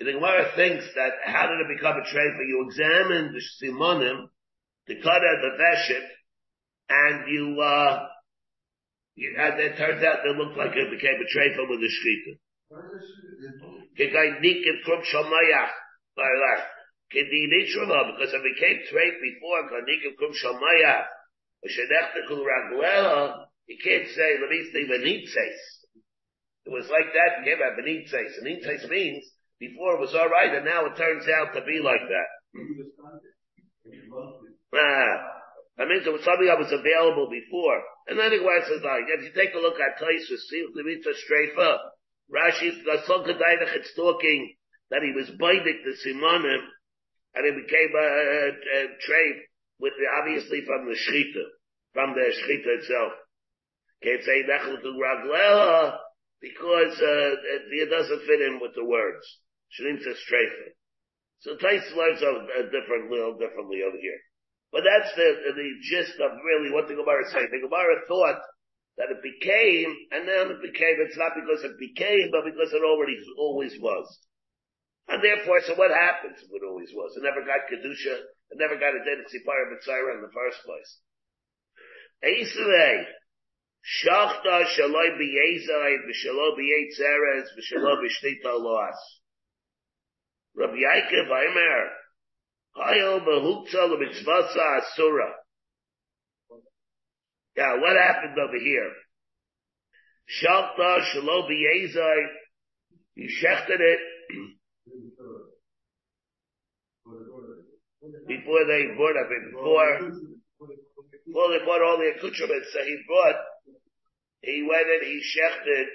The 0.00 0.12
Gemara 0.12 0.52
thinks 0.54 0.84
that 0.94 1.12
how 1.24 1.48
did 1.48 1.60
it 1.60 1.76
become 1.76 1.96
a 1.96 2.02
treifa? 2.02 2.46
You 2.46 2.64
examine 2.66 3.32
the 3.32 3.42
simonim, 3.60 4.28
the 4.86 4.94
cutter, 4.94 5.40
the 5.42 5.58
veshet, 5.60 6.06
and 6.88 7.28
you 7.28 7.60
uh, 7.60 8.06
and 9.18 9.58
it 9.58 9.76
turns 9.76 10.02
out 10.04 10.22
they 10.22 10.30
looked 10.30 10.56
like 10.56 10.76
it 10.76 10.90
became 10.94 11.18
a 11.18 11.26
treifa 11.26 11.66
with 11.68 11.82
a 11.82 11.90
shchita. 11.90 12.38
Kikai 13.98 14.38
nikim 14.38 14.78
krum 14.86 15.02
shamayach. 15.02 15.74
Because 17.10 18.32
it 18.32 18.42
became 18.54 18.78
treif 18.86 19.14
before, 19.18 19.62
nikim 19.82 20.14
krum 20.20 20.30
shamayach. 20.38 21.06
V'shenechtekul 21.66 22.44
raguela, 22.46 23.46
you 23.66 23.76
can't 23.82 24.08
say, 24.08 24.38
let 24.40 24.50
me 24.50 24.70
say, 24.72 24.84
v'nitzes. 24.86 25.58
It 26.66 26.70
was 26.70 26.88
like 26.88 27.12
that, 27.12 27.40
it 27.40 27.44
came 27.44 27.60
out 27.60 27.76
v'nitzes. 27.76 28.38
V'nitzes 28.44 28.88
means, 28.88 29.24
before 29.58 29.94
it 29.94 30.00
was 30.00 30.14
alright, 30.14 30.54
and 30.54 30.64
now 30.64 30.86
it 30.86 30.96
turns 30.96 31.26
out 31.28 31.54
to 31.54 31.62
be 31.64 31.80
like 31.82 32.06
that. 32.06 32.28
Ah. 34.74 35.38
That 35.78 35.86
means 35.86 36.02
it 36.02 36.12
was 36.12 36.26
something 36.26 36.50
that 36.50 36.58
was 36.58 36.74
available 36.74 37.30
before. 37.30 37.78
And 38.10 38.18
then 38.18 38.34
the 38.34 38.42
Gemara 38.42 38.66
says, 38.66 38.82
like, 38.82 39.06
if 39.14 39.22
you 39.22 39.32
take 39.32 39.54
a 39.54 39.62
look 39.62 39.78
at 39.78 40.02
Taisus, 40.02 40.50
see 40.50 40.66
the 40.74 40.82
mitzvah 40.82 41.14
straight 41.22 41.54
up. 41.54 41.94
Rashi, 42.26 42.74
it's 42.74 43.94
talking 43.94 44.42
that 44.90 45.06
he 45.06 45.12
was 45.14 45.30
biting 45.38 45.80
the 45.86 45.94
simonim, 46.02 46.62
and 47.34 47.46
it 47.46 47.56
became 47.62 47.92
a, 47.94 48.06
a, 48.10 48.40
a 48.50 48.80
trade 49.06 49.38
with 49.78 49.94
the, 49.96 50.06
obviously 50.18 50.66
from 50.66 50.90
the 50.90 50.98
shechita, 50.98 51.46
from 51.94 52.12
the 52.12 52.26
shechita 52.26 52.82
itself. 52.82 53.12
Can't 54.02 54.22
say 54.24 54.42
nechel 54.44 54.82
to 54.82 55.92
because 56.40 56.94
uh, 57.02 57.30
it 57.70 57.90
doesn't 57.90 58.26
fit 58.26 58.40
in 58.42 58.58
with 58.60 58.74
the 58.74 58.84
words. 58.84 59.24
Shouldn't 59.70 60.02
say 60.02 60.14
straight. 60.14 60.74
So 61.40 61.56
Taisus 61.56 61.94
learns 61.96 62.22
a, 62.22 62.32
a 62.60 62.62
different, 62.66 63.10
little 63.10 63.38
differently 63.38 63.82
over 63.86 63.96
here. 63.96 64.20
But 64.72 64.84
that's 64.84 65.14
the, 65.16 65.28
the 65.56 65.70
gist 65.88 66.20
of 66.20 66.36
really 66.44 66.70
what 66.70 66.88
the 66.88 66.96
Gemara 66.96 67.24
is 67.24 67.32
saying. 67.32 67.48
The 67.48 67.64
Gemara 67.64 68.04
thought 68.04 68.40
that 69.00 69.08
it 69.08 69.22
became, 69.24 69.94
and 70.12 70.28
then 70.28 70.52
it 70.52 70.60
became, 70.60 71.00
it's 71.00 71.16
not 71.16 71.32
because 71.32 71.64
it 71.64 71.78
became, 71.80 72.28
but 72.34 72.44
because 72.44 72.74
it 72.74 72.84
already 72.84 73.16
always 73.38 73.72
was. 73.80 74.04
And 75.08 75.24
therefore, 75.24 75.64
so 75.64 75.72
what 75.80 75.88
happens 75.88 76.36
if 76.36 76.52
it 76.52 76.66
always 76.66 76.92
was? 76.92 77.16
It 77.16 77.24
never 77.24 77.40
got 77.40 77.64
Kedusha, 77.64 78.28
it 78.52 78.58
never 78.60 78.76
got 78.76 78.92
a 78.92 79.00
identity 79.00 79.40
Sipara 79.40 79.72
Mitzayra 79.72 80.20
in 80.20 80.22
the 80.22 80.34
first 80.36 80.60
place. 80.68 81.00
Eisrei, 82.20 83.08
Shachta 83.88 84.68
shaloi 84.76 85.16
b'yezai, 85.16 85.96
v'shaloi 86.04 86.52
b'yetzeres, 86.60 87.48
v'shaloi 87.56 88.04
b'shtita 88.04 88.52
loas. 88.52 89.00
Rabbi 90.56 90.76
Yaakov 90.76 91.30
Aimer, 91.32 91.86
Hayel 91.86 91.86
behukta 91.86 91.86
l'mitzvasa 91.86 91.86
asura. 91.86 91.96
Yeah, 97.56 97.80
what 97.80 97.96
happened 97.96 98.38
over 98.38 98.58
here? 98.58 98.92
Shalta 100.28 101.00
shalo 101.10 101.48
b'yezai, 101.48 102.26
he 103.14 103.28
shechted 103.42 103.80
it 103.80 104.00
before 108.26 108.64
they 108.66 108.94
brought 108.96 109.16
up 109.16 109.30
it, 109.30 109.50
before, 109.50 110.12
Well, 111.26 111.52
he 111.52 111.58
bought 111.64 111.82
all 111.82 111.98
the 111.98 112.12
accoutrements 112.16 112.72
that 112.74 112.84
he 112.84 113.02
brought. 113.06 113.36
He 114.42 114.62
went 114.68 114.86
and 114.86 115.02
he 115.04 115.20
shechted, 115.20 115.86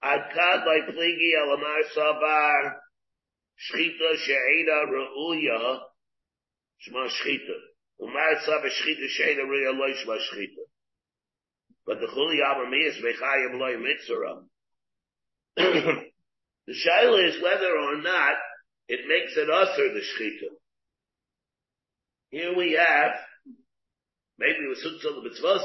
Akkad 0.03 0.65
like 0.65 0.95
pligi 0.95 1.33
alamar 1.39 1.83
savar, 1.95 2.73
Shchita 3.59 4.17
she'eda 4.25 4.85
re'uya, 4.91 5.79
Shma 6.87 7.07
shchita. 7.07 7.57
Umar 8.01 8.35
savar 8.47 8.69
shchita 8.69 9.07
she'eda 9.09 9.43
re'uya 9.43 9.77
loy 9.77 9.93
shma 9.93 10.17
shchita. 10.17 10.62
But 11.85 11.99
the 11.99 12.07
chuli 12.07 12.39
abami 12.41 12.87
is 12.87 12.95
mechayim 13.03 13.59
loy 13.59 13.77
mitzvah. 13.77 14.43
The 16.65 16.73
shaila 16.73 17.27
is 17.27 17.43
whether 17.43 17.77
or 17.77 17.97
not 18.01 18.35
it 18.87 19.01
makes 19.07 19.35
it 19.35 19.49
usher 19.49 19.93
the 19.93 19.99
shchita. 19.99 20.55
Here 22.29 22.55
we 22.55 22.73
have, 22.73 23.11
maybe 24.39 24.59
it 24.63 24.69
was 24.69 24.79
hutzah 24.79 25.15
the 25.15 25.29
mitzvah. 25.29 25.59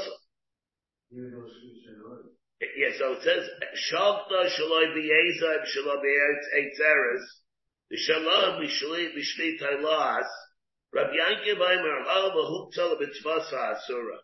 Even 1.11 1.31
though 1.31 1.45
it's 1.47 1.55
Shalom. 1.85 2.29
Yeah, 2.61 2.91
so 2.99 3.13
it 3.13 3.23
says, 3.23 3.47
Shalta 3.89 4.45
shaloi 4.51 4.93
b'yeza 4.93 5.57
and 5.57 5.67
shaloi 5.71 6.03
b'yetz 6.03 6.45
eitzeres, 6.59 7.23
v'shalom 7.93 8.59
b'shli 8.59 9.15
b'shli 9.15 9.57
tailas, 9.61 10.27
Rabbi 10.93 11.13
Yankiv 11.15 11.61
Aimer, 11.61 12.03
hal 12.05 12.31
b'huktzah 12.31 12.99
l'mitzvah 12.99 13.73
asura. 13.73 14.19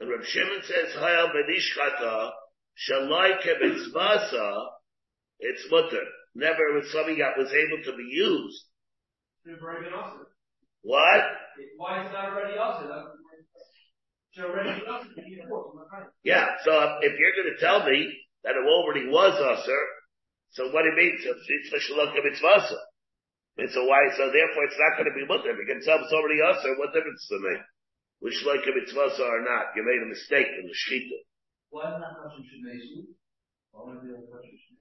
And 0.00 0.10
Rabbi 0.10 0.24
Shimon 0.26 0.62
says, 0.62 0.94
hal 0.94 1.30
b'nishchata, 1.30 2.30
shaloi 2.88 3.42
ke'mitzvah 3.42 4.68
it's 5.38 5.66
mutter. 5.70 6.04
Never 6.34 6.74
was 6.74 6.90
something 6.90 7.18
that 7.18 7.38
was 7.38 7.52
able 7.52 7.82
to 7.84 7.92
be 7.96 8.08
used. 8.10 8.64
It's 9.44 9.62
already 9.62 9.86
been 9.86 9.94
usher. 9.94 10.26
What? 10.82 11.22
Why 11.76 12.06
is 12.06 12.10
that 12.12 12.32
already 12.32 12.58
usher? 12.58 12.88
That's 12.88 14.40
already 14.40 14.82
usher. 14.82 15.12
You 15.16 15.36
need 15.36 15.44
a 15.44 15.48
horse. 15.48 15.68
I'm 15.70 15.78
not 15.78 15.88
trying. 15.90 16.10
Yeah, 16.24 16.58
so 16.64 16.72
if 17.02 17.12
you're 17.18 17.36
going 17.38 17.52
to 17.54 17.60
tell 17.60 17.86
me 17.86 18.08
that 18.42 18.56
it 18.56 18.64
already 18.66 19.06
was 19.06 19.36
usher, 19.36 19.82
so 20.56 20.70
what 20.70 20.86
it 20.86 20.94
means, 20.94 21.22
it's 21.22 21.68
for 21.70 21.80
shalom 21.80 22.14
mitzvah. 22.14 22.78
And 23.58 23.70
so 23.70 23.86
why, 23.86 24.10
so 24.16 24.30
therefore 24.34 24.64
it's 24.66 24.80
not 24.80 24.98
going 24.98 25.10
to 25.10 25.14
be 25.14 25.26
mutter. 25.28 25.50
If 25.54 25.58
you 25.62 25.68
can 25.70 25.82
tell 25.84 26.02
it's 26.02 26.14
already 26.14 26.42
usher, 26.42 26.74
what 26.78 26.90
difference 26.90 27.22
does 27.30 27.38
it 27.38 27.46
make? 27.46 27.62
Which 28.24 28.42
like 28.46 28.64
a 28.64 28.72
mitzvah 28.72 29.22
or 29.22 29.42
not, 29.42 29.76
you 29.76 29.84
made 29.84 30.00
a 30.02 30.08
mistake 30.08 30.46
in 30.58 30.64
the 30.64 30.72
shechita. 30.72 31.28
Why 31.68 31.90
not 31.90 32.16
touching 32.16 32.48
Shemesi? 32.48 33.04
Why 33.70 33.92
would 33.92 34.00
they 34.00 34.14
touch 34.14 34.46
Shemesi? 34.48 34.80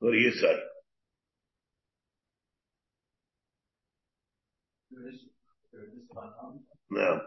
What 0.00 0.10
do 0.10 0.18
you 0.18 0.32
say? 0.32 0.56
There 4.90 5.08
is, 5.08 5.20
there 5.72 5.82
is 5.84 6.02
one, 6.08 6.32
No. 6.90 7.20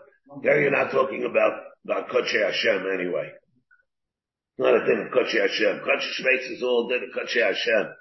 There 0.44 0.62
you're 0.62 0.72
not 0.72 0.92
talking 0.92 1.24
about, 1.24 1.62
about 1.86 2.10
Kodesh 2.10 2.46
Hashem 2.46 2.86
anyway. 2.94 3.32
Not 4.58 4.84
a 4.84 4.86
thing 4.86 5.08
of 5.08 5.14
Kodesh 5.14 5.40
Hashem. 5.40 5.80
Kodesh 5.80 6.20
Shmeitz 6.20 6.52
is 6.52 6.62
all 6.62 6.90
din 6.90 7.04
of 7.04 7.16
Kodesh 7.16 7.42
Hashem. 7.42 7.96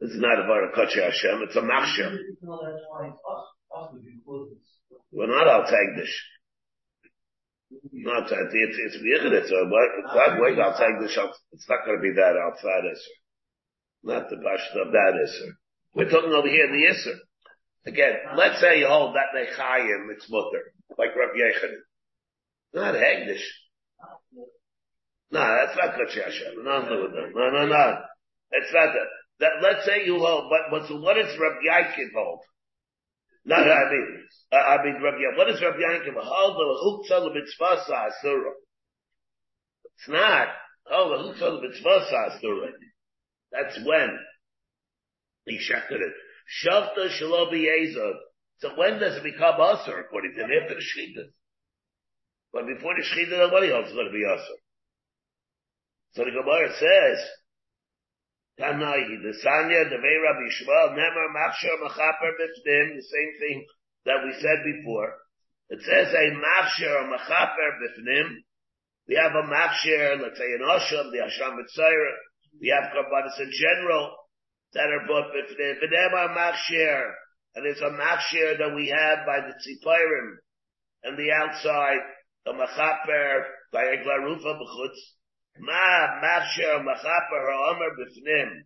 This 0.00 0.12
is 0.12 0.20
not 0.20 0.40
about 0.40 0.64
a 0.64 0.72
Kodesh 0.72 0.96
Hashem, 0.96 1.44
it's 1.44 1.56
a 1.56 1.60
machshem. 1.60 2.16
No, 2.40 2.56
that's 2.64 2.80
why 2.88 3.08
it's 3.08 3.20
us, 3.20 3.44
us 3.76 3.90
would 3.92 4.02
be 4.02 4.16
closed. 4.24 4.56
We're 5.12 5.26
not 5.26 5.46
al 5.46 5.68
Tagdish. 5.68 6.16
Not 7.92 8.28
that, 8.30 8.48
it's, 8.50 8.78
it's 8.80 8.96
Yichud, 8.96 9.32
it's 9.32 9.50
a, 9.50 9.60
it's 9.60 10.14
not 10.14 10.40
wait 10.40 10.58
al 10.58 10.72
Tagdish, 10.72 11.16
it's 11.52 11.68
not 11.68 11.84
gonna 11.84 12.00
be 12.00 12.12
that 12.16 12.32
outside 12.32 12.84
Isser. 12.88 13.16
Not 14.02 14.30
the 14.30 14.36
Pashta 14.36 14.86
of 14.86 14.92
that 14.92 15.12
Isser. 15.20 15.50
We're 15.94 16.08
talking 16.08 16.32
over 16.32 16.48
here 16.48 16.64
in 16.64 16.72
the 16.72 16.88
Isser. 16.94 17.16
Again, 17.86 18.14
let's 18.36 18.58
say 18.58 18.78
you 18.78 18.88
hold 18.88 19.14
that 19.16 19.36
Nechayim, 19.36 20.12
it's 20.12 20.30
mutter, 20.30 20.72
like 20.96 21.14
Rav 21.14 21.36
Yechon. 21.36 21.74
Not 22.72 22.94
Hegdish. 22.94 23.44
No, 25.30 25.40
that's 25.40 25.76
not 25.76 25.94
Kodesh 25.94 26.24
Hashem. 26.24 26.64
No, 26.64 26.82
no, 26.82 27.06
no, 27.06 27.26
no, 27.34 27.50
no, 27.50 27.66
no. 27.66 27.98
It's 28.52 28.72
not 28.72 28.94
that. 28.94 29.19
That, 29.40 29.52
let's 29.62 29.86
say 29.86 30.04
you 30.04 30.18
hold, 30.18 30.50
but, 30.50 30.70
but 30.70 30.86
so 30.88 31.00
what 31.00 31.14
does 31.14 31.36
Rav 31.40 31.56
Yankiv 31.66 32.12
hold? 32.14 32.40
No, 33.46 33.56
no, 33.56 33.72
I 33.72 33.90
mean, 33.90 34.24
uh, 34.52 34.56
I 34.56 34.84
mean, 34.84 35.02
Rav 35.02 35.14
Yankiv, 35.14 35.38
what 35.38 35.48
does 35.48 35.62
Rav 35.62 35.74
Yankiv 35.74 36.14
hold? 36.16 36.56
The 36.56 37.14
Huktza 37.14 37.34
Mitzvah 37.34 37.80
Asura. 37.88 38.52
It's 39.96 40.08
not. 40.08 40.48
Oh, 40.90 41.08
the 41.08 41.24
Huktza 41.24 41.62
Mitzvah 41.62 42.04
Asura. 42.28 42.68
That's 43.50 43.78
when 43.84 44.18
he 45.46 45.56
shechted 45.56 46.00
it. 46.00 46.12
Shavta 46.62 47.08
Shalobi 47.08 47.64
Yezod. 47.64 48.14
So 48.58 48.70
when 48.76 49.00
does 49.00 49.16
it 49.16 49.22
become 49.22 49.54
Asur, 49.54 50.00
according 50.00 50.34
to 50.36 50.44
him? 50.44 50.50
After 50.62 50.74
the 50.74 50.80
Shechita. 50.80 51.24
But 52.52 52.66
before 52.66 52.92
the 52.94 53.02
Shechita, 53.02 53.38
nobody 53.38 53.72
else 53.72 53.88
is 53.88 53.94
going 53.94 54.06
to 54.06 54.12
be 54.12 54.24
Asur. 54.26 54.60
So 56.12 56.24
the 56.24 56.30
Gemara 56.30 56.68
says, 56.74 57.26
Tanai, 58.60 59.08
the 59.24 59.32
Sanya, 59.40 59.88
the 59.88 59.96
Vei 59.96 60.18
Rabbi 60.20 60.44
Yishmael, 60.44 60.92
Nemar, 60.92 61.32
Machshar, 61.32 61.80
Machaper, 61.80 62.30
Bifnim, 62.36 62.92
the 62.92 63.08
same 63.08 63.32
thing 63.40 63.64
that 64.04 64.20
we 64.22 64.36
said 64.36 64.60
before. 64.68 65.16
It 65.70 65.80
says 65.80 66.12
a 66.12 66.26
Machshar, 66.36 67.08
Machaper, 67.08 67.70
Bifnim. 67.80 68.36
We 69.08 69.16
have 69.16 69.32
a 69.32 69.48
Machshar, 69.48 70.20
let's 70.20 70.36
say 70.36 70.52
an 70.52 70.60
Osham, 70.60 71.10
the 71.10 71.24
Hasham 71.24 71.56
Mitzayra. 71.56 72.12
We 72.60 72.68
have 72.68 72.92
Karbanis 72.92 73.40
in 73.40 73.50
general 73.50 74.14
that 74.74 74.92
are 74.92 75.06
bought 75.08 75.32
Bifnim. 75.32 75.80
V'nemar 75.80 76.36
Machshar. 76.36 77.12
And 77.54 77.66
it's 77.66 77.80
a 77.80 77.90
Machshar 77.90 78.58
that 78.58 78.74
we 78.76 78.88
have 78.88 79.24
by 79.24 79.40
the 79.40 79.54
Tzipirim 79.56 80.36
and 81.04 81.16
the 81.16 81.32
outside, 81.32 82.00
the 82.44 82.52
Machaper, 82.52 83.42
by 83.72 83.84
a 83.84 84.04
Glarufa 84.04 84.60
B'chutz. 84.60 85.00
Ma 85.58 86.20
machshir 86.22 86.84
machaper 86.84 87.42
ha'omer 87.50 87.90
b'fnim. 87.98 88.62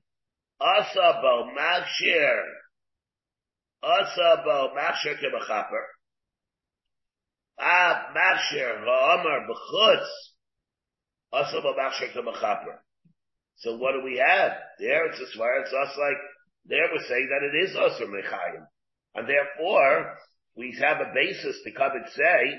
Asa 0.60 1.20
bo 1.22 1.50
machshir. 1.56 2.42
Asa 3.82 4.42
bo 4.44 4.74
machshir 4.76 5.18
k'machaper. 5.20 5.84
Ah 7.58 8.12
machshir 8.14 8.84
ha'omer 8.84 9.46
b'chutz. 9.48 10.08
Asa 11.32 11.60
bo 11.60 11.74
machshir 11.74 12.12
k'machaper. 12.14 12.78
So 13.56 13.76
what 13.76 13.92
do 13.92 14.02
we 14.04 14.18
have? 14.18 14.52
There 14.78 15.06
it's 15.06 15.20
a 15.20 15.30
swear, 15.32 15.60
it's 15.60 15.72
us 15.72 15.96
like, 15.96 16.18
there 16.66 16.88
we're 16.92 17.06
saying 17.08 17.28
that 17.30 17.46
it 17.46 17.70
is 17.70 17.76
us 17.76 18.00
mechayim. 18.00 18.66
And 19.14 19.28
therefore, 19.28 20.16
we 20.56 20.76
have 20.80 21.00
a 21.00 21.12
basis 21.14 21.56
to 21.64 21.72
come 21.72 21.92
and 21.92 22.06
say 22.10 22.58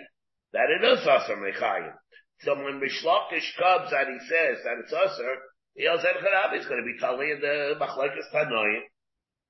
that 0.53 0.69
it 0.69 0.83
is 0.83 1.05
us 1.05 1.29
mechayim. 1.29 1.93
So 2.41 2.55
when 2.55 2.81
Rishlakish 2.81 3.55
comes 3.57 3.91
and 3.93 4.19
he 4.19 4.19
says 4.27 4.57
that 4.63 4.79
it's 4.83 4.93
usher, 4.93 5.35
he 5.75 5.83
yells 5.83 6.03
at 6.03 6.19
Charabi, 6.19 6.57
it's 6.57 6.67
going 6.67 6.83
to 6.83 6.87
be 6.87 6.99
Tali 6.99 7.31
the 7.39 7.75
Machlekes 7.79 8.31
Tanoim. 8.33 8.81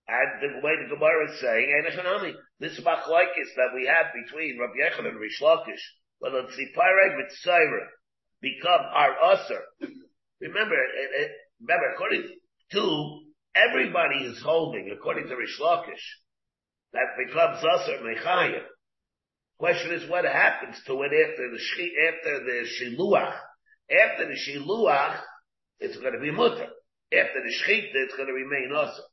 And 0.07 0.29
the 0.41 0.61
way 0.61 0.73
the 0.77 0.93
Gemara 0.93 1.31
is 1.31 1.41
saying, 1.41 1.65
Einachanami, 1.65 2.33
this 2.59 2.79
Machlekes 2.79 3.51
that 3.57 3.73
we 3.73 3.87
have 3.87 4.13
between 4.13 4.59
Rabbi 4.59 4.77
Yechon 4.77 5.07
and 5.07 5.17
Rishlakish, 5.17 5.81
whether 6.19 6.39
it's 6.39 6.55
the 6.55 6.67
Pareg 6.77 7.17
Mitzayra, 7.17 7.87
become 8.41 8.81
our 8.93 9.15
usher. 9.23 9.61
Remember, 10.39 10.75
it, 10.75 11.09
it, 11.21 11.31
remember, 11.59 11.89
according 11.93 12.29
to, 12.71 13.21
everybody 13.55 14.25
is 14.25 14.41
holding, 14.43 14.91
according 14.95 15.27
to 15.27 15.35
Rishlakish, 15.35 16.05
that 16.93 17.17
becomes 17.17 17.63
usher 17.63 17.97
Mechayim. 18.03 18.61
Question 19.57 19.93
is 19.93 20.09
what 20.09 20.25
happens 20.25 20.75
to 20.85 20.93
it 21.03 21.11
after 21.13 21.49
the 21.51 21.59
shi, 21.59 21.93
after 22.09 22.43
the 22.43 22.67
shiluach. 22.75 23.37
After 23.89 24.27
the 24.27 24.35
shiluach, 24.35 25.19
it's 25.79 25.97
going 25.97 26.13
to 26.13 26.19
be 26.19 26.31
mutter. 26.31 26.67
After 27.13 27.41
the 27.41 27.53
shchita, 27.63 27.93
it's 27.93 28.15
going 28.15 28.27
to 28.27 28.33
remain 28.33 28.71
also. 28.75 29.03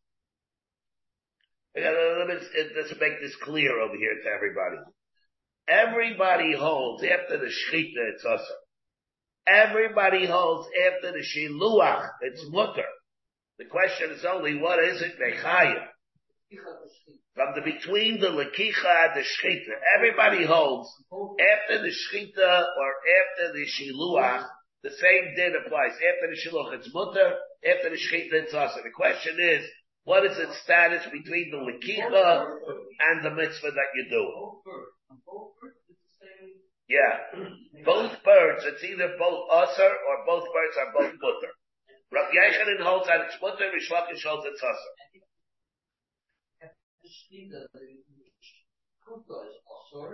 Let's 1.77 2.95
make 3.01 3.21
this 3.21 3.37
clear 3.43 3.81
over 3.81 3.95
here 3.97 4.21
to 4.23 4.29
everybody. 4.29 4.79
Everybody 5.69 6.55
holds 6.57 7.05
after 7.05 7.39
the 7.39 7.47
shchita, 7.47 8.15
it's 8.15 8.25
also. 8.25 8.55
Everybody 9.47 10.27
holds 10.27 10.69
after 10.87 11.13
the 11.13 11.25
shiluach, 11.25 12.09
it's 12.23 12.45
mutter. 12.51 12.89
The 13.59 13.67
question 13.67 14.11
is 14.11 14.25
only 14.25 14.59
what 14.59 14.83
is 14.83 15.03
it 15.03 15.19
mechayim? 15.21 15.87
From 17.35 17.55
the 17.55 17.63
between 17.63 18.21
the 18.21 18.29
lekicha 18.29 19.09
and 19.09 19.17
the 19.17 19.25
shchita, 19.25 19.75
everybody 19.97 20.45
holds 20.45 20.89
after 21.11 21.83
the 21.83 21.89
shchita 21.89 22.65
or 22.79 22.91
after 23.21 23.53
the 23.53 23.65
shiluach, 23.65 24.47
the 24.83 24.91
same 24.91 25.35
din 25.37 25.55
applies. 25.65 25.93
After 25.93 26.29
the 26.29 26.37
shiluach, 26.37 26.75
it's 26.79 26.93
mutter. 26.93 27.39
After 27.65 27.91
the 27.91 27.97
shchita, 27.97 28.45
it's 28.45 28.55
asa. 28.55 28.81
The 28.83 28.91
question 28.91 29.39
is, 29.41 29.65
what 30.05 30.27
is 30.27 30.37
its 30.39 30.59
status 30.63 31.05
between 31.05 31.51
the 31.51 31.59
lekicha 31.59 32.47
and 33.01 33.25
the 33.25 33.31
mitzvah 33.31 33.71
that 33.71 33.91
you 33.95 34.07
do? 34.11 34.25
Both 35.25 35.55
birds. 35.61 35.77
Yeah. 36.89 37.85
Both 37.85 38.23
birds, 38.25 38.65
it's 38.67 38.85
either 38.85 39.17
both 39.19 39.49
usher 39.51 39.89
or 39.89 40.27
both 40.27 40.45
birds 40.45 40.77
are 40.77 40.93
both 40.93 41.15
mutter. 41.17 41.53
Rav 42.13 42.29
Yechanan 42.29 42.85
holds 42.85 43.07
that 43.07 43.25
it's 43.25 43.41
mutter, 43.41 43.71
Rish 43.73 43.91
Lakish 43.91 44.23
holds 44.29 44.45
it's 44.45 44.63
usher. 44.63 44.93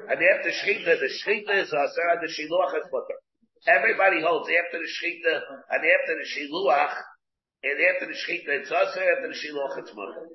And 0.09 0.19
after 0.25 0.51
shchita, 0.51 0.99
the 0.99 1.11
shchita 1.13 1.63
is 1.63 1.73
and 1.73 2.21
the 2.23 2.33
shiluach 2.33 2.75
is 2.77 2.89
mutter. 2.91 3.19
Everybody 3.67 4.23
holds 4.23 4.49
after 4.49 4.79
the 4.79 4.89
shchita 4.89 5.35
and 5.71 5.85
after 5.85 6.15
the 6.17 6.25
shiluach, 6.25 6.95
and 7.63 7.77
after 7.93 8.07
the 8.07 8.15
shchita 8.17 8.49
it's 8.63 8.71
usher, 8.71 9.05
after 9.05 9.29
the 9.29 9.35
shiluach 9.35 9.79
it's 9.79 9.93
mutter. 9.95 10.29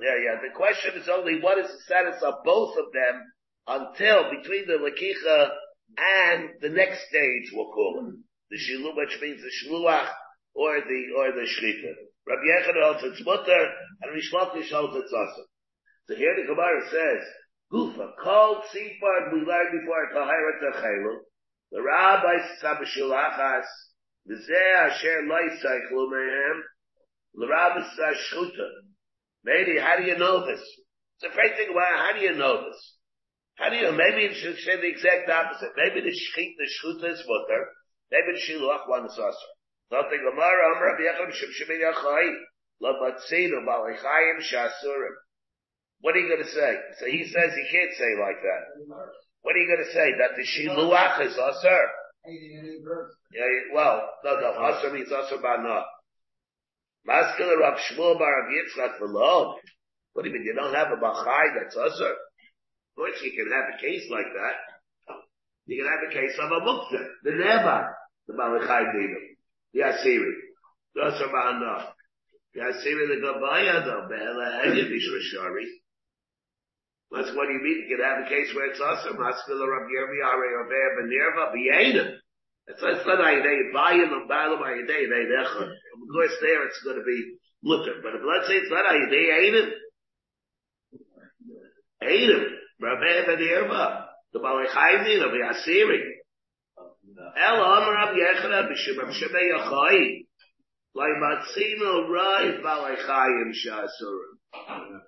Yeah, 0.00 0.16
yeah. 0.22 0.40
The 0.40 0.54
question 0.54 0.94
is 0.94 1.08
only 1.08 1.40
what 1.40 1.58
is 1.58 1.66
the 1.66 1.80
status 1.84 2.22
of 2.22 2.44
both 2.44 2.76
of 2.78 2.92
them 2.92 3.32
until 3.66 4.30
between 4.30 4.66
the 4.66 4.78
lakicha 4.78 5.50
and 5.98 6.50
the 6.60 6.68
next 6.68 7.08
stage 7.08 7.50
we'll 7.52 7.72
call 7.72 8.06
it. 8.06 8.14
The 8.50 8.58
shilu, 8.58 8.94
which 8.96 9.18
means 9.20 9.42
the 9.42 9.50
shluach 9.50 10.08
or 10.54 10.78
the, 10.78 11.00
or 11.16 11.32
the 11.32 11.46
shchita. 11.48 11.92
Rabbi 12.28 12.44
Yechon 12.44 12.82
holds 12.84 13.04
it's 13.04 13.24
mutter 13.24 13.72
and 14.02 14.12
Rish 14.14 14.30
Lakish 14.32 14.70
holds 14.70 14.94
it's 14.96 15.12
usher. 15.12 15.47
So 16.08 16.16
here 16.16 16.34
the 16.40 16.48
Gemara 16.48 16.80
says, 16.88 17.22
Gufa, 17.70 18.16
called 18.22 18.64
we 18.72 19.44
learned 19.44 19.72
before, 19.76 20.08
Tahira 20.16 20.56
Techelu, 20.64 21.16
the 21.70 21.82
Rabbi 21.82 22.34
Sabashilachas, 22.64 23.66
the 24.24 24.36
Zeh 24.36 24.88
Asher 24.88 25.20
Loisai 25.28 25.92
Chlumehem, 25.92 26.60
the 27.34 27.46
Rabbi 27.46 27.80
Sashchuta. 27.92 28.68
Maybe, 29.44 29.78
how 29.78 29.98
do 29.98 30.04
you 30.04 30.16
know 30.16 30.46
this? 30.46 30.60
It's 31.20 31.30
a 31.30 31.34
great 31.34 31.56
thing 31.56 31.68
about 31.70 31.98
how 31.98 32.12
do 32.18 32.24
you 32.24 32.34
know 32.36 32.64
this? 32.64 32.94
How 33.56 33.68
do 33.68 33.76
you? 33.76 33.92
Maybe 33.92 34.32
it 34.32 34.36
should 34.40 34.56
say 34.64 34.80
the 34.80 34.88
exact 34.88 35.28
opposite. 35.28 35.72
Maybe 35.76 36.00
the 36.00 36.14
shchit, 36.14 36.56
the 36.56 36.70
shchuta 36.72 37.12
is 37.12 37.22
mutter. 37.28 37.68
Maybe 38.10 38.32
the 38.32 38.40
shiluach 38.48 38.88
one 38.88 39.04
is 39.04 39.12
usher. 39.12 39.52
Not 39.90 40.08
the 40.08 40.16
Gemara, 40.16 40.72
Amr 40.72 40.86
Rabbi 40.86 41.04
Yechon 41.04 41.32
Shem 41.34 41.50
Shemei 41.52 41.84
Yachai, 41.84 42.32
Lo 42.80 42.94
Batzinu, 42.96 43.66
Balechayim 43.66 44.40
Shasurim. 44.40 45.27
What 46.00 46.14
are 46.14 46.20
you 46.20 46.28
going 46.28 46.44
to 46.46 46.52
say? 46.52 46.72
So 47.00 47.06
he 47.06 47.24
says 47.24 47.50
he 47.54 47.64
can't 47.70 47.94
say 47.98 48.14
like 48.20 48.38
that. 48.42 48.62
What 49.42 49.56
are 49.56 49.58
you 49.58 49.66
going 49.66 49.84
to 49.84 49.92
say? 49.92 50.14
That 50.18 50.36
the 50.36 50.46
shiluach 50.46 51.26
is 51.26 51.36
usher? 51.38 51.82
Yeah, 53.32 53.74
well, 53.74 54.02
no, 54.24 54.40
no, 54.40 54.50
usher 54.52 54.92
means 54.92 55.10
usher 55.10 55.38
bana. 55.42 55.82
Maskele 57.08 57.58
Rav 57.58 57.78
Shmuel 57.78 58.18
Bar 58.18 58.30
Rav 58.30 58.50
Yitzchak 58.52 59.00
V'lo. 59.00 59.54
What 60.12 60.22
do 60.24 60.28
you 60.28 60.34
mean? 60.34 60.44
You 60.44 60.54
don't 60.54 60.74
have 60.74 60.88
a 60.88 60.96
bachai 61.00 61.54
that's 61.58 61.76
usher? 61.76 62.10
Of 62.10 62.96
course 62.96 63.22
you 63.22 63.32
can 63.32 63.50
have 63.50 63.74
a 63.74 63.80
case 63.80 64.10
like 64.10 64.26
that. 64.34 65.14
You 65.66 65.82
can 65.82 65.90
have 65.90 66.10
a 66.10 66.12
case 66.12 66.36
of 66.40 66.50
a 66.50 66.60
mukta, 66.64 67.06
the 67.22 67.30
neba, 67.30 67.88
the 68.26 68.34
balachai 68.34 68.92
dinam, 68.94 69.36
the 69.72 69.80
asiri, 69.80 70.32
the 70.94 71.02
usher 71.02 71.28
bana. 71.30 71.92
The 72.54 72.60
asiri 72.60 73.06
the 73.08 73.20
gabaya 73.24 73.84
though, 73.84 74.08
behela 74.10 74.64
hedya 74.64 74.90
bishvashari. 74.90 75.66
That's 77.10 77.32
what 77.32 77.48
you 77.48 77.60
mean. 77.64 77.88
You 77.88 77.96
can 77.96 78.04
have 78.04 78.26
a 78.26 78.28
case 78.28 78.52
where 78.54 78.68
it's 78.68 78.80
also 78.80 79.16
maskila 79.16 79.64
Rabbi 79.64 79.88
Yirmi 79.96 80.20
Are 80.20 80.44
Over 80.60 80.92
Benirva 81.00 81.54
Bienim. 81.56 82.20
It's 82.68 82.82
it's 82.84 83.06
not 83.06 83.20
a 83.20 83.42
day 83.42 83.58
buying 83.72 84.10
them 84.12 84.28
balam 84.28 84.60
a 84.60 84.86
day 84.86 85.06
they 85.06 85.24
decha. 85.24 85.72
Of 85.72 86.08
course, 86.12 86.36
there 86.42 86.66
it's 86.66 86.82
going 86.84 86.98
to 86.98 87.04
be 87.04 87.38
mutter. 87.64 88.00
But 88.02 88.14
if 88.16 88.22
let's 88.28 88.46
say 88.46 88.60
it's 88.60 88.70
not 88.70 88.84
a 88.84 89.08
day 89.08 89.32
Aidim, 89.40 89.72
Aidim 92.04 92.44
Rabbi 92.78 93.24
Benirva 93.24 94.04
the 94.34 94.38
Balechayim 94.40 95.04
the 95.04 95.40
Asiri. 95.48 96.00
El 97.18 97.56
Amar 97.56 97.94
Rabbi 97.94 98.18
Yechon 98.18 98.52
B'Shem 98.68 98.98
Shemei 99.16 99.48
Yachai. 99.56 100.26
Like 100.94 101.16
Matzino 101.22 102.08
Rai 102.10 102.60
Balechayim 102.62 103.52
Shasurim. 103.54 105.00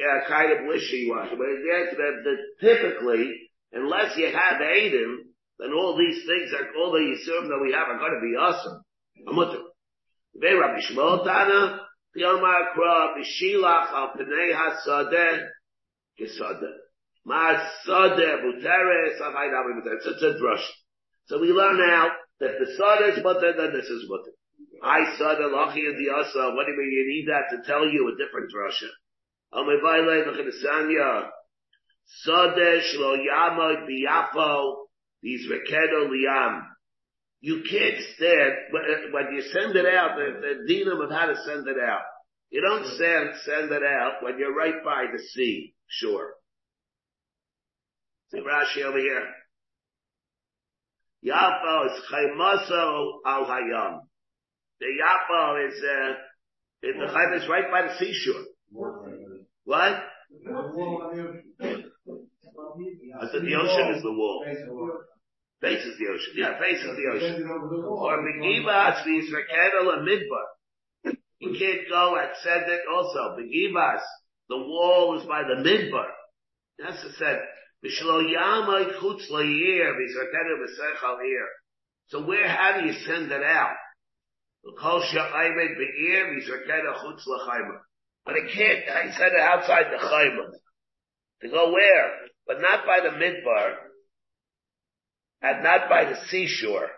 Yeah, 0.00 0.24
kind 0.24 0.48
of 0.48 0.64
wishy-washy. 0.64 1.36
But 1.36 1.50
again, 1.60 1.92
that, 1.92 2.14
that 2.24 2.40
typically, 2.64 3.36
unless 3.72 4.16
you 4.16 4.32
have 4.32 4.56
Aiden, 4.56 5.28
then 5.60 5.76
all 5.76 5.92
these 5.92 6.24
things 6.24 6.48
are, 6.56 6.72
all 6.80 6.92
the 6.92 7.04
Yisurim 7.04 7.52
that 7.52 7.60
we 7.60 7.76
have 7.76 7.88
are 7.92 8.00
going 8.00 8.16
to 8.16 8.24
be 8.24 8.32
awesome. 8.32 8.80
Davi 19.52 19.76
Buteres. 19.76 20.00
It's 20.00 20.22
a 20.22 20.40
drush. 20.40 20.64
So 21.26 21.38
we 21.38 21.48
learn 21.52 21.76
now 21.76 22.08
that 22.40 22.56
the 22.58 22.72
Sadeh 22.80 23.18
is 23.18 23.22
mutter, 23.22 23.52
then 23.52 23.72
this 23.76 23.84
is 23.84 24.08
mutter. 24.08 24.32
I 24.82 25.12
Sadeh, 25.20 25.52
Lachi, 25.52 25.84
and 25.84 26.00
the 26.00 26.08
Asa, 26.16 26.56
what 26.56 26.64
do 26.64 26.72
you 26.72 26.78
mean? 26.78 26.90
You 26.90 27.04
need 27.06 27.28
that 27.28 27.54
to 27.54 27.70
tell 27.70 27.84
you 27.86 28.08
a 28.08 28.16
different 28.16 28.48
drasha. 28.48 28.88
Amevayle 29.54 30.26
v'chedesanya. 30.26 31.28
Sadesh 32.26 32.94
lo 32.96 33.16
yamod 33.16 33.88
biyafo. 33.88 34.74
These 35.22 35.48
rekedo 35.50 36.08
liyam. 36.08 36.62
You 37.42 37.62
can't 37.70 37.96
stand, 38.16 38.52
when 39.12 39.34
you 39.34 39.42
send 39.50 39.74
it 39.74 39.86
out, 39.86 40.10
the, 40.16 40.40
the 40.66 40.74
dinam 40.74 41.02
of 41.02 41.10
how 41.10 41.26
to 41.26 41.36
send 41.46 41.66
it 41.66 41.78
out. 41.82 42.02
You 42.50 42.60
don't 42.60 42.84
send, 42.84 43.30
send 43.44 43.72
it 43.72 43.82
out 43.82 44.22
when 44.22 44.38
you're 44.38 44.54
right 44.54 44.84
by 44.84 45.06
the 45.10 45.18
sea, 45.18 45.74
sure. 45.88 46.34
See 48.30 48.40
Rashi 48.40 48.84
over 48.84 48.98
here. 48.98 49.26
Yafo 51.24 51.86
is 51.86 52.02
chaymaso 52.12 53.20
al 53.24 53.44
hayam. 53.46 54.00
The 54.80 54.86
Yafo 54.86 55.68
is, 55.68 55.82
uh, 55.82 56.14
in 56.82 56.98
the 56.98 57.06
Chayim 57.06 57.36
is 57.42 57.48
right 57.48 57.70
by 57.70 57.82
the 57.88 57.94
seashore. 57.98 58.44
What? 59.70 59.78
I 59.78 60.02
said 63.30 63.42
the 63.46 63.54
ocean 63.54 63.94
is 63.94 64.02
the 64.02 64.10
wall. 64.12 64.44
Face 65.60 65.84
is 65.84 65.96
the 65.96 66.08
ocean. 66.10 66.32
Yeah, 66.34 66.58
face 66.58 66.82
is 66.82 66.96
the 66.96 67.06
ocean. 67.14 67.46
Or 67.86 68.18
Begivas 68.18 69.06
means 69.06 69.30
Rekedel 69.30 69.92
and 69.94 70.08
Midbar. 70.08 71.14
You 71.38 71.56
can't 71.56 71.88
go 71.88 72.16
at 72.16 72.32
Sedek 72.44 72.80
also. 72.92 73.36
Begivas, 73.38 74.02
the 74.48 74.58
wall 74.58 75.16
is 75.20 75.26
by 75.26 75.42
the 75.44 75.62
Midbar. 75.62 76.10
That's 76.80 77.02
the 77.04 77.12
said. 77.12 77.38
Bishlo 77.84 78.24
chutz 78.98 79.30
la'yir, 79.30 79.94
v'zarkenu 79.94 80.54
b'sechal 80.64 81.18
ir. 81.24 81.48
So 82.08 82.26
where, 82.26 82.48
how 82.48 82.80
do 82.80 82.86
you 82.88 82.92
send 82.92 83.30
it 83.30 83.44
out? 83.44 83.76
But 88.24 88.36
it 88.36 88.52
can't, 88.52 88.88
I 88.88 89.10
said 89.16 89.32
it 89.32 89.40
outside 89.40 89.86
the 89.90 89.98
chayma. 89.98 90.50
To 91.42 91.48
go 91.48 91.72
where? 91.72 92.10
But 92.46 92.60
not 92.60 92.84
by 92.86 93.00
the 93.02 93.16
midbar. 93.16 93.74
And 95.42 95.62
not 95.62 95.88
by 95.88 96.04
the 96.04 96.16
seashore. 96.28 96.90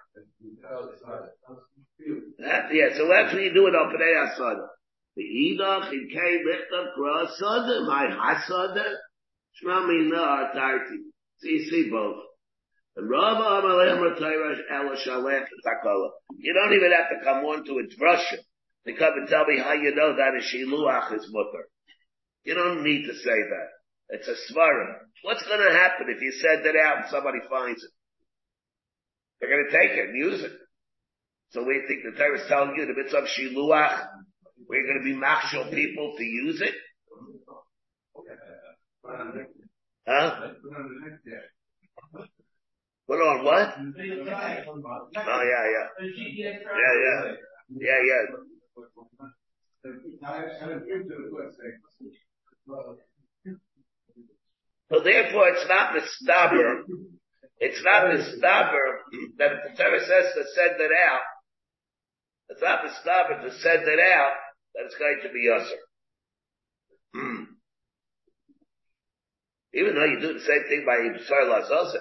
That, 2.39 2.75
yeah, 2.75 2.89
so 2.97 3.07
that's 3.07 3.33
what 3.33 3.43
you 3.43 3.55
do 3.55 3.65
with 3.65 3.75
Openei 3.75 4.15
Asada. 4.27 4.67
The 5.15 5.23
Edach 5.23 5.93
in 5.93 6.09
Kei 6.11 6.43
Lichtav 6.43 6.87
Kra 6.99 7.27
Asada, 7.27 7.87
my 7.87 8.07
Hasada, 8.11 8.97
Shma 9.63 9.87
Mina 9.87 10.17
Artarti. 10.17 10.99
So 11.39 11.49
you 11.49 11.61
see 11.71 11.89
both. 11.91 12.17
You 12.95 13.05
don't 16.55 16.73
even 16.75 16.93
have 16.93 17.09
to 17.09 17.17
come 17.25 17.45
on 17.45 17.65
to 17.65 17.79
a 17.79 17.85
drasha 17.85 18.39
to 18.87 18.93
come 18.95 19.15
and 19.17 19.29
tell 19.29 19.47
me 19.47 19.59
how 19.59 19.75
you 19.75 19.95
know 19.95 20.17
that 20.17 20.35
a 20.35 20.43
Shiluach 20.43 21.15
is 21.15 21.29
mutter. 21.31 21.69
You 22.45 22.55
don't 22.55 22.83
need 22.83 23.07
to 23.07 23.15
say 23.15 23.39
that. 23.51 23.69
It's 24.09 24.29
a 24.29 24.53
svara. 24.53 24.99
What's 25.23 25.47
going 25.47 25.61
to 25.61 25.73
happen 25.79 26.07
if 26.09 26.21
you 26.21 26.33
send 26.33 26.67
it 26.67 26.77
out 26.77 27.03
and 27.03 27.07
somebody 27.11 27.39
finds 27.49 27.83
it? 27.83 27.91
They're 29.41 29.51
going 29.51 29.67
to 29.71 29.79
take 29.79 29.97
it 29.97 30.09
and 30.09 30.19
use 30.19 30.43
it. 30.43 30.53
So 31.51 31.63
we 31.63 31.83
think 31.87 32.03
the 32.05 32.19
Torah 32.19 32.41
is 32.41 32.49
telling 32.49 32.75
you 32.77 32.87
the 32.87 32.95
mitzvah 32.95 33.19
of 33.19 33.25
shiluach, 33.25 34.07
we're 34.69 34.85
going 34.85 34.99
to 34.99 35.05
be 35.05 35.15
machshel 35.15 35.71
people 35.71 36.15
to 36.17 36.25
use 36.25 36.61
it? 36.61 36.75
Huh? 40.07 40.49
Put 43.07 43.15
on 43.15 43.45
what? 43.45 43.75
Oh 43.79 45.43
yeah, 45.43 45.65
yeah. 45.75 45.87
Yeah, 46.01 46.95
yeah. 47.03 47.35
Yeah, 47.79 48.01
yeah. 48.07 48.23
So 54.91 55.01
therefore, 55.03 55.49
it's 55.49 55.67
not 55.69 55.95
the 55.95 56.01
mistaber. 56.01 56.83
It's 57.59 57.83
not 57.85 58.03
the 58.07 58.19
mistaber 58.19 58.87
that 59.39 59.51
the 59.63 59.71
Torah 59.77 60.01
says 60.01 60.35
to 60.35 60.45
send 60.55 60.81
it 60.81 60.93
out, 61.09 61.21
it's 62.49 62.63
not 62.63 62.85
mistaber 62.85 63.43
to 63.43 63.51
send 63.59 63.83
it 63.83 64.01
out 64.01 64.33
that 64.75 64.85
it's 64.87 64.97
going 64.97 65.21
to 65.23 65.29
be 65.33 65.51
usher. 65.55 65.83
Even 69.75 69.95
though 69.95 70.05
you 70.05 70.21
do 70.21 70.35
the 70.35 70.41
same 70.41 70.65
thing 70.69 70.85
by 70.87 70.99
Yisrael 70.99 71.49
Lazosah. 71.49 72.01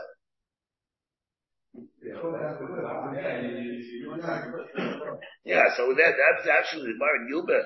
Yeah, 5.43 5.65
so 5.75 5.93
that, 5.93 6.13
that's 6.13 6.47
actually 6.47 6.93
Mar 6.97 7.15
and 7.15 7.29
Yuba. 7.29 7.61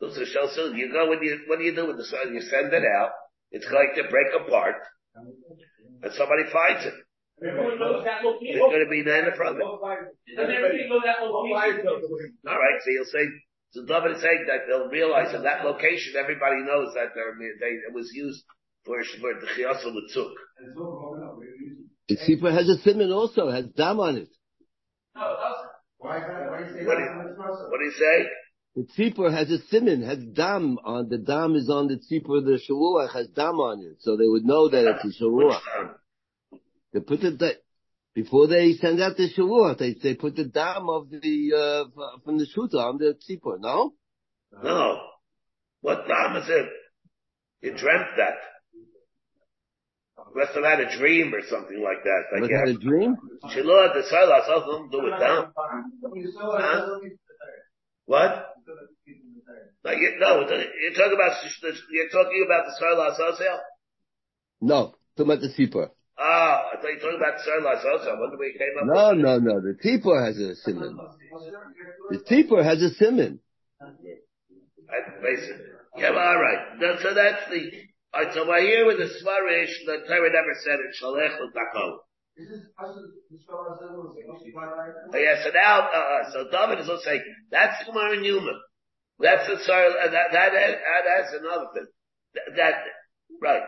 Those 0.00 0.18
are 0.18 0.26
shell 0.26 0.50
soon. 0.52 0.76
You 0.76 0.90
go 0.90 1.08
when 1.08 1.22
you, 1.22 1.40
what 1.46 1.58
do 1.58 1.64
you 1.64 1.74
do 1.74 1.86
with 1.86 1.96
the 1.96 2.04
sun? 2.04 2.34
You 2.34 2.40
send 2.40 2.72
it 2.72 2.82
out. 2.82 3.10
It's 3.50 3.68
going 3.68 3.92
to 3.96 4.02
break 4.10 4.34
apart. 4.34 4.76
And 5.14 6.12
somebody 6.12 6.44
finds 6.50 6.86
it. 6.86 6.94
Everyone 7.42 7.78
knows 7.78 8.04
that 8.04 8.22
It's 8.40 8.58
going 8.58 8.84
to 8.84 8.90
be 8.90 9.02
there 9.02 9.28
in 9.28 9.36
front 9.36 9.56
of 9.56 9.62
it. 9.62 10.36
Does 10.36 10.50
everybody 10.50 10.88
know 10.88 11.00
that 11.02 11.22
location? 11.22 11.86
Alright, 12.46 12.78
so 12.82 12.90
you'll 12.90 13.10
say, 13.10 13.24
so 13.70 13.84
David 13.86 14.16
is 14.16 14.22
saying 14.22 14.46
that 14.46 14.66
they'll 14.66 14.88
realize 14.88 15.34
in 15.34 15.42
that 15.42 15.64
location, 15.64 16.14
everybody 16.18 16.62
knows 16.62 16.94
that 16.94 17.14
they're, 17.14 17.34
they, 17.38 17.74
it 17.86 17.94
was 17.94 18.10
used 18.14 18.42
for, 18.84 19.02
for 19.20 19.34
the 19.34 19.46
Chiyasul 19.54 19.94
Mitzuk. 19.94 20.34
The 22.08 22.16
tzipor 22.16 22.52
has 22.52 22.68
a 22.68 22.78
simon 22.82 23.10
also, 23.10 23.50
has 23.50 23.66
dam 23.76 23.98
on 23.98 24.16
it. 24.18 24.28
No, 25.16 25.36
that's. 26.04 26.26
Why, 26.28 26.46
why 26.50 26.58
you 26.60 26.74
say 26.74 26.84
What 26.86 26.98
do 26.98 27.04
that's 27.04 27.38
you- 27.38 27.70
What 27.70 27.78
do 27.78 27.84
you 27.84 27.92
say? 27.98 28.28
The 28.76 28.82
tzipor 28.96 29.32
has 29.32 29.50
a 29.52 29.58
simon, 29.68 30.02
has 30.02 30.18
dam 30.32 30.78
on, 30.84 31.08
the 31.08 31.18
dam 31.18 31.54
is 31.54 31.70
on 31.70 31.86
the 31.86 31.94
tzipor, 31.94 32.44
the 32.44 32.58
shaluach 32.68 33.12
has 33.12 33.28
dam 33.28 33.54
on 33.60 33.80
it, 33.80 33.98
so 34.00 34.16
they 34.16 34.26
would 34.26 34.44
know 34.44 34.68
that 34.68 34.96
it's 35.04 35.20
a 35.20 35.22
shaluach. 35.22 35.60
They 36.92 37.00
put 37.00 37.20
the, 37.20 37.30
da- 37.32 37.60
before 38.14 38.48
they 38.48 38.72
send 38.72 39.00
out 39.00 39.16
the 39.16 39.28
shaluach, 39.32 39.78
they, 39.78 39.94
they 39.94 40.14
put 40.16 40.34
the 40.34 40.44
dam 40.46 40.88
of 40.88 41.08
the, 41.08 41.52
uh, 41.56 42.18
from 42.24 42.38
the 42.38 42.46
shooter 42.46 42.78
on 42.78 42.98
the 42.98 43.14
tzipor, 43.14 43.60
no? 43.60 43.94
No. 44.62 44.98
What 45.80 46.06
time 46.08 46.36
is 46.42 46.48
it? 46.48 46.66
You 47.62 47.76
dreamt 47.76 48.16
that. 48.16 48.34
Must 50.34 50.52
have 50.54 50.64
had 50.64 50.80
a 50.80 50.96
dream 50.98 51.32
or 51.32 51.42
something 51.48 51.80
like 51.82 52.02
that. 52.02 52.22
I 52.36 52.40
Was 52.40 52.48
that 52.50 52.68
a 52.68 52.78
dream? 52.78 53.14
Shiloh, 53.50 53.94
the 53.94 54.02
Salah, 54.10 54.42
something 54.46 54.90
to 54.90 54.96
do 54.98 55.04
with 55.04 55.20
down. 55.20 55.52
It, 56.14 56.34
Huh? 56.36 56.98
What? 58.06 58.50
Like, 59.84 59.98
you- 59.98 60.16
no, 60.18 60.40
you're 60.40 60.94
talking 60.94 61.14
about, 61.14 61.36
you're 61.90 62.08
talking 62.10 62.42
about 62.46 62.66
the 62.66 62.72
Salah 62.78 63.14
Sosel? 63.18 63.58
No, 64.60 64.94
talking 65.16 65.32
about 65.32 65.40
the 65.42 65.48
tzipor. 65.54 65.90
Ah, 66.18 66.70
I 66.72 66.76
thought 66.76 66.88
you 66.88 66.94
were 66.94 67.00
talking 67.00 67.20
about 67.20 67.40
Salah 67.40 67.76
Sosel. 67.84 68.18
When 68.20 68.30
did 68.30 68.38
we 68.38 68.52
came 68.58 68.74
up 68.80 68.86
No, 68.86 69.08
with 69.10 69.18
no, 69.18 69.38
no, 69.38 69.60
the 69.60 69.74
tzipor 69.84 70.24
has 70.24 70.38
a 70.38 70.54
simon. 70.56 70.98
The 72.10 72.18
tzipor 72.18 72.64
has 72.64 72.82
a 72.82 72.90
simon. 72.94 73.40
I, 73.80 73.86
basically. 75.22 75.64
Yeah, 75.96 76.10
well, 76.10 76.18
alright. 76.26 76.80
So 77.02 77.14
that's 77.14 77.48
the, 77.50 77.70
alright, 78.14 78.34
so 78.34 78.46
we're 78.46 78.60
here 78.60 78.86
with 78.86 78.98
the 78.98 79.10
Svarish, 79.10 79.84
the 79.86 80.06
Torah 80.06 80.30
never 80.30 80.54
said 80.62 80.78
it, 80.78 80.94
Shalech 81.00 81.40
L'Takol. 81.40 81.98
Right? 82.36 82.48
Oh, 85.12 85.18
yeah, 85.18 85.42
so 85.44 85.50
now, 85.54 85.80
uh, 85.82 85.98
uh, 85.98 86.32
so 86.32 86.50
David 86.50 86.80
is 86.80 86.88
also 86.88 87.02
saying, 87.04 87.22
that's 87.50 87.84
Gemara 87.84 88.20
Newman. 88.20 88.60
That's 89.20 89.46
the 89.46 89.58
sorry, 89.64 89.92
uh, 89.92 90.10
that, 90.10 90.32
that, 90.32 90.50
that, 90.52 90.78
that's 91.06 91.32
another 91.38 91.66
thing. 91.74 91.86
That, 92.34 92.56
that 92.56 92.74
right. 93.40 93.62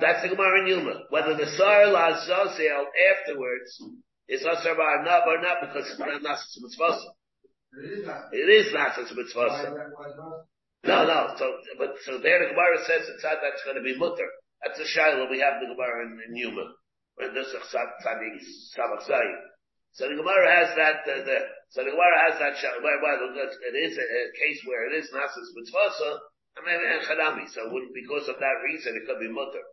That's 0.00 0.22
the 0.22 0.28
Gemara 0.28 0.62
Newman. 0.68 1.04
Whether 1.08 1.36
the 1.36 1.46
Sar 1.56 1.84
Lazosiel 1.88 2.84
afterwards 2.84 3.82
is 4.28 4.42
Asar 4.42 4.74
Ba'anab 4.76 5.26
or 5.26 5.40
not 5.40 5.56
because 5.62 5.88
it's 5.90 5.98
not 5.98 6.20
Nasas 6.20 6.60
Mitzvah. 6.60 6.98
It 7.82 8.00
is 8.00 8.06
not. 8.06 8.28
It 8.32 8.48
is 8.48 8.74
Nasas 8.74 9.16
Why 9.16 9.22
Mitzvah. 9.22 10.44
No, 10.84 11.04
no, 11.04 11.36
so, 11.36 11.44
but, 11.76 11.92
so 12.08 12.18
there 12.24 12.40
the 12.40 12.56
Gemara 12.56 12.80
says 12.88 13.04
it's 13.04 13.24
not 13.24 13.44
that's 13.44 13.60
going 13.68 13.76
to 13.76 13.84
be 13.84 13.98
mutter. 14.00 14.28
That's 14.64 14.80
a 14.80 14.88
shiloh 14.88 15.28
we 15.28 15.40
have 15.40 15.60
the 15.60 15.68
Gemara 15.68 16.08
in, 16.08 16.16
in 16.24 16.32
Newman. 16.32 16.72
When 17.16 17.34
this 17.36 17.52
is 17.52 17.60
Tzadik 17.68 18.40
Samach 18.72 19.04
Zayin. 19.04 19.40
So 19.92 20.08
the 20.08 20.16
Gemara 20.16 20.48
has 20.48 20.72
that, 20.80 21.04
uh, 21.04 21.20
the, 21.20 21.36
so 21.68 21.84
the 21.84 21.92
Gemara 21.92 22.16
has 22.30 22.38
that 22.40 22.56
well, 22.80 22.96
it 22.96 23.76
is 23.76 23.98
a, 23.98 24.06
a 24.06 24.22
case 24.38 24.60
where 24.64 24.88
it 24.88 24.96
is 24.96 25.12
Nasas 25.12 25.52
Mitzvah, 25.52 26.16
I 26.56 26.60
mean, 26.64 26.80
and 26.80 27.04
Chanami. 27.04 27.44
So 27.52 27.68
because 27.92 28.28
of 28.28 28.40
that 28.40 28.56
reason, 28.64 28.96
it 28.96 29.04
could 29.04 29.20
be 29.20 29.28
mutter. 29.28 29.64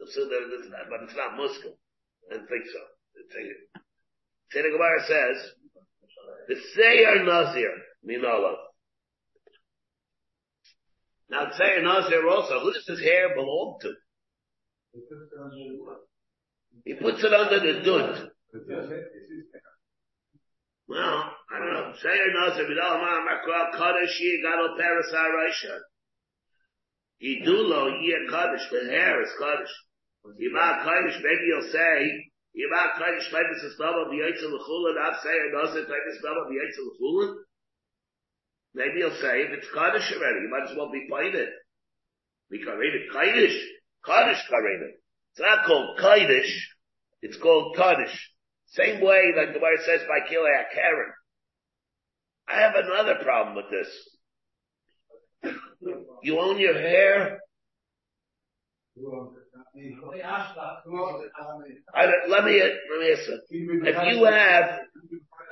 So 0.00 0.28
there, 0.28 0.44
but 0.88 1.04
it's 1.04 1.16
not 1.16 1.36
muskel. 1.36 1.76
I 2.30 2.36
don't 2.36 2.48
think 2.48 2.64
so. 2.68 2.82
So 4.52 4.62
the 4.62 4.70
Gemara 4.70 5.00
says, 5.06 5.36
the 6.48 6.56
Seir 6.74 7.24
Nazir, 7.24 7.72
Minolov. 8.04 8.69
Now, 11.30 11.46
Seir 11.56 11.82
Nazir 11.82 12.28
also, 12.28 12.58
who 12.60 12.72
does 12.72 12.86
his 12.86 13.00
hair 13.00 13.34
belong 13.34 13.78
to? 13.82 13.94
He 16.84 16.94
puts 16.94 17.22
it 17.22 17.32
under 17.32 17.60
the 17.60 17.80
dud. 17.86 18.30
Well, 20.88 21.22
I 21.54 21.58
don't 21.58 21.72
know. 21.72 21.94
Seir 22.02 22.34
Nazir, 22.34 22.66
Vidal 22.66 22.98
Ma 22.98 23.22
Makra 23.22 23.70
Kaddish 23.78 24.20
Yigalo 24.20 24.76
Paris 24.76 25.14
Araisha. 25.14 25.78
Yidulo 27.22 28.02
Yir 28.02 28.26
Kaddish, 28.28 28.66
the 28.72 28.90
hair 28.90 29.22
is 29.22 29.30
Kaddish. 29.38 29.70
Yima 30.36 30.82
Kaddish, 30.82 31.22
maybe 31.22 31.46
you'll 31.46 31.70
say, 31.70 32.10
Yima 32.58 32.98
Kaddish, 32.98 33.30
maybe 33.32 33.54
it's 33.54 33.70
a 33.70 33.74
stub 33.76 33.94
of 33.94 34.10
the 34.10 34.18
Yitzhak 34.18 34.50
L'chulin, 34.50 34.96
not 34.96 35.22
Seir 35.22 35.52
Nazir, 35.52 35.86
maybe 35.86 36.06
it's 36.08 36.16
a 36.16 36.18
stub 36.18 36.36
of 36.42 36.48
the 36.50 36.58
Yitzhak 36.58 36.90
L'chulin. 36.90 37.30
Maybe 38.74 38.98
you'll 38.98 39.10
say, 39.10 39.42
if 39.42 39.50
it's 39.58 39.66
Kaddish 39.74 40.12
already, 40.12 40.40
you 40.42 40.50
might 40.50 40.70
as 40.70 40.76
well 40.76 40.90
be 40.90 41.06
it. 41.34 41.48
We 42.50 42.58
it 42.58 43.12
Kaddish. 43.12 43.56
Kaddish 44.04 44.42
Karina. 44.48 44.86
It's 45.32 45.40
not 45.40 45.66
called 45.66 45.98
Kaddish. 45.98 46.68
It's 47.22 47.36
called 47.36 47.76
Kaddish. 47.76 48.30
Same 48.68 49.00
way 49.04 49.32
like 49.36 49.52
the 49.52 49.60
word 49.60 49.78
says 49.84 50.00
by 50.08 50.20
Kilei 50.30 50.64
Karen. 50.74 51.12
I 52.48 52.60
have 52.60 52.74
another 52.76 53.16
problem 53.22 53.56
with 53.56 53.70
this. 53.70 53.88
You 56.22 56.38
own 56.38 56.58
your 56.58 56.74
hair? 56.74 57.40
Let 62.28 62.44
me, 62.44 62.60
let 62.62 63.00
me 63.00 63.12
ask. 63.12 63.30
If 63.50 64.14
you 64.14 64.24
have, 64.24 64.80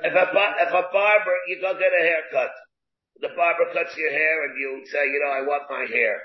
if 0.03 0.13
a, 0.13 0.27
if 0.61 0.73
a 0.73 0.83
barber, 0.93 1.35
you 1.47 1.61
go 1.61 1.73
get 1.73 1.91
a 1.91 2.03
haircut. 2.03 2.51
The 3.19 3.29
barber 3.35 3.67
cuts 3.73 3.95
your 3.97 4.11
hair 4.11 4.43
and 4.47 4.53
you 4.55 4.83
say, 4.87 5.03
you 5.05 5.19
know, 5.23 5.31
I 5.31 5.41
want 5.43 5.67
my 5.69 5.85
hair. 5.91 6.15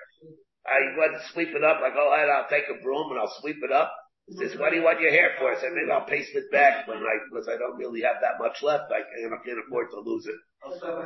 I 0.64 0.96
want 0.96 1.18
to 1.18 1.22
sweep 1.32 1.50
it 1.52 1.64
up. 1.64 1.82
I 1.82 1.90
go 1.92 2.14
ahead, 2.14 2.30
I'll 2.30 2.48
take 2.48 2.70
a 2.70 2.80
broom 2.82 3.10
and 3.10 3.20
I'll 3.20 3.34
sweep 3.40 3.58
it 3.62 3.72
up. 3.72 3.92
He 4.26 4.36
says, 4.40 4.56
what 4.56 4.70
do 4.70 4.76
you 4.80 4.84
want 4.84 5.00
your 5.04 5.10
hair 5.12 5.36
for? 5.36 5.52
I 5.52 5.60
said, 5.60 5.76
maybe 5.76 5.92
I'll 5.92 6.08
paste 6.08 6.32
it 6.32 6.48
back 6.50 6.88
when 6.88 6.96
I, 6.96 7.14
because 7.28 7.44
I 7.44 7.60
don't 7.60 7.76
really 7.76 8.00
have 8.00 8.24
that 8.24 8.40
much 8.40 8.62
left. 8.62 8.88
I 8.88 9.04
can't, 9.04 9.34
I 9.34 9.40
can't 9.44 9.60
afford 9.60 9.92
to 9.92 10.00
lose 10.00 10.24
it. 10.24 10.40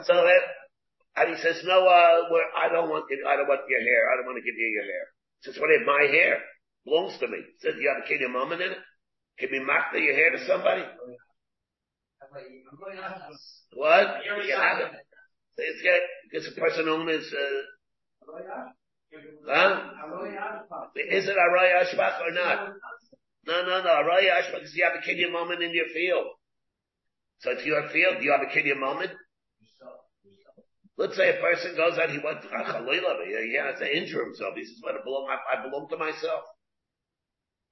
So 0.07 0.15
that, 0.15 0.43
and 1.19 1.35
he 1.35 1.43
says, 1.43 1.59
no, 1.67 1.83
uh, 1.83 2.31
I 2.55 2.71
don't 2.71 2.87
want 2.89 3.11
I 3.27 3.35
don't 3.35 3.49
want 3.51 3.67
your 3.67 3.83
hair. 3.83 4.03
I 4.13 4.17
don't 4.17 4.27
want 4.31 4.39
to 4.39 4.47
give 4.47 4.55
you 4.55 4.71
your 4.71 4.87
hair. 4.87 5.05
He 5.43 5.51
says, 5.51 5.59
what 5.59 5.75
is 5.75 5.83
my 5.83 6.07
hair? 6.07 6.39
Belongs 6.85 7.19
to 7.19 7.27
me. 7.27 7.43
He 7.43 7.59
says, 7.59 7.75
you 7.81 7.91
have 7.91 8.05
a 8.05 8.07
kid 8.07 8.21
your 8.21 8.31
mom 8.31 8.53
in 8.53 8.61
it? 8.63 8.79
Can 9.41 9.49
we 9.51 9.59
mark 9.67 9.91
your 9.95 10.15
hair 10.15 10.31
to 10.31 10.47
somebody? 10.47 10.87
What? 13.75 14.23
You 14.47 14.57
have 14.57 14.79
it. 14.79 14.93
It's 15.59 15.83
got, 15.83 16.01
it's 16.33 16.57
a 16.57 16.61
person 16.61 16.87
known 16.87 17.09
as, 17.09 17.27
uh, 17.35 18.33
huh? 19.49 19.83
Is 20.95 21.27
it 21.27 21.37
a 21.37 21.53
Roy 21.53 21.69
Ashbach 21.83 22.21
or 22.23 22.33
not? 22.33 22.69
No, 23.47 23.65
no, 23.65 23.83
no. 23.83 23.91
A 23.91 24.05
Roy 24.05 24.23
Ashbach 24.31 24.63
is 24.63 24.75
you 24.75 24.85
have 24.85 24.95
a 24.95 25.17
your 25.17 25.33
moment 25.33 25.63
in 25.63 25.75
your 25.75 25.89
field. 25.93 26.27
So 27.41 27.51
it's 27.51 27.65
your 27.65 27.89
field. 27.89 28.19
Do 28.19 28.25
you 28.25 28.33
have 28.33 28.47
a 28.49 28.53
kid 28.53 28.67
your 28.67 28.79
moment? 28.79 29.11
Let's 30.97 31.17
say 31.17 31.31
a 31.31 31.41
person 31.41 31.77
goes 31.77 31.97
out, 31.97 32.11
he 32.11 32.19
went 32.19 32.43
to 32.43 32.49
Chalila, 32.49 33.25
he 33.25 33.57
has 33.57 33.79
to 33.79 33.97
injure 33.97 34.25
himself. 34.25 34.55
He 34.57 34.65
says, 34.65 34.79
"What 34.81 34.97
I 34.97 35.05
belong, 35.05 35.29
I, 35.31 35.57
I 35.57 35.63
belong 35.63 35.89
to 35.91 35.97
myself." 35.97 36.43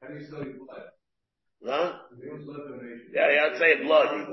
How 0.01 0.09
do 0.09 0.15
you 0.15 0.25
still 0.25 0.45
blood? 0.45 0.95
Huh? 1.67 1.93
Yeah, 3.13 3.33
yeah, 3.33 3.49
I'd 3.51 3.59
say 3.59 3.83
blood. 3.83 4.29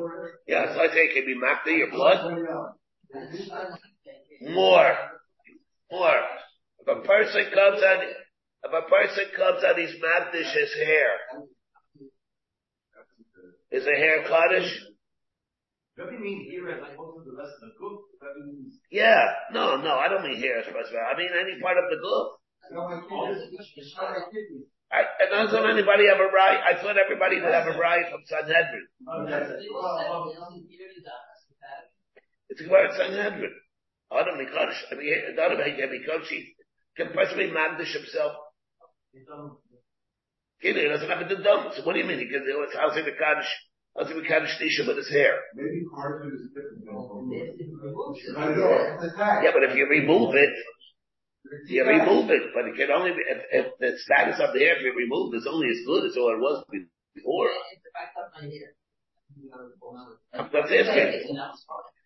Yeah, 0.48 0.74
so 0.76 0.82
I 0.82 0.88
say 0.90 1.10
it 1.10 1.14
can 1.16 1.26
be 1.26 1.36
makta 1.36 1.76
your 1.76 1.90
blood. 1.90 2.76
More. 4.42 4.98
More. 5.92 6.22
If 6.80 6.88
a 6.88 7.02
person 7.02 7.46
comes 7.54 7.82
out, 7.84 8.04
if 8.04 8.72
a 8.72 8.90
person 8.90 9.26
comes 9.36 9.64
out, 9.64 9.78
he's 9.78 9.96
makdish 10.02 10.52
his 10.54 10.74
hair. 10.74 11.12
Is 13.72 13.86
a 13.88 13.98
hair 13.98 14.24
kaddish? 14.24 14.70
Yeah. 18.92 19.26
No, 19.52 19.78
no, 19.78 19.94
I 19.94 20.08
don't 20.10 20.24
mean 20.24 20.40
hair 20.40 20.62
specifically. 20.64 21.00
I 21.00 21.18
mean 21.18 21.30
any 21.34 21.62
part 21.62 21.78
of 21.78 21.86
the 21.90 21.98
glove. 22.02 22.38
I, 24.92 25.02
I 25.02 25.26
doesn't 25.30 25.66
anybody 25.66 26.08
have 26.08 26.22
a 26.22 26.30
right? 26.30 26.62
I 26.70 26.82
thought 26.82 26.98
everybody 26.98 27.42
would 27.42 27.54
have 27.54 27.68
a 27.68 27.78
right 27.78 28.06
from 28.10 28.22
Sanhedrin. 28.26 28.88
It's 32.54 32.62
a 32.62 32.70
word 32.70 32.94
Sanhedrin. 32.94 33.50
Adam 34.14 34.38
Mikodesh, 34.38 34.78
I 34.92 34.96
mean, 34.96 35.10
Adam 35.34 35.58
Mikodesh, 35.58 36.30
can 36.96 37.08
a 37.08 37.10
person 37.10 37.38
be 37.40 37.50
Magdish 37.50 37.98
himself? 37.98 38.34
He 40.62 40.72
doesn't 40.72 41.10
have 41.10 41.28
to 41.28 41.36
do 41.36 41.42
dumb. 41.42 41.72
So 41.74 41.82
what 41.82 41.94
do 41.94 42.00
you 42.00 42.06
mean? 42.06 42.20
He 42.20 42.30
can 42.30 42.46
do 42.46 42.62
it. 42.62 42.70
How's 42.78 42.94
he 42.94 43.02
Mikodesh? 43.02 43.50
How's 43.98 44.08
he 44.08 44.14
Mikodesh 44.14 44.54
Tisha 44.62 44.86
with 44.86 44.98
his 44.98 45.10
hair? 45.10 45.34
Maybe 45.56 45.82
part 45.96 46.22
of 46.22 46.28
it 46.30 46.36
is 46.38 46.54
different. 46.54 46.86
I 48.38 48.46
don't 48.46 48.60
know. 48.60 49.02
Yeah, 49.42 49.52
but 49.52 49.64
if 49.64 49.76
you 49.76 49.88
remove 49.90 50.36
it, 50.36 50.54
you 51.68 51.84
remove 51.84 52.30
it, 52.30 52.54
but 52.54 52.68
it 52.70 52.76
can 52.78 52.92
only 52.92 53.12
be, 53.12 53.24
if, 53.28 53.42
if 53.50 53.66
the 53.80 53.98
status 53.98 54.40
of 54.40 54.54
the 54.54 54.60
hair, 54.60 54.78
if 54.78 54.84
you 54.84 54.94
remove 54.96 55.34
it, 55.34 55.38
is 55.38 55.48
only 55.50 55.70
as 55.70 55.82
good 55.88 56.06
as 56.06 56.16
all 56.18 56.30
it 56.38 56.40
was 56.40 56.64
before. 57.16 57.50
I'm 60.38 60.50
not 60.54 60.72
asking. 60.72 61.26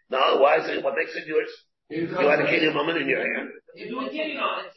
No, 0.10 0.38
why 0.38 0.58
is 0.58 0.70
it, 0.70 0.84
what 0.84 0.96
makes 0.96 1.16
it 1.16 1.28
yours? 1.28 1.50
You 1.90 2.08
had 2.08 2.40
a 2.42 2.46
kidney 2.46 2.74
moment 2.74 2.98
in 3.02 3.08
your 3.08 3.22
hand. 3.22 3.50
You 3.76 3.90
do 3.90 4.00
a 4.00 4.10
kidney 4.10 4.38
on 4.38 4.66
it. 4.66 4.72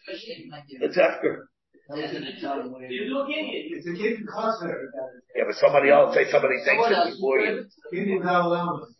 It's 0.80 0.98
after. 0.98 1.48
You 1.96 3.04
do 3.08 3.18
a 3.18 3.26
kidney. 3.26 3.70
It's 3.72 3.86
a 3.86 3.94
kid 3.94 4.26
cluster. 4.26 4.92
Yeah, 5.34 5.44
but 5.46 5.56
somebody 5.56 5.90
else, 5.90 6.14
say 6.14 6.30
somebody 6.30 6.54
takes 6.64 6.86
it 6.86 7.14
before 7.14 7.40
you. 7.40 7.66
Kid 7.92 8.18
without 8.18 8.44
allowance. 8.46 8.94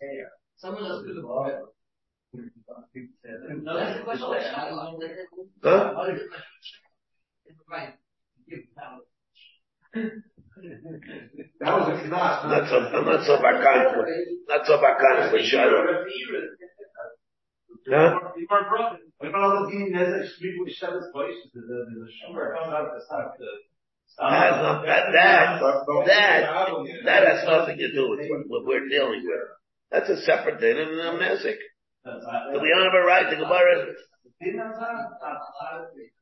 Someone 0.57 0.85
else 0.85 1.05
could 1.05 1.17
have. 1.17 1.25
No, 3.63 3.77
that's 3.77 3.99
the 3.99 4.05
question. 4.05 4.27
Huh? 5.63 5.95
Right. 7.69 7.95
That 11.61 11.73
was 11.79 11.89
a 11.89 12.09
class. 12.09 12.45
Not 12.45 12.69
so, 12.69 12.77
not 12.81 13.25
so 13.25 13.37
bakan 13.39 13.97
with, 13.97 14.09
not 14.49 14.67
so 14.67 14.77
bakan 14.79 15.33
with 15.33 15.45
Shiloh. 15.47 16.05
Huh? 17.89 18.19
You 18.37 18.47
are 18.51 18.69
broken. 18.69 18.99
What 19.19 19.29
about 19.31 19.43
all 19.43 19.65
the 19.65 19.71
being 19.73 19.93
that 19.93 20.29
speak 20.37 20.55
with 20.61 20.73
Shabbos 20.73 21.07
voices? 21.13 21.51
There's 21.53 21.65
a, 21.65 21.73
shomer 22.21 22.55
comes 22.57 22.73
out 22.73 22.87
of 22.87 22.93
the 22.93 23.01
side. 23.09 23.33
That, 24.19 24.31
has 24.31 24.57
not- 24.63 24.85
that, 24.87 25.05
that, 25.13 25.61
that, 26.07 26.41
that 27.05 27.23
has 27.27 27.45
nothing 27.47 27.79
to 27.79 27.93
do 27.93 28.11
with 28.11 28.21
what, 28.49 28.65
we're 28.67 28.89
dealing 28.89 29.23
with. 29.25 29.41
That's 29.91 30.09
a 30.11 30.21
separate 30.23 30.61
thing 30.61 30.77
and 30.79 31.01
a 31.01 31.19
music. 31.19 31.59
Do 32.05 32.61
we 32.61 32.71
have 32.75 32.93
a 32.95 33.05
right 33.07 33.29
to 33.31 33.37
Gemara? 33.37 33.95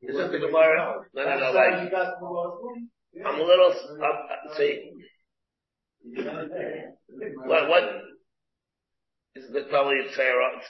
Isn't 0.02 0.32
the 0.32 0.38
Gemara? 0.38 1.04
No, 1.14 1.24
no, 1.24 1.38
no, 1.38 1.52
like, 1.52 1.92
I'm 3.16 3.40
a 3.40 3.44
little, 3.44 3.72
I'm, 3.72 4.16
see, 4.56 4.92
what, 7.46 7.68
what, 7.68 7.84
is 9.34 9.50
the 9.52 9.64
Tali 9.70 10.00
of 10.04 10.12
Sarah? 10.14 10.60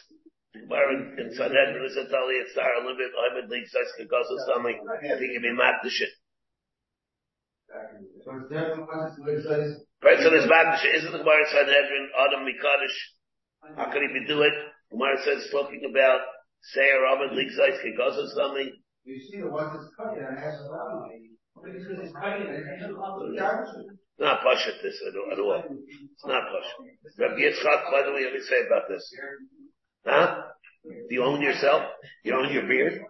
Gemara 0.54 1.18
in 1.18 1.30
Sanhedrin 1.34 1.84
is 1.84 1.96
a 1.96 2.08
Tali 2.08 2.40
of 2.40 2.48
Sarah, 2.54 2.80
a 2.80 2.82
little 2.82 2.96
bit, 2.96 3.12
I'm 3.14 3.44
at 3.44 3.50
least, 3.50 3.72
that's 3.74 3.92
because 3.98 4.26
of 4.30 4.38
something, 4.54 4.76
I 4.76 5.18
think 5.18 5.32
you'd 5.32 5.42
be 5.42 5.52
mad 5.52 5.82
to 5.82 5.90
shit. 5.90 6.08
So 8.24 8.32
it's 8.40 8.48
definitely 8.48 8.88
what 8.88 9.28
it 9.28 9.44
says. 9.44 9.84
Person 10.00 10.32
is 10.34 10.48
mad 10.48 10.72
to 10.72 10.76
shit, 10.80 10.94
isn't 11.02 11.12
the 11.12 11.20
Gemara 11.20 11.44
in 11.44 11.50
Sanhedrin, 11.52 12.06
Adam 12.16 12.42
Mikadish, 12.48 12.98
how 13.76 13.90
could 13.92 14.02
he 14.02 14.08
be 14.08 14.26
do 14.26 14.42
it? 14.42 14.54
Gemara 14.90 15.18
says, 15.24 15.48
talking 15.52 15.82
about 15.90 16.20
Sarah, 16.72 17.12
Ahmed, 17.12 17.36
Ligzais, 17.36 17.82
because 17.84 18.16
of 18.16 18.30
something, 18.32 18.72
You 19.04 19.20
see 19.20 19.40
the 19.40 19.50
ones 19.50 19.72
that's 19.74 19.92
cutting 19.96 20.24
and 20.24 20.38
has 20.38 20.60
allowance. 20.60 21.12
not 21.12 21.12
push 21.12 21.47
at 24.66 24.82
this 24.82 25.00
at 25.06 25.14
all, 25.16 25.32
at 25.32 25.38
all. 25.38 25.62
It's 26.12 26.26
not 26.26 26.42
push. 26.50 26.68
Rabbi 27.18 27.40
Yitzchak, 27.40 27.92
what 27.92 28.04
do 28.06 28.14
we 28.14 28.24
have 28.24 28.32
to 28.34 28.42
say 28.42 28.66
about 28.66 28.88
this? 28.88 29.04
Huh? 30.06 30.42
Do 30.84 31.14
you 31.14 31.24
own 31.24 31.40
yourself? 31.42 31.82
You 32.24 32.34
own 32.34 32.52
your 32.52 32.66
beard? 32.66 33.00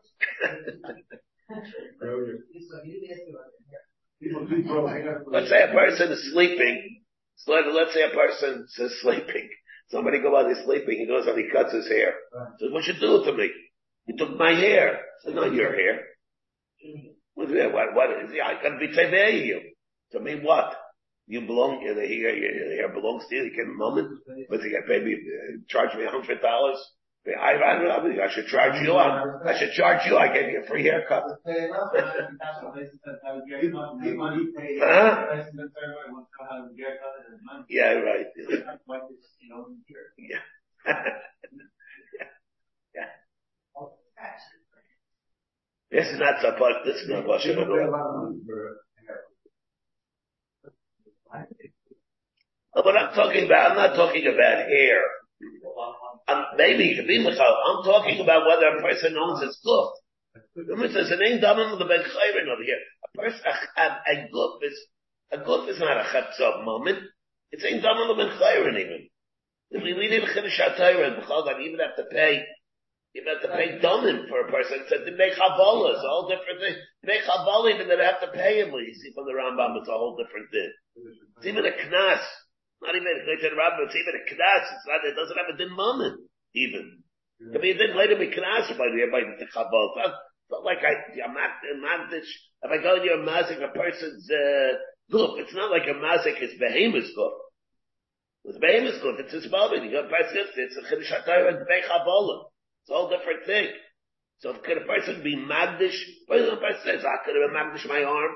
Let's 5.30 5.48
say 5.50 5.62
a 5.62 5.72
person 5.72 6.12
is 6.12 6.32
sleeping. 6.32 7.02
So 7.36 7.52
let- 7.52 7.72
let's 7.72 7.94
say 7.94 8.02
a 8.02 8.10
person 8.10 8.66
is 8.78 9.00
sleeping. 9.00 9.48
Somebody 9.90 10.18
go 10.20 10.36
out, 10.36 10.48
he's 10.48 10.64
sleeping, 10.64 10.98
he 10.98 11.06
goes 11.06 11.26
and 11.26 11.38
he 11.38 11.48
cuts 11.50 11.72
his 11.72 11.88
hair. 11.88 12.14
Says, 12.58 12.70
what 12.72 12.84
you 12.86 12.94
do 13.00 13.24
to 13.24 13.32
me? 13.32 13.50
You 14.06 14.16
took 14.18 14.36
my 14.36 14.52
hair. 14.52 15.00
Says, 15.24 15.34
not 15.34 15.52
your 15.54 15.72
hair. 15.74 16.04
What, 17.48 17.94
what, 17.94 18.10
is, 18.24 18.30
yeah, 18.34 18.46
I 18.46 18.62
gotta 18.62 18.78
be 18.78 18.88
tevei 18.88 19.46
you. 19.46 19.60
To 20.12 20.20
mean 20.20 20.42
what? 20.42 20.74
You 21.26 21.42
belong, 21.42 21.82
your 21.82 21.94
hair, 21.94 22.36
your 22.36 22.76
hair 22.76 22.88
belongs 22.94 23.26
to 23.28 23.36
you, 23.36 23.44
you 23.44 23.50
can 23.50 23.76
moment, 23.76 24.18
but 24.48 24.62
you 24.62 24.70
get 24.70 24.88
maybe, 24.88 25.14
uh, 25.14 25.58
charge 25.68 25.94
me 25.94 26.04
a 26.04 26.10
hundred 26.10 26.40
dollars. 26.40 26.78
I, 27.26 27.52
I, 27.52 27.74
don't 27.74 27.84
know, 27.84 28.22
I 28.22 28.32
should 28.32 28.46
charge 28.46 28.80
you, 28.82 28.94
I, 28.94 29.22
I 29.44 29.58
should 29.58 29.72
charge 29.72 30.06
you, 30.06 30.16
I 30.16 30.32
gave 30.32 30.50
you 30.50 30.62
a 30.64 30.66
free 30.66 30.84
haircut. 30.84 31.24
Yeah, 37.68 37.92
right. 37.94 38.26
Yeah. 40.18 40.40
yeah. 42.94 43.08
This 45.90 46.06
is 46.08 46.18
not 46.18 46.40
support, 46.40 46.84
this 46.84 46.96
is 46.96 47.08
not 47.08 47.24
Hashem 47.24 47.58
at 47.58 47.68
all. 47.68 48.34
But 52.74 52.96
I'm 52.96 53.14
talking 53.14 53.46
about, 53.46 53.70
I'm 53.70 53.76
not 53.76 53.96
talking 53.96 54.26
about 54.26 54.68
hair. 54.68 55.00
Um, 56.28 56.44
maybe 56.56 56.92
it 56.92 56.96
could 56.96 57.08
be 57.08 57.18
Michal. 57.18 57.40
I'm 57.40 57.82
talking 57.84 58.20
about 58.20 58.46
whether 58.46 58.68
a 58.68 58.82
person 58.82 59.16
owns 59.16 59.42
his 59.42 59.58
goof. 59.64 59.90
Remember, 60.54 60.92
says 60.92 61.10
an 61.10 61.22
ain't 61.24 61.40
done 61.40 61.56
the 61.78 61.84
ben 61.84 62.04
chayrin 62.04 62.52
over 62.52 62.62
here. 62.62 62.78
A 63.04 63.18
person, 63.18 63.40
a, 63.46 63.80
a, 63.80 63.86
a 64.12 64.28
goof 64.30 64.60
is, 64.62 64.78
a 65.32 65.38
goof 65.38 65.68
is 65.68 65.80
not 65.80 65.96
a 65.96 66.04
chatzov 66.04 66.64
moment. 66.64 66.98
It's 67.50 67.64
ain't 67.64 67.82
done 67.82 67.96
the 67.96 68.14
ben 68.14 68.38
chayrin 68.38 68.78
even. 68.78 69.08
If 69.70 69.82
we 69.82 69.92
need 69.94 70.22
a 70.22 70.26
chiddush 70.26 70.60
atayra, 70.60 71.18
Michal, 71.18 71.48
I 71.48 71.60
even 71.62 71.80
have 71.80 71.96
to 71.96 72.04
pay, 72.10 72.44
you 73.14 73.24
have 73.24 73.42
to 73.42 73.50
pay 73.56 73.80
domim 73.80 74.28
for 74.28 74.44
a 74.44 74.48
person. 74.52 74.84
It 74.84 74.88
says 74.88 75.02
they 75.04 75.16
make 75.16 75.34
havola, 75.34 75.96
it's 75.96 76.04
a 76.04 76.12
whole 76.12 76.28
different 76.28 76.60
thing. 76.60 76.76
Havola, 77.24 77.72
even 77.72 77.88
they 77.88 77.96
have 78.04 78.20
to 78.20 78.30
pay 78.30 78.60
him. 78.60 78.70
You 78.72 78.94
see 78.94 79.12
from 79.16 79.24
the 79.24 79.34
Rambam, 79.34 79.80
it's 79.80 79.88
a 79.88 79.96
whole 79.96 80.16
different 80.16 80.52
thing. 80.52 80.72
It's 81.40 81.46
even 81.48 81.64
a 81.64 81.72
knas. 81.72 82.24
Not 82.84 82.94
even 82.94 83.08
a 83.08 83.16
the 83.24 83.56
Rambam, 83.56 83.88
it's 83.88 83.96
even 83.96 84.14
a 84.14 84.24
knas. 84.28 84.64
It's 84.70 84.86
not, 84.86 85.00
it 85.08 85.16
doesn't 85.16 85.40
have 85.40 85.50
a 85.50 85.56
din 85.56 85.72
moment, 85.72 86.20
even. 86.54 87.02
Be 87.40 87.70
a 87.72 87.78
din 87.78 87.96
later 87.96 88.20
be 88.20 88.28
knas 88.28 88.68
by 88.76 88.86
the, 88.92 89.08
by 89.10 89.24
the. 89.24 89.40
It's 89.40 89.56
not, 89.56 89.72
it's 89.72 90.52
not 90.52 90.64
like 90.64 90.84
I, 90.84 90.94
I'm 91.24 91.34
not, 91.34 91.50
I'm 91.64 91.80
not 91.80 92.12
if 92.12 92.70
I 92.70 92.82
go 92.82 92.96
and 92.96 93.04
you're 93.04 93.22
mazik 93.22 93.62
a 93.62 93.72
person's, 93.72 94.28
uh, 94.30 94.78
goof, 95.10 95.38
it's 95.38 95.54
not 95.54 95.70
like 95.70 95.86
a 95.86 95.94
mazik 95.94 96.42
is 96.42 96.58
behemoth's 96.58 97.12
goof. 97.14 97.32
It's 98.44 98.58
behemoth's 98.58 99.00
goof, 99.00 99.16
it's 99.20 99.32
his 99.32 99.50
moment. 99.50 99.84
You 99.84 99.92
got 99.92 100.10
person, 100.10 100.44
it's 100.56 100.76
a 100.76 100.82
chiddush 100.90 101.22
atayra 101.22 101.56
and 101.56 101.66
bei 101.68 101.82
chabola. 101.86 102.50
It's 102.88 102.94
a 102.94 102.96
whole 102.96 103.10
different 103.10 103.44
thing. 103.44 103.68
So 104.38 104.54
could 104.64 104.78
a 104.78 104.86
person 104.86 105.22
be 105.22 105.36
magdish? 105.36 105.92
What 106.26 106.40
if 106.40 106.52
a 106.52 106.56
person 106.56 106.80
says, 106.84 107.04
I 107.04 107.20
could 107.22 107.36
have 107.36 107.52
magdish 107.52 107.86
my 107.86 108.02
arm? 108.02 108.32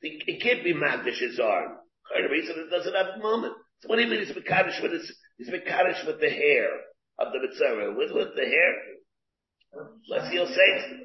It, 0.00 0.22
it 0.26 0.42
can't 0.42 0.64
be 0.64 0.72
magdish 0.72 1.20
his 1.20 1.38
arm. 1.38 1.76
The 2.16 2.32
reason 2.32 2.54
it 2.56 2.70
doesn't 2.70 2.94
have 2.94 3.20
a 3.20 3.22
moment. 3.22 3.52
So 3.80 3.88
what 3.88 3.96
do 3.96 4.02
you 4.02 4.08
mean 4.08 4.24
he's 4.24 4.34
Mekadosh 4.34 4.82
with 4.82 4.92
his, 4.92 5.12
he's 5.36 5.50
with 5.50 5.64
the 5.66 6.30
hair 6.30 6.70
of 7.18 7.32
the 7.32 7.40
Mitzvah? 7.40 7.94
With, 7.94 8.10
with 8.14 8.34
the 8.34 8.46
hair? 8.46 8.72
Let's 10.08 10.32
he'll 10.32 10.46
say, 10.46 11.04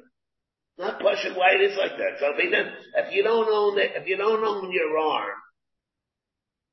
not 0.78 0.98
question 0.98 1.34
why 1.34 1.52
it 1.52 1.60
is 1.60 1.76
like 1.76 1.98
that. 1.98 2.18
So 2.18 2.32
if 2.32 3.12
you 3.12 3.22
don't 3.24 3.48
own 3.48 3.78
it, 3.78 3.92
if 3.94 4.08
you 4.08 4.16
don't 4.16 4.42
own 4.42 4.72
your 4.72 4.98
arm, 4.98 5.36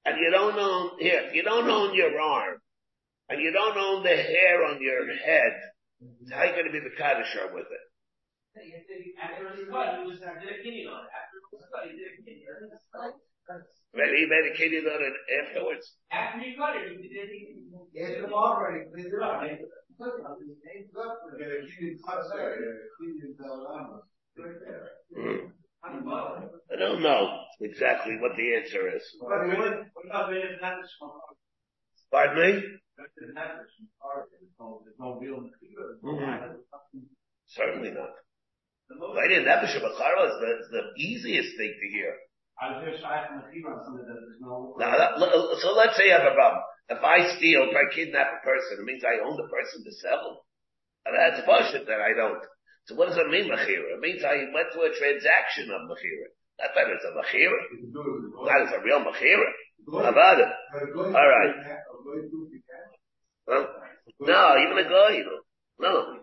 and 0.06 0.16
you 0.20 0.32
don't 0.32 0.58
own, 0.58 1.00
here, 1.00 1.22
if 1.28 1.36
you 1.36 1.44
don't 1.44 1.70
own 1.70 1.94
your 1.96 2.18
arm, 2.18 2.63
and 3.30 3.42
you 3.42 3.52
don't 3.52 3.78
own 3.78 4.04
the 4.04 4.16
hair 4.16 4.66
on 4.66 4.82
your 4.82 5.08
head, 5.16 5.54
how 6.32 6.40
are 6.40 6.46
you 6.48 6.54
going 6.54 6.66
to 6.66 6.72
be 6.72 6.80
Mekadosh 6.80 7.54
with 7.54 7.68
it? 7.72 7.84
After 9.22 9.48
it 9.48 9.70
cut, 9.72 9.98
he 9.98 10.06
was, 10.06 10.20
did 10.20 10.30
a 10.30 10.62
kidney 10.62 10.86
on 10.86 11.02
it. 11.02 11.10
After 11.10 11.38
it 11.40 11.46
cut, 11.72 11.90
he 11.90 11.98
did 11.98 12.08
a 12.08 12.22
kidney. 12.22 12.46
Maybe 13.94 14.18
he 14.18 14.26
made 14.26 14.46
a 14.52 14.56
kidney 14.56 14.80
on 14.86 15.02
it 15.02 15.14
afterwards. 15.42 15.86
After 16.12 16.40
he 16.40 16.56
cut 16.56 16.76
it, 16.76 16.92
he 16.92 17.08
did 17.08 17.24
a 17.24 17.32
kidney. 17.32 17.64
Yeah, 17.94 18.22
come 18.22 18.34
on, 18.34 18.58
already. 18.58 18.86
Clean 18.94 19.08
it 19.08 19.24
up. 19.24 19.42
Right. 19.42 19.60
Hmm. 25.16 25.54
I 25.86 26.76
don't 26.80 27.02
know 27.02 27.40
exactly 27.60 28.18
what 28.20 28.32
the 28.38 28.56
answer 28.56 28.96
is. 28.96 29.04
What 29.20 29.46
about 30.06 30.30
the 30.30 30.36
Nefesh? 30.36 30.92
Pardon 32.12 32.38
me? 32.38 32.64
The 32.98 33.34
Nefesh. 33.34 33.74
There's 34.86 35.00
no 35.00 35.18
real. 35.18 35.50
Certainly 37.48 37.92
not. 37.92 38.14
The 38.90 38.96
most 38.96 39.18
I 39.18 39.28
didn't 39.28 39.48
have 39.48 39.64
is 39.64 39.74
the, 39.74 40.50
is 40.60 40.70
the 40.70 40.84
easiest 41.02 41.58
thing 41.58 41.74
to 41.74 41.88
hear. 41.90 42.14
I 42.62 42.78
was 42.78 42.86
just 42.86 43.02
shy 43.02 43.26
from 43.26 43.42
the 43.42 43.50
fever 43.50 43.74
on 43.74 43.82
something 43.82 44.06
that 44.06 44.14
there's 44.14 44.38
no. 44.38 44.78
Now, 44.78 44.94
that, 44.94 45.18
so 45.18 45.74
let's 45.74 45.98
say 45.98 46.14
I 46.14 46.22
have 46.22 46.32
a 46.32 46.36
problem. 46.38 46.62
If 46.90 47.02
I 47.02 47.34
steal, 47.38 47.66
if 47.66 47.74
I 47.74 47.90
kidnap 47.96 48.30
a 48.30 48.46
person, 48.46 48.78
it 48.78 48.86
means 48.86 49.02
I 49.02 49.26
own 49.26 49.38
the 49.42 49.50
person 49.50 49.82
to 49.82 49.92
sell. 49.98 50.46
And 51.10 51.18
that's 51.18 51.42
a 51.42 51.46
bullshit 51.48 51.88
that 51.88 52.00
I 52.00 52.14
don't. 52.14 52.44
So 52.86 52.96
what 52.96 53.10
does 53.10 53.18
it 53.18 53.32
mean, 53.32 53.50
Mechira? 53.50 53.98
It 53.98 54.02
means 54.04 54.22
I 54.24 54.46
went 54.54 54.70
through 54.70 54.92
a 54.92 54.94
transaction 54.94 55.72
of 55.72 55.90
Mechira. 55.90 56.30
Not 56.62 56.76
that 56.78 56.94
it's 56.94 57.08
a 57.08 57.14
Mechira. 57.18 57.58
Not 58.46 58.62
as 58.68 58.74
a 58.78 58.84
real 58.84 59.02
Mechira. 59.02 59.50
How 59.92 60.12
about 60.14 60.40
it? 60.40 60.52
Alright. 60.96 61.56
Huh? 63.48 63.66
No, 64.20 64.56
even 64.58 64.78
a 64.78 64.84
guy, 64.90 65.18
you 65.18 65.26
know. 65.26 65.42
No. 65.80 66.20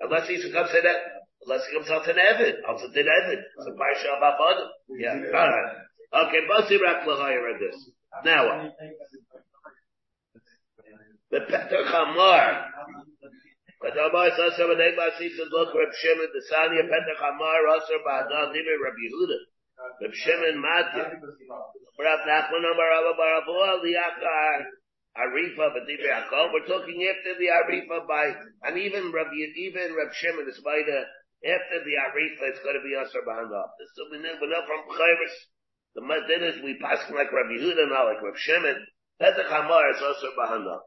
Unless 0.00 0.28
he 0.28 0.36
comes 0.52 0.70
to 0.70 0.80
that, 0.82 0.96
unless 1.44 1.66
he 1.66 1.76
comes 1.76 1.90
out 1.90 2.04
to 2.04 2.12
Evid. 2.12 2.62
Also 2.68 2.88
did 2.92 3.06
Evid. 3.06 3.42
So 3.58 3.72
Parsha 3.72 4.16
Abba 4.16 4.70
Yeah. 4.88 5.14
Alright. 5.34 5.76
Okay, 6.12 6.40
Basi 6.50 6.80
Rak 6.80 7.06
Lahayr 7.06 7.58
this. 7.58 7.90
Now 8.24 8.46
what? 8.46 8.74
The 11.30 11.40
Peter 11.46 11.84
Chamar. 11.86 12.66
But 13.80 13.96
Amar 13.96 14.28
says 14.36 14.58
some 14.58 14.70
of 14.70 14.76
the 14.76 14.92
says, 15.08 15.48
look, 15.50 15.72
Reb 15.72 15.94
Shimon, 16.02 16.28
the 16.34 16.42
Sanya 16.52 16.84
Peter 16.84 17.16
Chamar, 17.16 17.62
Aser 17.78 18.02
Ba'adam, 18.04 18.52
Dimer 18.52 18.76
Reb 18.82 18.98
Yehuda. 18.98 19.38
Reb 20.02 20.12
Shimon 20.12 20.60
Matya. 20.60 21.16
Rav 21.96 22.20
Nachman 22.26 22.66
Amar 22.66 22.90
Abba 22.92 23.14
Barabu, 23.16 23.80
Liakar. 23.86 24.66
Arifa, 25.16 25.74
but 25.74 25.86
We're 25.86 26.66
talking 26.66 26.98
after 27.10 27.34
the 27.34 27.48
Arifa 27.50 28.06
by, 28.06 28.30
and 28.62 28.78
even 28.78 29.10
Rabbi, 29.10 29.34
even 29.56 29.94
Reb 29.94 30.14
Shimon 30.14 30.46
is 30.48 30.60
by 30.62 30.82
the, 30.86 30.98
after 31.50 31.78
the 31.82 31.94
Arifa, 31.98 32.44
it's 32.54 32.62
going 32.62 32.78
to 32.78 32.84
be 32.86 32.94
Asr 32.94 33.26
Bahanda. 33.26 33.62
So 33.96 34.06
we 34.10 34.18
know, 34.22 34.34
we 34.40 34.46
know 34.46 34.62
from 34.66 34.86
Chayris, 34.94 35.34
the 35.94 36.02
Madinas, 36.02 36.62
we 36.62 36.78
pass 36.78 37.02
like 37.10 37.32
Rabbi 37.32 37.58
Yehuda, 37.58 37.90
not 37.90 38.06
like 38.06 38.22
Reb 38.22 38.36
Shimon. 38.36 38.86
Petach 39.20 39.50
Hamar 39.50 39.90
is 39.90 40.00
Asr 40.00 40.30
Bahanda. 40.38 40.78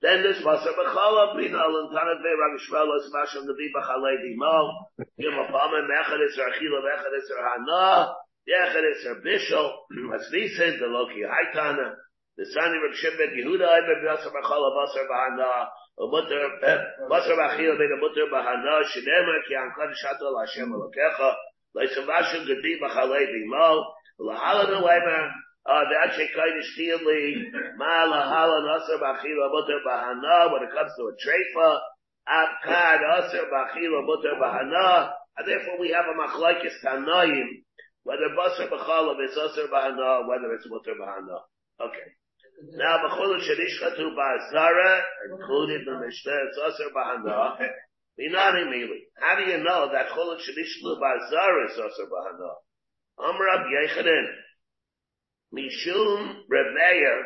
Then 0.00 0.22
this 0.22 0.38
Basar 0.38 0.72
B'chala, 0.78 1.36
Bina, 1.36 1.58
Lantanat 1.58 2.22
Ve, 2.22 2.30
Rabbi 2.38 2.58
Shmuel, 2.62 2.88
Esmasham, 3.02 3.44
Navi 3.44 3.66
B'chalei 3.74 4.16
Dimo, 4.22 4.86
Yom 5.18 5.34
Apama, 5.34 5.82
Mechad 5.84 6.22
Isra 6.22 6.48
Achila, 6.54 6.80
Mechad 6.86 7.14
Isra 7.18 7.42
Hana, 7.44 8.14
Yechad 8.48 8.84
Isra 8.94 9.20
Bishol, 9.20 9.72
Masvisin, 10.06 10.78
the 10.80 10.86
Loki 10.86 11.22
Haitana, 11.26 11.94
the 12.38 12.46
son 12.54 12.70
of 12.70 12.94
Shimon 12.94 13.34
Yehuda, 13.34 13.66
I 13.66 13.82
ben 13.82 13.98
Basar 14.06 14.30
B'chala, 14.30 14.70
eh, 14.70 14.76
Basar 14.78 15.04
B'hana, 15.10 15.66
Umutter, 15.98 16.46
Basar 17.10 17.34
B'achila, 17.34 17.74
Ben 17.74 17.90
Umutter 17.98 18.30
B'hana, 18.30 18.78
Shinema, 18.86 19.34
Ki 19.42 19.58
Ankad 19.58 19.90
Shato 19.98 20.30
L'Hashem 20.30 20.70
Elokecha, 20.70 21.34
L'Yisavashim 21.74 22.46
Gedi 22.46 22.78
B'chalei 22.78 23.26
Dimo, 23.26 23.82
L'Halana 24.20 24.84
Weber, 24.84 25.30
that 25.66 25.98
ah, 25.98 26.14
shekaydish 26.14 26.78
tiyali 26.78 27.50
mala 27.76 28.22
hala 28.22 28.62
nasar 28.62 29.02
b'achila 29.02 29.50
mutter 29.50 29.80
bahana 29.84 30.52
when 30.52 30.62
it 30.62 30.70
comes 30.72 30.92
to 30.96 31.10
a 31.10 31.14
treifa 31.20 31.78
apkad 32.24 33.02
nasar 33.02 33.44
b'achila 33.52 34.06
mutter 34.06 34.38
bahana 34.40 35.10
and 35.36 35.46
therefore 35.46 35.78
we 35.78 35.90
have 35.90 36.06
a 36.06 36.14
machlekes 36.16 36.72
tanayim 36.82 37.60
whether 38.04 38.30
basar 38.38 38.70
b'chala 38.70 39.12
is 39.26 39.36
nasar 39.36 39.68
bahana 39.68 40.26
whether 40.26 40.54
it's 40.54 40.64
mutter 40.70 40.94
bahana. 40.94 41.40
Okay 41.80 42.14
now 42.74 42.98
b'chol 43.04 43.38
shenishchatu 43.40 44.14
ba'azara 44.16 45.00
included 45.30 45.80
in 45.80 45.84
the 45.86 46.06
mishnah 46.06 46.38
it's 46.48 46.58
nasar 46.58 46.90
bahana 46.94 47.58
Minani 48.18 48.66
mili. 48.66 48.98
How 49.20 49.36
do 49.36 49.50
you 49.50 49.58
know 49.58 49.90
that 49.92 50.08
chol 50.08 50.36
shenishchatu 50.36 51.00
ba'azara 51.00 51.70
is 51.70 51.78
nasar 51.78 52.08
bahana? 52.10 52.50
Amrab 53.18 53.66
Yechanan. 53.70 54.26
Mishum 55.54 56.42
Remeir, 56.52 57.22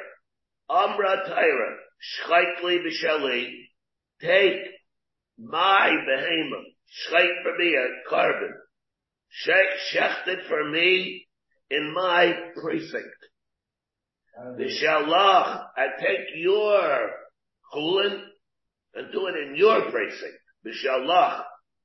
Amra 0.70 1.28
Tyra, 1.28 1.76
Schleitli 2.01 2.78
Bishali, 2.87 3.49
take 4.20 4.61
my 5.39 5.91
behemoth, 6.07 6.72
Schleit 6.93 7.43
for 7.43 7.59
me 7.59 7.74
a 7.74 8.09
karban, 8.09 8.53
shecht 9.45 10.28
it 10.28 10.47
for 10.47 10.70
me 10.70 11.26
in 11.70 11.93
my 11.93 12.33
precinct. 12.55 13.32
Bishalach, 14.41 15.66
I 15.76 15.87
take 16.01 16.26
your 16.37 17.11
chulin 17.74 18.20
and 18.95 19.12
do 19.12 19.26
it 19.26 19.49
in 19.49 19.57
your 19.57 19.91
precinct. 19.91 20.39
Bishalach, 20.66 21.45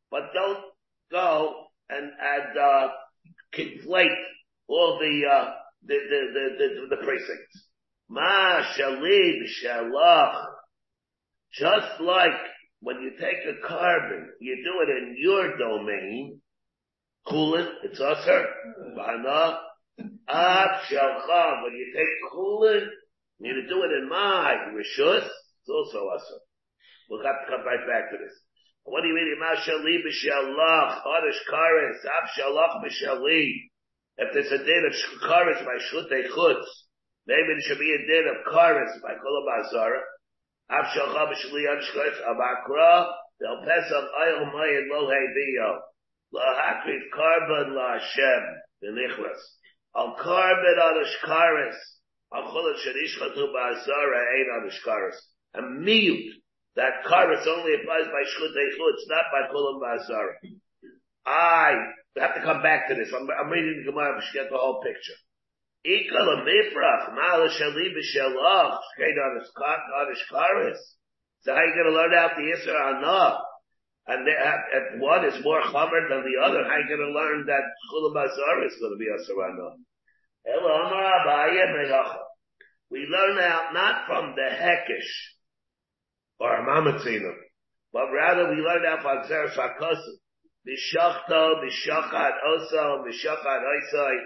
but 0.10 0.22
don't 0.34 0.64
go 1.12 1.66
and 1.90 2.12
add, 2.22 2.58
uh, 2.58 2.88
conflate 3.54 4.16
all 4.68 5.00
the, 5.00 5.24
uh, 5.30 5.52
the, 5.86 5.96
the, 6.10 6.22
the, 6.34 6.58
the, 6.58 6.96
the 6.96 7.04
precincts. 7.04 7.68
Ma 8.10 8.62
shalib 8.78 9.44
shalach. 9.64 10.46
Just 11.54 12.02
like 12.02 12.40
when 12.82 13.02
you 13.02 13.12
take 13.20 13.38
a 13.46 13.68
karban, 13.68 14.28
you 14.40 14.56
do 14.64 14.82
it 14.84 14.98
in 14.98 15.16
your 15.18 15.58
domain, 15.58 16.42
Kulin, 17.28 17.68
it's 17.84 18.00
usher. 18.00 18.46
Bana. 18.96 19.60
Ab 20.00 20.82
shalcha, 20.92 21.64
when 21.64 21.74
you 21.74 21.94
take 21.96 22.32
Kulin, 22.32 22.90
you 23.40 23.54
do 23.68 23.84
it 23.84 23.92
in 24.02 24.10
my 24.10 24.74
Rishus, 24.74 25.26
it's 25.26 25.70
also 25.70 26.00
awesome. 26.06 26.40
We'll 27.10 27.24
have 27.24 27.46
to 27.46 27.52
come 27.52 27.66
right 27.66 27.86
back 27.88 28.12
to 28.12 28.18
this. 28.18 28.34
What 28.84 29.02
do 29.02 29.08
you 29.08 29.16
mean? 29.16 29.36
Ma 29.40 29.56
shalib 29.56 30.04
shalach, 30.04 31.04
Adish 31.04 31.42
kares, 31.52 32.00
ab 32.08 32.28
shalach 32.36 32.84
b'shalib. 32.84 33.72
If 34.18 34.34
there's 34.34 34.52
a 34.52 34.64
din 34.64 34.84
of 34.88 34.94
karis 35.30 35.64
by 35.66 35.78
shutei 35.92 36.28
chutz, 36.28 36.68
maybe 37.28 37.52
there 37.52 37.68
should 37.68 37.80
be 37.80 37.94
a 37.94 38.08
din 38.08 38.28
of 38.28 38.54
karis 38.54 39.02
by 39.02 39.16
kolab 39.16 39.66
azara. 39.66 40.02
Av 40.70 40.86
shalcha 40.96 41.24
b'shli 41.32 41.68
anshkoich 41.68 42.20
abakra, 42.28 43.12
del 43.40 43.64
pesach 43.66 44.08
ayel 44.24 44.52
mayin 44.54 44.88
lo 44.90 45.10
hei 45.10 45.28
biyo. 45.36 45.80
La 46.32 46.48
hakrif 46.56 47.04
karban 47.16 47.76
la 47.76 48.00
Hashem, 48.00 48.44
b'nichlas. 48.84 49.57
Al 49.98 50.16
karban 50.16 50.78
on 50.78 51.04
ashkaris, 51.04 51.78
al 52.34 52.44
cholat 52.54 52.78
shenishchatu 52.86 53.52
ba'azara 53.54 54.22
ein 54.38 54.48
on 54.56 54.70
ashkaris. 54.70 55.18
A 55.56 55.62
mute, 55.62 56.34
that 56.76 57.04
karis 57.10 57.48
only 57.48 57.74
applies 57.74 58.06
by 58.06 58.22
shutei 58.22 58.70
chutz, 58.78 59.02
not 59.10 59.26
by 59.34 59.52
kolab 59.52 59.82
azara. 59.98 60.36
I 61.26 61.72
have 62.18 62.36
to 62.36 62.42
come 62.42 62.62
back 62.62 62.88
to 62.90 62.96
this. 62.96 63.12
I'm, 63.14 63.28
I'm 63.30 63.50
reading 63.50 63.84
the 63.84 63.92
Gemara, 63.92 64.14
but 64.16 64.24
get 64.34 64.52
the 64.52 64.58
whole 64.58 64.82
picture. 64.82 65.18
Ikal 65.86 66.46
mifrach, 66.46 67.18
ma'ala 67.18 67.50
shali 67.50 67.90
b'shalach, 67.90 68.80
straight 68.94 69.18
on 69.18 69.40
his 69.40 69.52
on 69.58 70.14
karis. 70.32 70.78
So 71.42 71.54
how 71.54 71.60
are 71.60 71.66
you 71.66 71.74
going 71.74 71.94
to 71.94 71.98
learn 71.98 72.14
out 72.14 72.32
the 72.36 72.44
Isra 72.44 72.98
Anah? 72.98 73.40
And, 74.08 74.26
they, 74.26 74.32
and 74.32 75.02
one 75.02 75.26
is 75.26 75.44
more 75.44 75.62
chomer 75.62 76.08
than 76.08 76.24
the 76.24 76.40
other. 76.42 76.64
How 76.64 76.76
are 76.76 76.80
you 76.80 76.88
going 76.88 77.08
to 77.08 77.12
learn 77.12 77.46
that 77.48 77.64
Chulam 77.92 78.16
Azar 78.16 78.66
is 78.66 78.76
going 78.80 78.94
to 78.94 78.98
be 78.98 79.12
Isra 79.12 79.52
Anah? 79.52 79.76
We 82.90 83.00
learn 83.00 83.38
out 83.40 83.74
not 83.74 84.06
from 84.08 84.34
the 84.36 84.50
Hekish 84.50 85.12
or 86.40 86.66
Mamatzina, 86.66 87.34
but 87.92 88.12
rather 88.14 88.50
we 88.50 88.62
learn 88.62 88.86
out 88.86 89.02
from 89.02 89.28
Zer 89.28 89.48
Shakosim. 89.56 90.18
Mishachta, 90.68 91.64
Mishachat 91.64 92.34
Osa, 92.46 93.04
Mishachat 93.08 93.62
Oisai. 93.64 94.18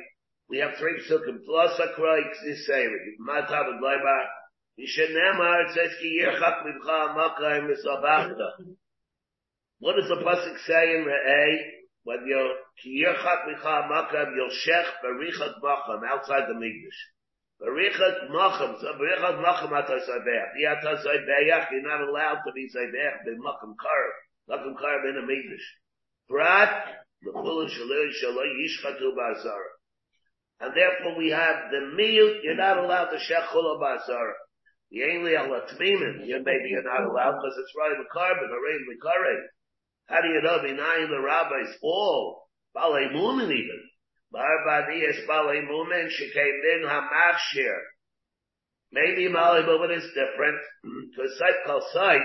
We 0.50 0.58
have 0.58 0.72
three 0.78 1.00
psukim 1.08 1.46
plus 1.46 1.80
a 1.80 2.00
kroik 2.00 2.34
zisayri. 2.44 3.18
Matav 3.28 3.68
and 3.70 3.82
Leibar. 3.84 4.26
Yishenemar, 4.80 5.66
it 5.66 5.74
says 5.74 5.92
ki 6.02 6.20
yirchak 6.22 6.66
mimcha 6.66 7.16
amakay 7.16 7.62
misabachta. 7.70 8.50
What 9.82 9.98
does 9.98 10.10
the 10.10 10.22
pasuk 10.22 10.58
say 10.68 10.94
in 10.94 11.06
Re'eh? 11.10 11.58
When 12.04 12.22
you're 12.28 12.54
ki 12.78 13.02
yirchak 13.02 13.50
mimcha 13.50 13.90
amakay, 13.90 14.36
you'll 14.36 14.54
shech 14.54 14.86
berichak 15.04 15.58
macham 15.58 16.04
outside 16.06 16.46
the 16.48 16.54
Migdash. 16.54 17.02
Berichak 17.60 18.30
macham, 18.30 18.78
so 18.80 18.94
berichak 18.94 19.42
macham 19.42 19.74
ata 19.74 19.98
saybeach. 19.98 20.54
Yata 20.62 21.02
saybeach, 21.02 21.72
you're 21.72 21.82
not 21.82 22.08
allowed 22.08 22.44
to 22.46 22.52
be 22.54 22.70
saybeach, 22.70 23.26
be 23.26 23.34
macham 23.42 23.74
karb. 23.74 24.14
Macham 24.48 24.76
karb 24.78 25.10
in 25.10 25.18
a 25.18 25.26
Migdash. 25.26 25.66
Prat, 26.30 27.02
and 30.62 30.76
therefore 30.76 31.18
we 31.18 31.30
have 31.32 31.72
the 31.72 31.82
meal, 31.96 32.40
you're 32.44 32.56
not 32.56 32.78
allowed 32.78 33.10
to 33.10 33.18
shech 33.18 33.52
chula 33.52 33.80
ba'azara. 33.80 34.34
The 34.92 35.04
only 35.06 35.32
alatmimin, 35.32 36.28
you 36.28 36.38
maybe 36.46 36.70
you're 36.70 36.84
not 36.84 37.02
allowed 37.02 37.42
because 37.42 37.58
it's 37.58 37.74
right 37.78 37.94
in 37.94 37.98
the 37.98 38.10
karban, 38.14 38.50
or 38.50 38.70
in 38.70 38.86
the 38.88 38.98
current. 39.02 39.50
How 40.12 40.20
do 40.20 40.28
you 40.28 40.42
know 40.44 40.60
behind 40.62 41.10
the 41.10 41.22
rabbis 41.24 41.74
all? 41.82 42.50
Balei 42.76 43.14
Mumin 43.16 43.46
even. 43.46 43.82
Barbadi 44.34 45.08
is 45.10 45.16
Balei 45.28 45.64
Mumin, 45.64 46.10
she 46.10 46.30
came 46.34 46.62
in 46.76 46.88
Hamafshir. 46.88 47.78
Maybe 48.92 49.30
Malay 49.30 49.62
Mumin 49.64 49.98
is 49.98 50.04
different. 50.10 50.60
To 51.16 51.22
a 51.22 51.30
site 51.40 51.64
called 51.66 51.84
site, 51.94 52.20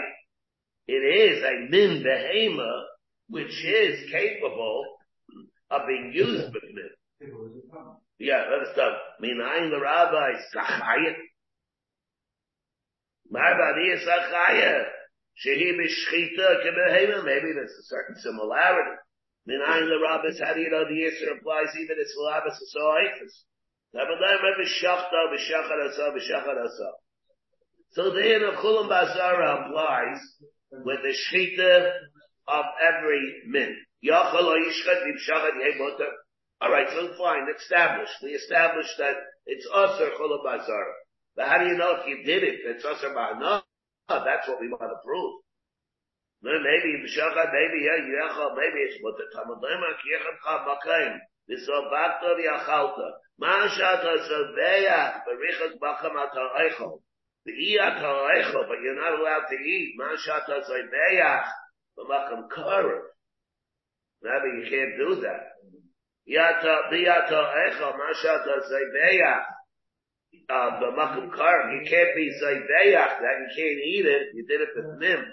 it 0.89 0.93
is 0.95 1.45
a 1.45 1.71
min 1.71 2.03
behema, 2.03 2.83
which 3.29 3.65
is 3.65 4.11
capable 4.11 4.85
of 5.71 5.83
being 5.87 6.11
used 6.13 6.53
with 6.53 6.63
min. 6.75 6.91
Yeah, 8.19 8.43
us 8.63 8.69
stop. 8.73 8.99
Minayin 9.23 9.71
the 9.71 9.81
rabbi 9.81 10.33
sachayit. 10.55 11.17
Ma'abadi 13.33 13.95
is 13.95 14.01
sachayit. 14.09 14.87
Maybe 15.45 15.69
there's 17.53 17.71
a 17.71 17.83
certain 17.85 18.17
similarity. 18.17 18.97
Minayin 19.49 19.87
the 19.87 19.99
rabbi, 20.03 20.33
how 20.45 20.55
do 20.55 20.61
you 20.61 20.71
know 20.71 20.85
the 20.89 21.05
answer 21.05 21.31
applies 21.39 21.77
even 21.79 21.97
to 21.97 22.05
Slavas 22.05 22.59
and 23.95 24.09
asa. 26.59 26.91
So 27.93 28.11
the 28.11 28.35
end 28.35 28.45
of 28.45 28.55
Chulam 28.55 28.89
Bazara 28.89 29.69
applies 29.69 30.21
with 30.73 31.01
the 31.03 31.15
shchita 31.15 31.93
of 32.49 32.65
every 32.83 33.43
min. 33.47 33.77
Yachal 34.05 34.45
or 34.45 34.57
yishchat 34.57 35.03
v'shachar 35.05 35.53
yemotar. 35.63 36.13
All 36.61 36.71
right, 36.73 36.89
so 36.91 37.15
fine, 37.19 37.47
established. 37.55 38.13
We 38.23 38.31
established 38.31 38.97
that 38.99 39.15
it's 39.47 39.67
usher 39.73 40.11
chulam 40.19 40.45
bazara. 40.45 40.93
But 41.37 41.49
how 41.49 41.59
do 41.59 41.67
you 41.67 41.77
know 41.77 41.97
if 42.01 42.07
you 42.09 42.25
did 42.25 42.43
it, 42.43 42.61
it's 42.65 42.85
usher 42.85 43.11
ba'ana? 43.11 43.63
That's 44.09 44.47
what 44.47 44.61
we 44.61 44.69
want 44.71 44.87
to 44.87 45.01
prove. 45.03 45.43
Maybe 46.43 47.03
b'shachad, 47.03 47.51
maybe 47.51 47.83
yeah, 47.83 48.07
yachal, 48.07 48.53
uh, 48.53 48.55
maybe 48.55 48.87
it's 48.87 49.03
what 49.03 49.19
the 49.19 49.27
tamadlema 49.35 49.99
kiyachat 49.99 50.39
cha 50.45 50.63
makayim. 50.63 51.19
V'sobakta 51.51 52.39
v'yachalta. 52.39 53.09
Ma 53.39 53.67
shata 53.67 54.15
saveya 54.23 55.27
b'richak 55.27 55.75
b'cham 55.83 56.15
ata'aychol. 56.15 57.01
V'iyat 57.49 57.99
ha'aychol, 57.99 58.69
but 58.69 58.79
you're 58.83 58.95
not 58.95 59.19
allowed 59.19 59.47
to 59.51 59.57
eat. 59.57 59.95
Ma 59.97 60.15
shata 60.15 60.63
saveya 60.63 61.43
b'macham 61.99 62.47
karev. 62.49 63.03
Maybe 64.23 64.63
you 64.63 64.71
can't 64.71 64.97
do 64.99 65.21
that. 65.23 65.51
Yata 66.29 66.91
biyata 66.93 67.41
echa 67.71 67.93
Uh, 70.49 70.79
zaybeya 70.79 70.79
b'makum 70.81 71.31
karm. 71.31 71.75
You 71.75 71.89
can't 71.89 72.15
be 72.15 72.31
zaybeya 72.43 73.21
that 73.21 73.37
you 73.43 73.49
can't 73.57 73.81
eat 73.85 74.07
it. 74.07 74.23
You 74.35 74.47
did 74.47 74.61
it 74.61 74.69
with 74.77 74.99
mim. 74.99 75.25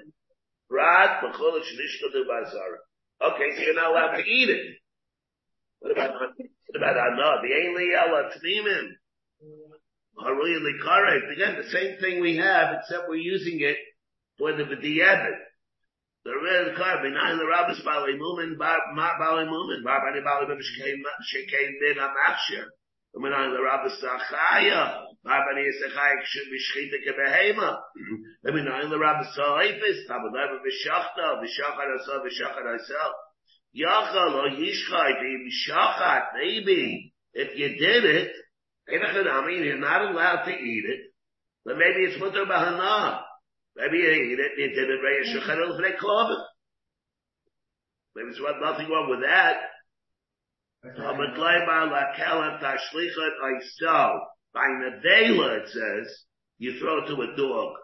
Rad 0.70 1.22
b'chol 1.22 1.60
shnishkadu 1.60 2.26
bazara. 2.26 2.80
Okay, 3.22 3.56
so 3.56 3.62
you're 3.62 3.76
not 3.76 3.92
allowed 3.92 4.18
to 4.18 4.24
eat 4.24 4.50
it. 4.50 4.76
What 5.80 5.92
about 5.92 6.14
what 6.14 6.76
about 6.76 6.98
anah? 6.98 7.42
The 7.42 7.50
ainli 7.50 7.94
ela 7.96 8.32
tmimim. 8.32 8.88
Haruy 10.18 10.60
likaret. 10.60 11.32
Again, 11.32 11.56
the 11.58 11.70
same 11.70 12.00
thing 12.00 12.22
we 12.22 12.38
have, 12.38 12.76
except 12.80 13.08
we're 13.08 13.16
using 13.16 13.60
it 13.62 13.78
for 14.38 14.54
the 14.54 14.64
b'di'ebit. 14.64 15.38
The 16.26 16.32
red 16.40 16.76
car 16.78 17.04
behind 17.04 17.38
the 17.38 17.46
rabbis 17.46 17.82
balei 17.84 18.18
mumen 18.18 18.58
bar 18.58 18.80
balei 18.96 19.46
mumen 19.46 19.84
bar 19.84 20.00
bani 20.08 20.22
balei 20.24 20.48
bim 20.48 20.60
shekein 20.60 21.04
bin 23.14 23.24
amachsher. 23.24 23.32
Behind 23.32 23.54
the 23.54 23.62
rabbis 23.62 24.02
sachaya 24.02 25.06
bar 25.24 25.46
bani 25.46 25.70
sachaya 25.82 26.22
should 26.26 26.50
be 26.52 26.58
shchita 26.60 26.98
kebehema. 27.06 27.78
Mm-hmm. 27.78 28.56
Behind 28.56 28.92
the 28.92 29.00
rabbis 29.00 29.36
sa'ifis 29.36 30.08
tabadai 30.10 30.60
b'shachta 30.62 31.42
b'shachar 31.42 32.00
asa 32.00 32.20
b'shachar 32.24 32.76
asa. 32.76 33.04
Yachal 33.76 34.34
or 34.36 34.50
yishchai 34.50 35.12
b'shachat 35.22 36.24
maybe 36.36 37.14
if 37.34 37.58
you 37.58 37.70
did 37.70 38.06
it, 38.06 38.32
I 38.88 39.46
mean 39.48 39.64
you're 39.64 39.78
not 39.78 40.12
allowed 40.12 40.46
to 40.46 40.52
eat 40.52 40.86
it, 40.86 41.14
but 41.66 41.78
maybe 41.78 42.06
it's 42.06 42.20
mutter 42.20 42.46
b'hana. 42.46 43.22
Maybe 43.76 43.98
he, 43.98 44.38
he 44.56 44.68
did 44.68 44.90
it 44.90 45.00
right 45.02 45.26
mm-hmm. 45.26 45.50
shecharel 45.50 45.80
v'nei 45.80 45.98
klobin. 45.98 46.44
Maybe 48.16 48.30
there's 48.30 48.62
nothing 48.62 48.90
wrong 48.90 49.10
with 49.10 49.22
that. 49.22 49.58
Lakelat 50.86 52.60
tashlichat 52.62 53.36
aiso. 53.44 54.20
By 54.54 54.68
nevela 54.68 55.62
it 55.62 55.70
says, 55.70 56.26
you 56.58 56.78
throw 56.80 57.04
it 57.04 57.08
to 57.08 57.22
a 57.22 57.36
dog. 57.36 57.76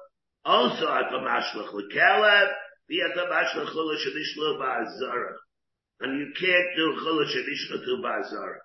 Also 0.45 0.87
at 0.87 1.09
the 1.09 1.17
mashlach 1.17 1.73
lekelat, 1.73 2.49
be 2.87 3.01
at 3.01 3.15
the 3.15 3.21
mashlach 3.21 3.71
chula 3.71 3.95
shadishlo 3.95 4.59
ba'azara. 4.59 5.33
And 6.01 6.19
you 6.19 6.27
can't 6.39 6.75
do 6.75 6.95
chula 6.99 7.25
shadishlo 7.25 7.83
to 7.85 8.01
ba'azara. 8.03 8.59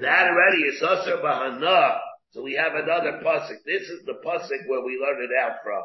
That 0.00 0.28
already 0.28 0.62
is 0.64 0.82
also 0.82 1.22
bahana. 1.22 1.98
So 2.30 2.42
we 2.42 2.54
have 2.54 2.74
another 2.74 3.20
pasuk. 3.24 3.62
This 3.64 3.82
is 3.82 4.04
the 4.04 4.14
pasuk 4.24 4.68
where 4.68 4.84
we 4.84 4.98
learned 5.00 5.24
it 5.24 5.30
out 5.42 5.56
from. 5.64 5.82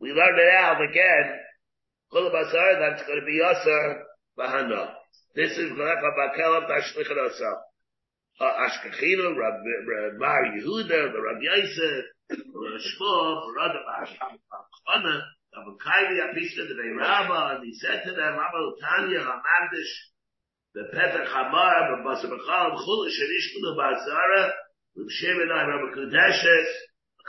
We 0.00 0.12
learned 0.12 0.38
it 0.38 0.54
out 0.54 0.80
again. 0.80 1.38
Chula 2.12 2.30
basar, 2.30 2.78
that's 2.80 3.06
going 3.06 3.20
to 3.20 3.26
be 3.26 3.40
Yasser 3.42 4.02
Bahana. 4.38 4.94
This 5.38 5.52
is 5.52 5.70
Lecha 5.70 6.10
Bakelam 6.18 6.66
Tashlichat 6.66 7.14
Asa. 7.30 7.52
Uh, 8.40 8.66
Ashkechino, 8.66 9.38
Rab 9.38 9.62
Bar 10.18 10.42
Yehuda, 10.50 11.12
the 11.14 11.20
Rab 11.22 11.38
Yosef, 11.40 12.04
Shmuel, 12.34 13.46
Radam 13.54 13.86
Ashkechana, 14.02 15.22
Abukaidi 15.54 16.18
Apisa, 16.26 16.66
the 16.66 16.74
Rabba, 16.98 17.54
and 17.54 17.64
he 17.64 17.72
said 17.78 18.02
to 18.04 18.10
them, 18.16 18.34
Rabba 18.34 18.58
Tanya, 18.82 19.20
Hamandish, 19.20 19.92
the 20.74 20.82
Petach 20.92 21.28
Hamar, 21.28 21.86
the 21.86 22.02
Basabachal, 22.02 22.84
Chula 22.84 23.08
Shadish 23.08 23.46
Kula 23.54 23.76
Bazara, 23.78 24.50
Shemina, 24.98 25.68
Rabba 25.68 25.94
Kudeshes, 25.96 26.66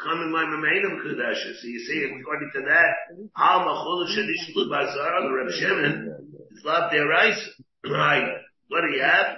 coming 0.03 0.32
my 0.32 0.45
Mamainim 0.45 1.05
Kudeshes. 1.05 1.62
So 1.62 1.68
you 1.68 1.80
see, 1.82 2.12
according 2.20 2.49
to 2.55 2.62
that, 2.62 3.30
Al 3.38 3.60
Machul 3.60 4.07
Shadish 4.07 4.49
Kula 4.55 4.66
Bazara, 4.68 5.22
the 5.22 5.32
Reb 5.32 5.51
Shimon, 5.51 6.38
it's 6.49 6.66
not 6.66 6.89
their 6.89 7.05
rice. 7.05 7.47
Right. 7.86 8.38
What 8.68 8.82
do 8.82 8.96
you 8.96 9.02
have? 9.04 9.38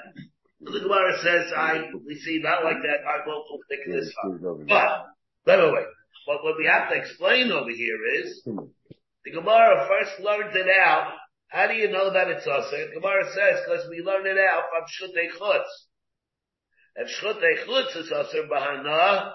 The 0.61 0.79
Gemara 0.79 1.17
says, 1.23 1.51
I, 1.55 1.89
we 2.05 2.15
see 2.15 2.39
not 2.43 2.63
like 2.63 2.77
that, 2.83 3.01
I 3.07 3.25
won't 3.25 3.47
think 3.67 3.81
this 3.87 4.13
far. 4.13 5.07
But, 5.45 5.53
anyway, 5.53 5.85
but 6.27 6.43
what 6.43 6.55
we 6.57 6.67
have 6.67 6.89
to 6.89 6.95
explain 6.95 7.51
over 7.51 7.71
here 7.71 7.97
is, 8.21 8.43
the 8.45 9.31
Gemara 9.31 9.87
first 9.87 10.19
learned 10.19 10.55
it 10.55 10.67
out. 10.79 11.13
How 11.47 11.67
do 11.67 11.73
you 11.73 11.89
know 11.89 12.13
that 12.13 12.27
it's 12.29 12.45
us? 12.47 12.69
The 12.71 12.99
Gemara 12.99 13.25
says, 13.33 13.61
because 13.65 13.87
we 13.89 14.01
learned 14.01 14.27
it 14.27 14.37
out 14.37 14.63
from 14.69 14.85
Shutei 14.85 15.29
Chutz. 15.37 15.69
If 16.95 17.09
Shutei 17.09 17.65
Chutz 17.65 17.97
is 17.97 18.11
Aser 18.11 18.47
Bahana, 18.47 19.33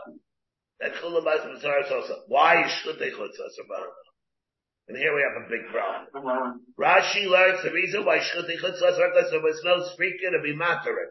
then 0.78 0.90
Chulabaz 1.02 1.52
Bazar 1.52 1.80
is 1.80 1.90
also. 1.90 2.22
Why 2.28 2.64
is 2.64 2.70
Shutei 2.84 3.10
Chutz 3.10 3.34
Aser 3.34 3.66
Bahana? 3.68 4.05
And 4.88 4.96
here 4.96 5.14
we 5.14 5.22
have 5.26 5.42
a 5.42 5.50
big 5.50 5.66
problem. 5.72 6.06
Uh-huh. 6.14 6.52
Rashi 6.78 7.26
learns 7.26 7.64
the 7.64 7.72
reason 7.72 8.04
why 8.04 8.18
Shchuti 8.18 8.54
Chutz 8.62 8.78
because 8.78 9.30
there 9.30 9.42
was 9.42 9.60
no 9.64 9.82
speaker 9.94 10.30
to 10.30 10.42
be 10.42 10.54
materet. 10.54 11.10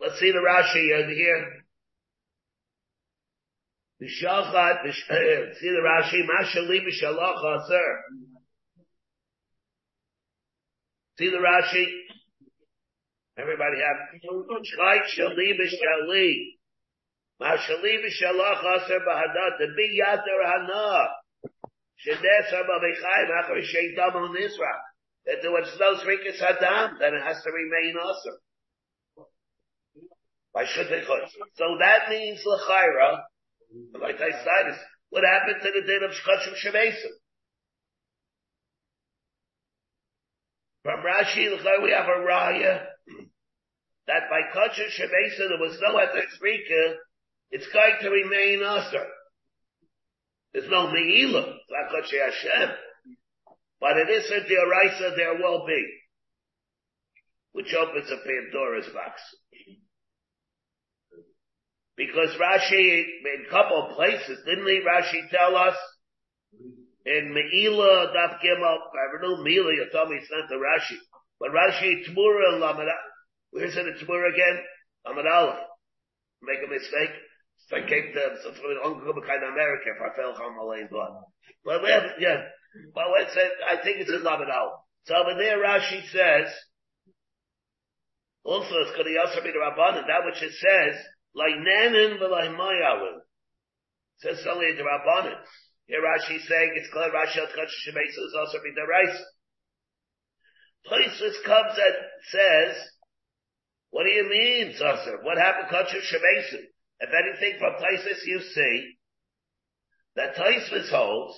Let's 0.00 0.20
see 0.20 0.30
the 0.30 0.38
Rashi 0.38 1.02
over 1.02 1.10
here. 1.10 1.62
B'shachat, 4.02 4.82
uh, 4.82 4.88
uh, 4.88 5.54
see 5.60 5.70
the 5.70 5.82
Rashi, 5.82 6.22
Mashali 6.26 6.80
b'shalach 6.82 7.62
aser. 7.62 8.00
See 11.18 11.30
the 11.30 11.36
Rashi? 11.36 11.86
Everybody 13.38 13.78
have, 13.78 14.20
Shchait 14.22 15.06
shali 15.16 15.52
b'shali. 15.54 16.32
Mashali 17.40 17.98
b'shalach 18.02 18.64
aser 18.76 19.00
b'hadat, 19.00 19.58
the 19.58 19.66
big 19.76 19.90
yater 20.00 20.44
hana. 20.46 21.21
That 25.24 25.38
there 25.42 25.52
was 25.52 25.76
no 25.78 25.94
Srikas 26.02 26.40
Hadam, 26.40 26.98
then 26.98 27.14
it 27.14 27.22
has 27.22 27.42
to 27.44 27.50
remain 27.50 27.96
awesome. 27.96 28.38
They 30.54 30.66
So 31.54 31.76
that 31.80 32.08
means 32.10 32.42
L'chaira, 32.44 33.22
like 34.00 34.20
I 34.20 34.30
said, 34.30 34.78
what 35.10 35.24
happened 35.24 35.62
to 35.62 35.70
the 35.70 35.86
din 35.86 36.02
of 36.02 36.10
Shkachim 36.10 36.54
Shemesim? 36.62 37.12
From 40.82 41.00
Rashi, 41.04 41.48
we 41.84 41.90
have 41.92 42.06
a 42.06 42.20
raya, 42.26 42.84
that 44.08 44.28
by 44.28 44.40
Kachim 44.52 44.88
Shemesim 44.90 45.48
there 45.48 45.60
was 45.60 45.78
no 45.80 45.96
ethics 45.96 46.38
Rika, 46.40 46.96
it's 47.52 47.68
going 47.72 47.96
to 48.00 48.10
remain 48.10 48.62
awesome. 48.64 49.08
There's 50.52 50.68
no 50.68 50.86
Lakot 50.86 52.04
Hashem. 52.04 52.70
But 53.80 53.96
it 53.96 54.10
is 54.10 54.30
a 54.30 54.40
Dioraisa, 54.40 55.16
there 55.16 55.34
will 55.34 55.66
be. 55.66 55.86
Which 57.52 57.74
opens 57.74 58.10
a 58.10 58.16
Pandora's 58.16 58.88
box. 58.94 59.20
Because 61.96 62.30
Rashi, 62.40 63.04
in 63.04 63.46
a 63.46 63.50
couple 63.50 63.82
of 63.82 63.96
places, 63.96 64.38
didn't 64.46 64.66
he, 64.66 64.80
Rashi 64.86 65.28
tell 65.30 65.56
us? 65.56 65.76
In 67.04 67.34
Me'ilah, 67.34 68.14
Daf 68.14 68.38
Gimel, 68.38 68.78
I 68.78 69.20
don't 69.20 69.22
know 69.22 69.42
Me'ilah, 69.42 69.74
you 69.74 69.86
told 69.92 70.10
me 70.10 70.16
it's 70.16 70.30
not 70.30 70.48
the 70.48 70.54
Rashi. 70.54 70.96
But 71.40 71.50
Rashi, 71.50 72.04
Tmura, 72.06 72.60
Lamed, 72.60 72.88
where's 73.50 73.76
it, 73.76 74.06
Tmura 74.06 74.32
again? 74.32 74.60
Aleph. 75.04 75.58
Make 76.42 76.58
a 76.64 76.70
mistake? 76.70 77.10
So 77.68 77.76
I 77.76 77.88
came 77.88 78.12
to, 78.12 78.22
so 78.42 78.52
for 78.52 78.70
an 78.72 78.82
uncle 78.84 79.14
kind 79.22 79.42
of 79.42 79.54
America 79.54 79.94
if 79.94 80.00
I 80.02 80.10
fell 80.16 80.34
on 80.34 80.56
Malay 80.56 80.88
blood. 80.90 81.12
But 81.64 81.82
we 81.82 81.90
have, 81.90 82.18
yeah. 82.18 82.42
but 82.94 83.06
let's 83.12 83.34
say, 83.34 83.46
I 83.68 83.82
think 83.82 84.00
it's 84.00 84.10
in 84.10 84.22
Lamadal. 84.22 84.82
So 85.06 85.14
over 85.14 85.38
there 85.38 85.58
Rashi 85.62 86.02
says, 86.10 86.50
Also, 88.44 88.74
it's 88.82 88.94
going 88.98 89.06
to 89.06 89.20
also 89.22 89.42
be 89.42 89.54
the 89.54 89.62
Rabbanan, 89.62 90.06
that 90.06 90.26
which 90.26 90.42
it 90.42 90.54
says, 90.58 90.98
like 91.34 91.54
Nanin 91.54 92.18
v'lai 92.18 92.50
Mayawin. 92.50 93.22
Says 94.18 94.44
only 94.50 94.74
the 94.74 94.82
Rabbanan. 94.82 95.38
Here 95.86 96.02
Rashi 96.02 96.38
saying 96.40 96.74
it's 96.76 96.92
called 96.92 97.12
Rashi 97.12 97.38
Shemesa 97.38 98.20
is 98.26 98.36
also 98.38 98.58
be 98.62 98.72
the 98.74 98.86
rice. 98.86 99.22
Places 100.86 101.38
comes 101.46 101.78
and 101.78 101.96
says, 102.30 102.76
what 103.90 104.04
do 104.04 104.10
you 104.10 104.28
mean, 104.28 104.74
Sasser? 104.74 105.18
What 105.22 105.38
happened 105.38 105.68
to 105.70 105.76
Tkach 105.76 106.00
Shemesa? 106.00 106.71
If 107.02 107.10
anything 107.10 107.58
from 107.58 107.82
places 107.82 108.22
you 108.24 108.40
see, 108.54 108.94
that 110.14 110.36
Taisvis 110.36 110.90
holds 110.90 111.34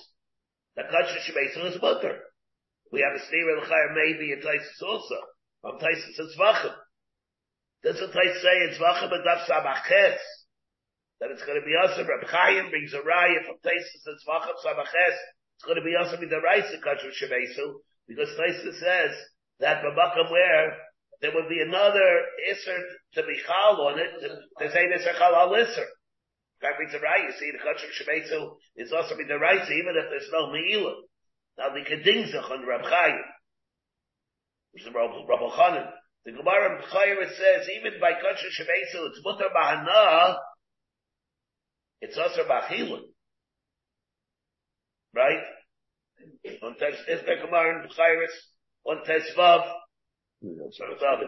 that 0.75 0.91
Tkach 0.91 1.09
Shemesa 1.25 1.73
is 1.73 1.81
mutter. 1.81 2.19
We 2.91 3.01
have 3.01 3.15
a 3.15 3.25
steer 3.25 3.57
in 3.57 3.63
Chayr 3.63 3.95
maybe 3.95 4.31
in 4.31 4.39
Taisus 4.39 4.81
also. 4.83 5.15
From 5.61 5.79
Taisus 5.79 6.19
and 6.19 6.29
Zvachim. 6.37 6.75
Doesn't 7.83 8.11
Tais 8.11 8.41
say 8.41 8.55
in 8.67 8.75
Zvachim 8.77 9.09
and 9.09 9.25
Daf 9.25 9.47
Samaches 9.49 10.21
that 11.19 11.31
it's 11.31 11.45
going 11.45 11.59
to 11.59 11.65
be 11.65 11.73
awesome. 11.73 12.05
Reb 12.05 12.27
Chaim 12.27 12.69
brings 12.69 12.93
a 12.93 12.99
raya 12.99 13.41
from 13.47 13.57
Taisus 13.65 14.05
and 14.05 14.19
Zvachim 14.21 14.53
Samaches. 14.61 15.17
It's 15.55 15.65
going 15.65 15.79
to 15.79 15.85
be 15.85 15.95
awesome 15.95 16.21
in 16.21 16.29
the 16.29 16.41
rice 16.41 16.69
of 16.75 16.83
Kachur 16.83 17.09
Shemesu 17.09 17.79
because 18.07 18.29
Taisus 18.37 18.77
says 18.79 19.15
that 19.59 19.81
Babakam 19.81 20.29
where 20.29 20.77
there 21.25 21.33
would 21.33 21.49
be 21.49 21.57
another 21.57 22.21
Isser 22.53 22.77
to 23.17 23.23
be 23.25 23.41
Chal 23.41 23.81
on 23.81 23.97
it 23.97 24.13
to, 24.21 24.29
to 24.61 24.71
say 24.71 24.85
this 24.93 25.09
Chal 25.17 25.33
al 25.33 25.49
Isser. 25.57 25.89
That 26.61 26.77
brings 26.77 26.93
a 26.93 27.01
raya. 27.01 27.25
You 27.25 27.33
see 27.33 27.49
the 27.49 27.65
Kachur 27.65 27.89
Shemesu 27.97 28.57
is 28.77 28.93
also 28.93 29.17
be 29.17 29.23
the 29.25 29.39
rice 29.39 29.65
even 29.65 29.97
if 29.97 30.05
there's 30.13 30.29
no 30.31 30.53
Me'ilah. 30.53 31.01
Now 31.57 31.73
the 31.73 31.81
Kedingzach 31.81 32.51
on 32.51 32.67
Rab 32.67 32.85
Chaim, 32.85 33.17
which 34.71 34.83
is 34.83 34.93
Rab 34.93 35.09
Chanan. 35.09 35.89
The 36.25 36.31
Gemara 36.31 36.77
in 36.77 36.81
Chaim 36.89 37.17
says, 37.25 37.69
even 37.75 37.99
by 37.99 38.13
Kosher 38.13 38.49
Shemesu, 38.53 39.09
it's 39.09 39.21
Mutter 39.23 39.49
Bahana, 39.55 40.37
it's 42.01 42.17
also 42.17 42.43
Bachilun. 42.43 43.01
Right? 45.15 45.41
On 46.61 46.73
Tesh, 46.73 47.01
is 47.07 47.21
the 47.21 47.35
Gemara 47.41 47.83
in 47.83 47.89
Chaim, 47.89 48.19
on 48.85 48.97
Teshvav, 50.43 51.19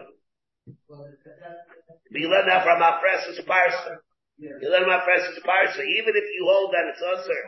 we 2.12 2.26
learn 2.26 2.46
that 2.46 2.64
from 2.64 2.82
our 2.82 3.00
precious 3.00 3.40
parson. 3.46 3.98
You 4.38 4.70
learn 4.70 4.88
our 4.88 5.02
precious 5.02 5.38
parson. 5.44 5.84
Even 5.98 6.14
if 6.14 6.24
you 6.34 6.44
hold 6.46 6.72
that 6.72 6.86
it's 6.92 7.02
usher, 7.02 7.42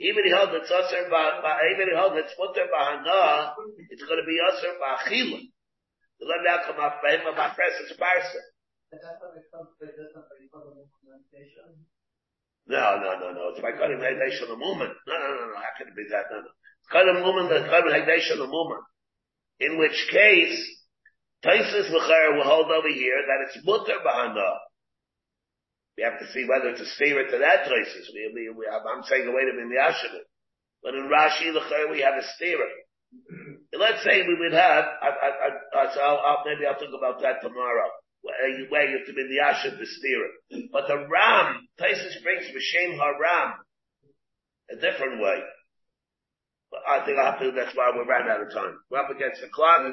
even 0.00 0.24
if 0.24 0.30
you 0.30 0.36
hold 0.36 0.54
it's 0.54 0.70
usher, 0.70 1.02
even 1.04 1.82
if 1.84 1.92
you 1.92 1.98
hold 1.98 2.16
it's 2.16 2.34
mutter 2.38 2.66
bahana, 2.70 3.52
it's 3.90 4.04
going 4.04 4.20
to 4.20 4.26
be 4.26 4.38
usher 4.40 4.72
ba'achilun. 4.78 5.42
You 6.20 6.28
learn 6.28 6.44
that 6.46 6.64
from 6.66 6.78
our, 6.80 6.94
from 7.02 7.34
parson. 7.98 8.44
No, 12.66 12.96
no, 13.02 13.18
no, 13.18 13.32
no. 13.32 13.48
It's 13.50 13.60
by 13.60 13.72
Hagdash 13.72 14.42
of 14.42 14.48
the 14.48 14.56
moment. 14.56 14.92
No, 15.06 15.14
no, 15.18 15.28
no, 15.34 15.46
no. 15.50 15.56
How 15.56 15.72
can 15.76 15.88
it 15.88 15.96
be 15.96 16.06
that? 16.10 16.26
No, 16.30 16.40
no. 16.40 16.50
Kadim 16.92 17.20
moment, 17.22 17.48
the 17.48 17.68
Kadim 17.68 17.90
Hagdash 17.90 18.30
the 18.38 18.46
moment. 18.46 18.84
In 19.58 19.78
which 19.78 20.08
case, 20.10 20.81
Taisus 21.44 21.90
Mecher 21.90 22.36
will 22.36 22.44
hold 22.44 22.70
over 22.70 22.88
here 22.88 23.18
that 23.26 23.46
it's 23.46 23.66
mutter 23.66 23.98
bahana. 24.06 24.58
We 25.98 26.04
have 26.04 26.18
to 26.20 26.26
see 26.32 26.46
whether 26.48 26.70
it's 26.70 26.80
a 26.80 26.86
spirit 26.86 27.30
to 27.30 27.38
that 27.38 27.66
Taisus. 27.66 28.06
I'm 28.08 29.02
saying 29.04 29.26
way 29.26 29.44
to 29.44 29.52
be 29.52 29.74
Miyashimit. 29.74 30.26
But 30.82 30.94
in 30.94 31.10
Rashi 31.10 31.52
Lecher 31.52 31.90
we 31.90 32.00
have 32.00 32.14
a 32.14 32.24
stira. 32.38 32.68
Let's 33.78 34.04
say 34.04 34.22
we 34.22 34.36
would 34.38 34.52
have, 34.52 34.84
I, 35.02 35.08
I, 35.08 35.80
I, 35.80 35.94
so 35.94 36.00
I'll, 36.00 36.18
I'll, 36.18 36.42
maybe 36.46 36.66
I'll 36.66 36.78
talk 36.78 36.94
about 36.96 37.20
that 37.22 37.42
tomorrow. 37.42 37.88
Where 38.22 38.48
you, 38.48 38.66
where 38.68 38.88
you 38.88 38.98
have 38.98 39.06
to 39.06 39.12
be 39.12 39.20
in 39.20 39.28
the 39.28 39.42
Yashin, 39.42 39.78
the 39.78 39.88
stira. 39.88 40.68
But 40.72 40.86
the 40.86 40.96
Ram, 41.08 41.66
Taisus 41.80 42.22
brings 42.22 42.46
Mishem 42.46 42.96
HaRam 42.96 43.54
a 44.70 44.76
different 44.76 45.20
way. 45.20 45.40
But 46.70 46.80
I 46.88 47.04
think 47.04 47.18
I 47.18 47.30
have 47.32 47.40
to, 47.40 47.52
that's 47.52 47.76
why 47.76 47.90
we 47.92 48.08
ran 48.08 48.30
out 48.30 48.40
of 48.40 48.52
time. 48.52 48.78
We're 48.90 49.00
up 49.00 49.10
against 49.10 49.42
the 49.42 49.48
clock, 49.48 49.92